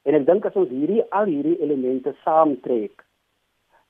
En 0.06 0.18
ek 0.18 0.26
dink 0.26 0.46
as 0.48 0.58
ons 0.58 0.72
hierdie 0.72 1.04
al 1.14 1.30
hierdie 1.30 1.60
elemente 1.62 2.16
saamtrek 2.24 3.04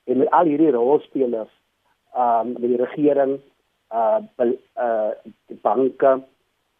en 0.10 0.20
met 0.24 0.32
al 0.36 0.50
hierdie 0.50 0.74
rolspelers 0.76 1.54
um 2.18 2.56
met 2.58 2.68
die 2.68 2.82
regering 2.82 3.38
uh 3.96 4.20
uh 4.42 5.12
die 5.48 5.60
banke 5.64 6.18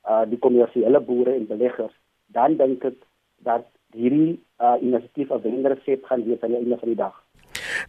uh 0.10 0.24
die 0.30 0.40
kommersiële 0.40 1.00
boere 1.00 1.36
en 1.36 1.48
beleggers, 1.48 1.94
dan 2.28 2.58
dink 2.58 2.84
ek 2.84 2.98
dat 3.46 3.68
hierdie 3.94 4.40
uh 4.60 4.78
inisiatief 4.82 5.32
'n 5.32 5.42
wendersep 5.42 6.06
gaan 6.06 6.26
wees 6.26 6.42
aan 6.42 6.50
die 6.56 6.58
einde 6.58 6.78
van 6.78 6.90
die 6.90 7.02
dag. 7.04 7.16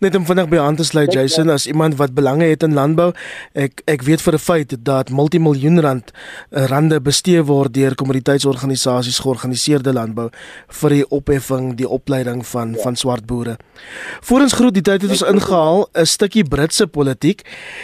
Net 0.00 0.14
om 0.14 0.26
vinnig 0.26 0.48
by 0.48 0.58
aan 0.58 0.76
te 0.76 0.84
sluit 0.84 1.12
Jason 1.12 1.50
as 1.50 1.66
iemand 1.66 1.96
wat 2.00 2.14
belange 2.14 2.44
het 2.44 2.62
in 2.62 2.74
landbou, 2.74 3.12
ek 3.54 3.82
ek 3.86 4.02
weet 4.02 4.22
vir 4.22 4.34
'n 4.34 4.38
feit 4.38 4.84
dat 4.84 5.10
multimiljoen 5.10 5.80
rand 5.80 6.12
eh, 6.50 6.64
rande 6.66 7.00
bestee 7.00 7.42
word 7.42 7.74
deur 7.74 7.94
kommoditeitsorganisasies 7.94 9.18
georganiseerde 9.18 9.92
landbou 9.92 10.30
vir 10.68 10.90
die 10.90 11.08
opheffing, 11.08 11.76
die 11.76 11.88
opleiding 11.88 12.46
van 12.46 12.72
ja. 12.72 12.82
van 12.82 12.96
swart 12.96 13.26
boere. 13.26 13.56
Voorens 14.20 14.52
groet 14.52 14.74
die 14.74 14.82
tyd 14.82 15.02
het 15.02 15.10
ons 15.10 15.22
ingehaal 15.22 15.88
'n 15.94 16.06
stukkie 16.06 16.44
Britse 16.44 16.86
politiek 16.86 17.42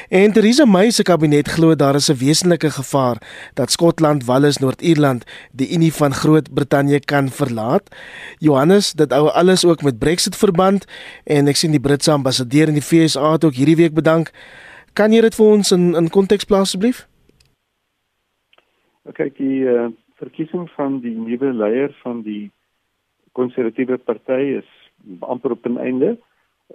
en 0.08 0.32
Theresa 0.32 0.64
May 0.64 0.90
se 0.90 1.02
kabinet 1.02 1.48
glo 1.48 1.74
daar 1.74 1.94
is 1.94 2.08
'n 2.08 2.16
wesenlike 2.16 2.70
gevaar 2.70 3.16
dat 3.54 3.70
Skotland, 3.70 4.24
Wales, 4.24 4.58
Noord-Ierland 4.58 5.24
die 5.52 5.70
Unie 5.72 5.92
van 5.92 6.14
Groot-Brittanje 6.14 7.00
kan 7.00 7.30
verlaat. 7.30 7.88
Johannes, 8.38 8.92
dit 8.92 9.12
hou 9.12 9.30
alles 9.30 9.64
ook 9.64 9.82
met 9.82 9.98
Brexit 9.98 10.36
verband 10.36 10.84
en 11.24 11.48
ek 11.48 11.56
sien 11.56 11.70
die 11.74 11.80
Britse 11.98 12.12
ambassadeur 12.12 12.68
in 12.68 12.76
die 12.78 12.82
FSA 12.82 13.32
het 13.32 13.44
ook 13.44 13.56
hierdie 13.58 13.76
week 13.76 13.94
bedank. 13.94 14.30
Kan 14.94 15.10
jy 15.10 15.18
dit 15.24 15.34
vir 15.34 15.46
ons 15.50 15.72
in 15.74 15.96
in 15.98 16.10
konteks 16.14 16.46
plaas 16.46 16.68
asseblief? 16.70 17.00
Kyk, 19.18 19.34
die 19.34 19.66
uh, 19.66 19.88
verkiesing 20.22 20.68
van 20.76 21.00
die 21.02 21.16
nuwe 21.18 21.50
leier 21.50 21.90
van 22.04 22.22
die 22.22 22.52
konservatiewe 23.34 23.98
party 23.98 24.60
is 24.60 24.70
amper 25.26 25.56
op 25.56 25.66
'n 25.66 25.82
einde. 25.82 26.14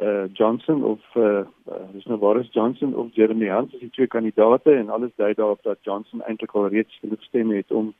Uh 0.01 0.27
Johnson 0.33 0.83
of 0.83 0.99
uh, 1.15 1.47
uh 1.71 1.87
dis 1.93 2.05
nou 2.05 2.19
Boris 2.19 2.51
Johnson 2.51 2.95
of 2.95 3.15
Jeremy 3.15 3.47
Hunt 3.47 3.73
is 3.73 3.79
die 3.79 3.95
twee 3.95 4.07
kandidaate 4.07 4.75
en 4.75 4.89
alles 4.89 5.15
dui 5.15 5.33
daarop 5.33 5.63
dat 5.63 5.77
Johnson 5.81 6.21
eintlik 6.27 6.51
al 6.51 6.67
reeds 6.67 6.99
genoeg 6.99 7.23
stemme 7.23 7.55
het 7.55 7.71
om 7.71 7.93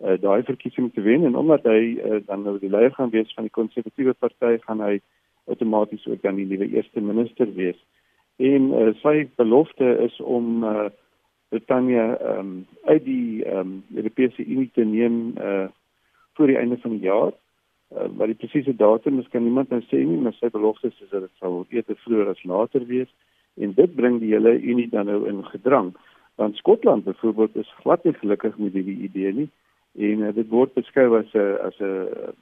uh, 0.00 0.16
daai 0.20 0.42
verkiesing 0.42 0.92
te 0.94 1.00
wen 1.00 1.24
en 1.24 1.36
omdat 1.36 1.64
hy 1.64 1.98
uh, 1.98 2.20
dan 2.26 2.42
nou 2.42 2.58
die 2.58 2.70
leier 2.70 2.94
gaan 2.94 3.10
wees 3.10 3.34
van 3.34 3.44
die 3.44 3.58
konservatiewe 3.60 4.12
party 4.12 4.56
gaan 4.64 4.80
hy 4.80 5.00
outomaties 5.44 6.06
ook 6.06 6.22
dan 6.22 6.34
die 6.34 6.46
nuwe 6.46 6.68
eerste 6.68 7.00
minister 7.00 7.54
wees. 7.54 7.78
En 8.36 8.72
uh, 8.72 8.90
sy 9.02 9.28
belofte 9.36 9.96
is 10.06 10.20
om 10.20 10.64
uh, 10.64 10.88
Britannia 11.52 12.16
um, 12.38 12.66
uit 12.84 13.04
die 13.04 13.44
um, 13.46 13.82
Europese 13.94 14.44
Unie 14.44 14.70
te 14.72 14.84
neem 14.84 15.34
uh, 15.36 15.68
voor 16.34 16.46
die 16.46 16.56
einde 16.56 16.78
van 16.80 16.90
die 16.96 17.06
jaar. 17.06 17.32
Uh, 17.92 18.08
maar 18.16 18.26
die 18.26 18.38
presiese 18.38 18.76
datum 18.76 19.18
is 19.18 19.28
kan 19.28 19.44
niemand 19.44 19.68
nou 19.68 19.82
sê 19.90 20.00
nie, 20.00 20.16
maar 20.16 20.32
sy 20.38 20.48
belofte 20.50 20.88
is 20.88 21.10
dat 21.10 21.26
dit 21.26 21.34
sal 21.42 21.66
eerder 21.68 21.98
vroeër 22.06 22.32
as 22.32 22.44
later 22.48 22.86
wees 22.88 23.10
en 23.60 23.74
dit 23.76 23.94
bring 23.94 24.16
die 24.22 24.32
hele 24.32 24.54
Unie 24.56 24.88
dan 24.88 25.10
nou 25.12 25.26
in 25.28 25.44
gedrang. 25.44 25.92
Want 26.40 26.56
Skotland 26.56 27.04
byvoorbeeld 27.04 27.56
is 27.60 27.74
glad 27.82 28.04
nie 28.04 28.14
gelukkig 28.16 28.56
met 28.58 28.72
hierdie 28.72 29.02
idee 29.10 29.32
nie 29.42 29.50
en 29.92 30.24
uh, 30.24 30.32
dit 30.32 30.48
word 30.48 30.72
beskou 30.74 31.18
as 31.18 31.28
'n 31.34 31.58
as 31.68 31.76
'n 31.80 32.32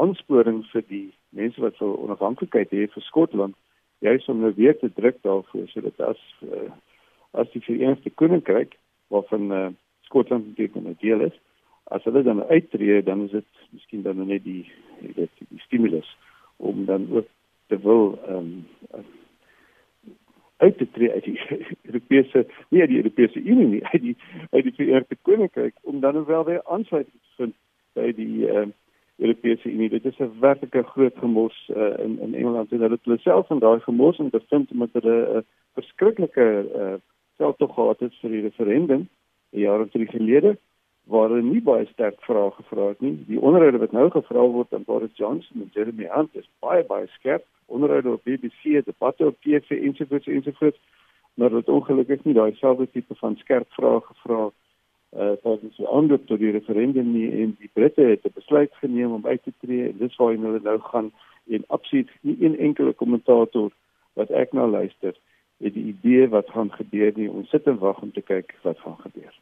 aansporing 0.00 0.64
vir 0.72 0.84
die 0.88 1.12
mense 1.36 1.60
wat 1.60 1.78
sou 1.78 1.92
onafhanklikheid 2.04 2.72
hê 2.74 2.86
vir 2.92 3.06
Skotland 3.08 3.56
juis 4.04 4.28
om 4.32 4.40
nou 4.44 4.52
weer 4.56 4.76
te 4.78 4.90
druk 4.92 5.22
daarvoor 5.24 5.68
sodat 5.72 6.00
as 6.10 6.22
uh, 6.44 6.70
as 7.36 7.50
die 7.52 7.64
Verenigde 7.64 8.10
Koninkryk 8.10 8.76
waarvan 9.12 9.52
uh, 9.52 9.68
Skotland 10.08 10.46
natuurlik 10.46 10.76
'n 10.76 10.96
deel 11.00 11.20
is 11.28 11.36
as 11.84 12.04
hulle 12.04 12.22
dan 12.22 12.42
uittreë 12.42 13.02
dan 13.02 13.24
is 13.24 13.30
dit 13.30 13.50
miskien 13.70 14.02
dan 14.02 14.26
net 14.26 14.44
die 14.44 14.64
weet 15.16 15.44
die 15.48 15.60
stimulus 15.66 16.16
om 16.56 16.84
dan 16.84 17.06
ook 17.12 17.28
te 17.66 17.78
wil 17.78 18.18
um, 18.28 18.66
uit 20.56 20.78
te 20.78 20.90
tree 20.90 21.12
uit 21.12 21.24
die 21.24 21.40
Europese 21.88 22.46
nie 22.68 22.86
die 22.86 23.02
Europese 23.02 23.40
Unie 23.40 23.66
nie 23.66 23.84
uit 23.84 24.02
die 24.02 24.16
uit 24.50 24.64
die 24.64 24.74
Verenigde 24.74 25.16
Koninkryk 25.22 25.74
om 25.82 26.00
dan 26.00 26.24
wel 26.24 26.44
weer 26.44 26.64
aansluiting 26.64 27.20
te 27.20 27.34
vind 27.36 27.54
by 27.92 28.12
die 28.16 28.48
uh, 28.48 28.66
Europese 29.16 29.70
Unie. 29.70 29.88
Dit 29.88 30.04
is 30.04 30.18
'n 30.18 30.40
werklike 30.40 30.82
groot 30.82 31.16
gemors 31.18 31.70
uh, 31.76 31.98
in 31.98 32.20
in 32.20 32.34
Engeland 32.34 32.72
en 32.72 32.80
hulle 32.80 32.94
het 32.94 33.04
hulle 33.04 33.18
self 33.18 33.50
in 33.50 33.58
daai 33.58 33.80
gemors 33.80 34.18
en 34.18 34.30
bevind 34.30 34.74
met 34.74 34.92
hulle 34.92 35.16
'n 35.16 35.36
uh, 35.36 35.42
verskriklike 35.74 36.66
uh, 36.74 36.94
veldtog 37.36 37.74
gehad 37.74 38.00
het 38.00 38.14
vir 38.20 38.30
die 38.30 38.40
referendum 38.40 39.08
of 39.50 39.90
drie 39.90 40.06
gelede 40.06 40.56
waar 41.04 41.28
hulle 41.28 41.42
nie 41.42 41.62
baie 41.62 41.86
sterk 41.86 42.18
vrae 42.20 42.50
gevra 42.50 42.88
het 42.88 43.00
nie. 43.00 43.14
Die 43.26 43.40
onderhoude 43.40 43.78
wat 43.78 43.92
nou 43.92 44.10
gevra 44.10 44.42
word 44.56 44.74
aan 44.74 44.84
Boris 44.84 45.14
Johnson 45.14 45.62
en 45.62 45.70
Jeremy 45.72 46.08
Hunt 46.10 46.34
is 46.36 46.48
baie 46.58 46.84
baie 46.84 47.06
skerp. 47.06 47.44
Onderhoude 47.66 48.12
op 48.12 48.24
BBC, 48.24 48.84
debatte 48.84 49.26
op 49.26 49.40
TV 49.40 49.70
ensovoorts 49.70 50.26
ensovoorts. 50.26 50.80
Maar 51.34 51.50
dit 51.50 51.68
ongelukkig 51.68 52.24
nie 52.24 52.34
daai 52.34 52.54
selfde 52.54 52.90
tipe 52.90 53.14
van 53.14 53.36
skerp 53.36 53.70
vrae 53.78 54.00
gevra 54.00 54.44
het 54.44 54.54
uh 55.16 55.36
tydens 55.42 55.76
die 55.76 55.88
aanloop 55.88 56.26
tot 56.26 56.38
die 56.38 56.52
referendum 56.52 57.12
nie 57.12 57.28
en 57.42 57.54
die 57.60 57.70
Britte 57.72 58.02
het 58.02 58.24
'n 58.24 58.34
besluit 58.34 58.72
geneem 58.82 59.12
om 59.12 59.26
uit 59.26 59.42
te 59.42 59.52
tree 59.60 59.88
en 59.88 59.98
dis 59.98 60.16
waar 60.16 60.36
hulle 60.36 60.60
nou 60.62 60.80
gaan 60.80 61.12
en 61.48 61.64
absoluut 61.66 62.10
nie 62.20 62.36
een 62.40 62.58
enkele 62.58 62.92
kommentator 62.92 63.72
wat 64.12 64.30
ek 64.30 64.52
nou 64.52 64.70
luister 64.70 65.14
het 65.64 65.74
die 65.74 65.86
idee 65.94 66.28
wat 66.28 66.50
gaan 66.50 66.72
gebeur 66.72 67.12
nie 67.16 67.30
ons 67.30 67.50
sit 67.50 67.66
en 67.66 67.78
wag 67.78 68.02
om 68.02 68.12
te 68.12 68.20
kyk 68.20 68.54
wat 68.62 68.78
gaan 68.78 68.98
gebeur 69.00 69.32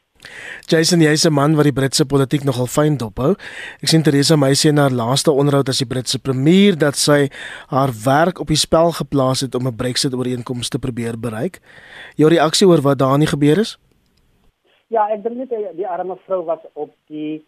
Jason 0.65 1.01
jy's 1.01 1.25
'n 1.25 1.33
man 1.33 1.55
wat 1.55 1.63
die 1.63 1.73
Britse 1.73 2.05
politiek 2.05 2.43
nogal 2.43 2.67
fyn 2.67 2.97
dophou. 2.97 3.35
Ek 3.81 3.87
sien 3.87 4.03
Theresa 4.03 4.35
May 4.35 4.53
sê 4.53 4.69
in 4.69 4.77
haar 4.77 4.91
laaste 4.91 5.31
onderhoud 5.31 5.69
as 5.69 5.77
die 5.77 5.85
Britse 5.85 6.19
premier 6.19 6.77
dat 6.77 6.95
sy 6.95 7.29
haar 7.67 7.91
werk 8.05 8.39
op 8.39 8.47
die 8.47 8.57
spel 8.57 8.91
geplaas 8.91 9.41
het 9.41 9.55
om 9.55 9.67
'n 9.67 9.75
Brexit 9.75 10.13
ooreenkoms 10.13 10.69
te 10.69 10.79
probeer 10.79 11.19
bereik. 11.19 11.59
Jou 12.15 12.29
reaksie 12.29 12.67
oor 12.67 12.81
wat 12.81 12.97
daar 12.97 13.17
nie 13.17 13.27
gebeur 13.27 13.57
het? 13.57 13.77
Ja, 14.93 15.07
ek 15.09 15.23
dink 15.25 15.39
net 15.39 15.53
die, 15.77 15.87
arme 15.89 16.17
vrou 16.27 16.43
was 16.45 16.61
op 16.73 16.93
die 17.09 17.43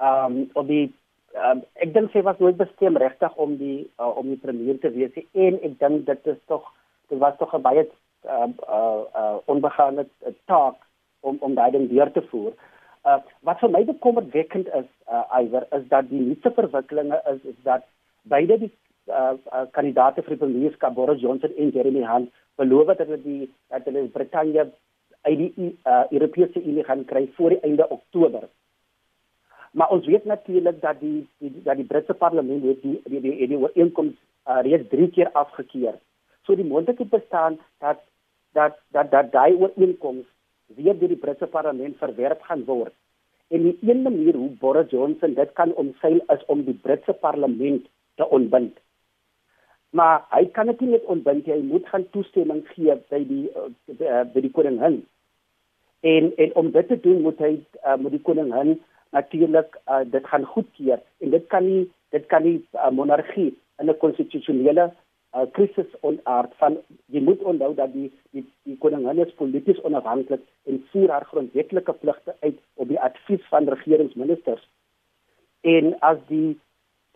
ehm 0.00 0.36
um, 0.36 0.50
op 0.54 0.68
die 0.68 0.86
um, 1.34 1.62
ek 1.82 1.94
dink 1.94 2.12
sy 2.12 2.22
was 2.26 2.38
nooit 2.38 2.56
bestem 2.60 2.96
regtig 2.96 3.34
om 3.36 3.56
die 3.58 3.88
uh, 3.98 4.10
om 4.16 4.30
die 4.30 4.38
premier 4.40 4.78
te 4.80 4.92
wees 4.94 5.16
en 5.18 5.58
ek 5.66 5.78
dink 5.82 6.06
dit 6.06 6.30
is 6.32 6.38
tog 6.46 6.68
dit 7.10 7.18
was 7.18 7.36
tog 7.38 7.54
'n 7.58 7.62
baie 7.66 7.84
uh, 7.84 8.48
uh, 8.78 9.02
uh, 9.22 9.36
onbegaande 9.46 10.06
taak 10.46 10.78
om 11.20 11.36
om 11.40 11.54
daai 11.54 11.70
ding 11.70 11.88
deur 11.90 12.12
te 12.12 12.22
voer. 12.30 12.52
Uh, 13.04 13.18
wat 13.42 13.60
vir 13.60 13.70
my 13.70 13.84
bekommerwekkend 13.84 14.68
is, 14.76 14.88
uh, 15.08 15.24
Iwer, 15.40 15.66
is 15.76 15.88
dat 15.88 16.08
die 16.08 16.20
nuutste 16.20 16.50
verwikkelinge 16.52 17.20
is 17.32 17.40
is 17.44 17.58
dat 17.64 17.82
beide 18.22 18.58
die 18.58 18.72
uh, 19.08 19.64
kandidaate 19.72 20.22
vir 20.22 20.36
die 20.36 20.42
premierskap 20.44 20.94
Boris 20.94 21.20
Johnson 21.20 21.50
en 21.56 21.70
Jeremy 21.74 22.04
Hunt 22.04 22.30
beloof 22.60 22.86
dat 22.86 22.98
hulle 22.98 23.22
die 23.22 23.50
dat 23.68 23.84
hulle 23.84 24.06
Brittanje 24.16 24.70
uit 25.20 25.38
die 25.38 25.52
uh, 25.84 26.04
Europese 26.10 26.62
Unie 26.62 26.84
gaan 26.84 27.04
kry 27.04 27.28
voor 27.36 27.54
die 27.54 27.60
einde 27.60 27.88
Oktober. 27.88 28.48
Maar 29.70 29.90
ons 29.90 30.06
weet 30.06 30.24
natuurlik 30.24 30.80
dat 30.80 31.00
die, 31.00 31.28
die 31.38 31.62
dat 31.62 31.76
die 31.76 31.86
Britse 31.86 32.14
parlement 32.14 32.64
het 32.64 32.82
die 32.82 33.00
die 33.04 33.20
die, 33.20 33.48
die 33.48 33.58
ooreenkoms 33.58 34.16
uh, 34.48 34.58
reeds 34.66 34.88
3 34.88 35.10
keer 35.10 35.30
afgekeur. 35.32 35.98
So 36.42 36.54
die 36.54 36.66
moontlikheid 36.66 37.10
bestaan 37.10 37.58
dat 37.78 38.02
dat 38.52 38.78
dat 38.88 39.10
dat 39.10 39.32
daai 39.32 39.54
ooreenkoms 39.54 40.26
weer 40.66 40.98
deur 40.98 41.14
die 41.14 41.22
Britse 41.22 41.46
parlement 41.46 41.96
verwerp 41.98 42.42
gaan 42.42 42.64
word. 42.64 42.94
En 43.48 43.62
die 43.62 43.78
een 43.80 44.02
manier 44.02 44.34
hoe 44.34 44.50
Boris 44.58 44.90
Johnson 44.90 45.34
dit 45.34 45.52
kan 45.52 45.74
omseil 45.74 46.20
is 46.34 46.44
om 46.46 46.64
die 46.64 46.78
Britse 46.82 47.12
parlement 47.12 47.86
te 48.14 48.28
ontbind 48.28 48.78
maar 49.90 50.26
hy 50.30 50.44
kan 50.54 50.66
dit 50.66 50.80
nie 50.80 50.90
net 50.90 51.04
ontbind 51.04 51.46
hy 51.46 51.60
moet 51.62 51.88
gaan 51.88 52.06
toestemming 52.10 52.62
gee 52.74 52.94
by 53.10 53.24
die 53.26 53.46
uh, 53.56 54.24
by 54.34 54.40
die 54.40 54.54
koningin 54.54 55.02
en 56.00 56.32
en 56.36 56.54
om 56.54 56.70
dit 56.70 56.88
te 56.88 57.00
doen 57.00 57.20
moet 57.22 57.38
hy 57.38 57.52
uh, 57.84 57.96
moet 57.96 58.14
die 58.16 58.24
koningin 58.28 58.78
natuurlik 59.10 59.78
uh, 59.88 60.00
dit 60.06 60.26
gaan 60.26 60.44
goedkeur. 60.44 61.00
En 61.18 61.30
dit 61.30 61.46
kan 61.46 61.64
nie 61.66 61.90
dit 62.08 62.26
kan 62.26 62.42
nie 62.42 62.58
uh, 62.74 62.90
monargie 62.90 63.58
in 63.78 63.90
'n 63.90 63.98
konstitusionele 63.98 64.90
uh, 65.34 65.46
krisis 65.52 65.90
onaard 66.00 66.54
van 66.56 66.78
jy 67.06 67.20
moet 67.20 67.42
onthou 67.42 67.74
dat 67.74 67.92
die 67.92 68.12
die, 68.30 68.44
die 68.62 68.78
koningin 68.78 69.18
is 69.18 69.34
polities 69.34 69.80
onafhanklik 69.80 70.42
en 70.64 70.84
voer 70.90 71.10
haar 71.10 71.24
grondwetlike 71.24 71.92
pligte 71.92 72.34
uit 72.40 72.58
op 72.74 72.88
die 72.88 73.00
advies 73.00 73.48
van 73.48 73.68
regeringsministers. 73.68 74.68
En 75.60 75.98
as 76.00 76.18
die 76.26 76.58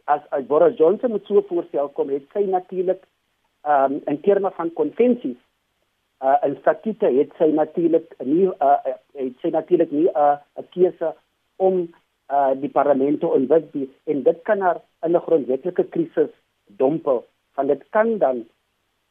as 0.04 0.20
as 0.30 0.46
Boris 0.46 0.76
Johnson 0.78 1.12
met 1.12 1.24
so 1.26 1.38
'n 1.38 1.48
voorstel 1.48 1.88
kom, 1.88 2.08
het 2.08 2.26
sy 2.32 2.44
natuurlik 2.44 3.02
ehm 3.64 3.92
um, 3.92 4.00
in 4.06 4.20
terme 4.20 4.50
van 4.50 4.72
konvensies 4.72 5.40
uh 6.24 6.36
in 6.46 6.56
statute 6.60 7.06
het 7.06 7.32
sy 7.38 7.48
natuurlik 7.52 8.14
nie 8.24 8.46
uh 8.46 8.78
het 9.18 9.36
sy 9.42 9.50
natuurlik 9.50 9.90
nie 9.90 10.08
'n 10.08 10.16
uh, 10.16 10.36
'n 10.60 10.66
keuse 10.70 11.14
om 11.56 11.88
uh 12.30 12.52
die 12.60 12.70
parlement 12.70 13.20
te 13.20 13.26
ontwik 13.26 13.64
en 14.04 14.22
dit 14.22 14.42
kan 14.42 14.60
haar 14.60 14.80
in 15.02 15.16
'n 15.16 15.26
grondwetlike 15.26 15.84
krisis 15.84 16.32
dompel 16.66 17.24
van 17.54 17.66
dit 17.66 17.82
kan 17.90 18.18
dan 18.18 18.44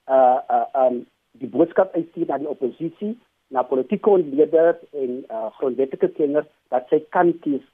uh 0.09 0.39
uh 0.49 0.67
um 0.85 1.05
die 1.31 1.49
boodskap 1.49 1.93
uitstuur 1.93 2.27
na 2.27 2.37
die 2.37 2.49
oppositie 2.49 3.19
na 3.47 3.61
politieke 3.63 4.09
ontleeders 4.09 4.77
en 4.91 5.25
uh 5.29 5.49
grondwetlike 5.57 6.07
kenners 6.07 6.47
dat 6.69 6.87
sy 6.89 6.99
kan 7.09 7.39
kies 7.39 7.65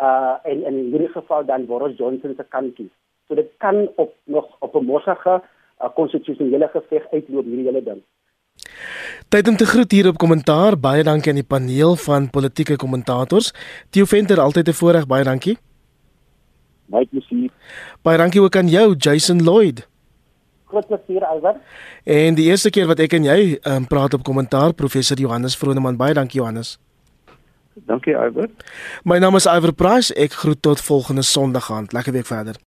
uh 0.00 0.36
en, 0.42 0.64
en 0.64 0.78
in 0.78 0.90
hierdie 0.92 1.12
geval 1.12 1.44
dan 1.44 1.66
Boris 1.66 1.96
Johnson 1.98 2.34
se 2.36 2.44
kant 2.48 2.74
kies. 2.74 2.92
So 3.28 3.34
dit 3.34 3.50
kan 3.58 3.88
op 3.96 4.14
nog 4.24 4.46
op 4.58 4.74
'n 4.74 4.84
morsige 4.84 5.42
uh, 5.82 5.88
konstitusionele 5.94 6.68
geveg 6.68 7.10
uitloop 7.12 7.44
hierdie 7.44 7.66
hele 7.66 7.82
ding. 7.82 8.02
Tyd 9.28 9.48
om 9.48 9.56
te 9.56 9.66
groet 9.66 9.92
hier 9.92 10.08
op 10.08 10.16
kommentaar. 10.16 10.78
Baie 10.78 11.02
dankie 11.02 11.30
aan 11.30 11.40
die 11.40 11.50
paneel 11.54 11.96
van 11.96 12.30
politieke 12.30 12.76
kommentators. 12.76 13.52
Theo 13.90 14.04
Venter 14.04 14.40
altyd 14.40 14.68
'n 14.68 14.72
voorreg, 14.72 15.06
baie 15.06 15.24
dankie. 15.24 15.58
Baie 16.86 17.06
plesier. 17.06 17.50
Baie 18.02 18.18
dankie 18.18 18.40
ook 18.40 18.56
aan 18.56 18.68
jou 18.68 18.94
Jason 18.96 19.42
Lloyd. 19.42 19.88
Groot 20.64 20.86
plesier 20.86 21.22
Iwer. 21.36 21.56
En 22.04 22.34
die 22.34 22.44
eerste 22.44 22.70
keer 22.70 22.86
wat 22.86 22.98
ek 22.98 23.12
en 23.12 23.24
jy 23.24 23.58
um, 23.62 23.86
praat 23.86 24.14
op 24.14 24.22
kommentaar 24.22 24.72
professor 24.72 25.18
Johannes 25.18 25.56
Vroneman 25.56 25.96
baie 25.96 26.14
dankie 26.14 26.40
Johannes. 26.40 26.78
Dankie 27.84 28.14
Iwer. 28.16 28.48
My 29.04 29.18
naam 29.18 29.36
is 29.36 29.46
Iwer 29.46 29.72
Price. 29.72 30.14
Ek 30.14 30.32
groet 30.32 30.62
tot 30.62 30.80
volgende 30.80 31.22
Sondag 31.22 31.70
aand. 31.70 31.92
Lekker 31.92 32.12
week 32.12 32.26
verder. 32.26 32.56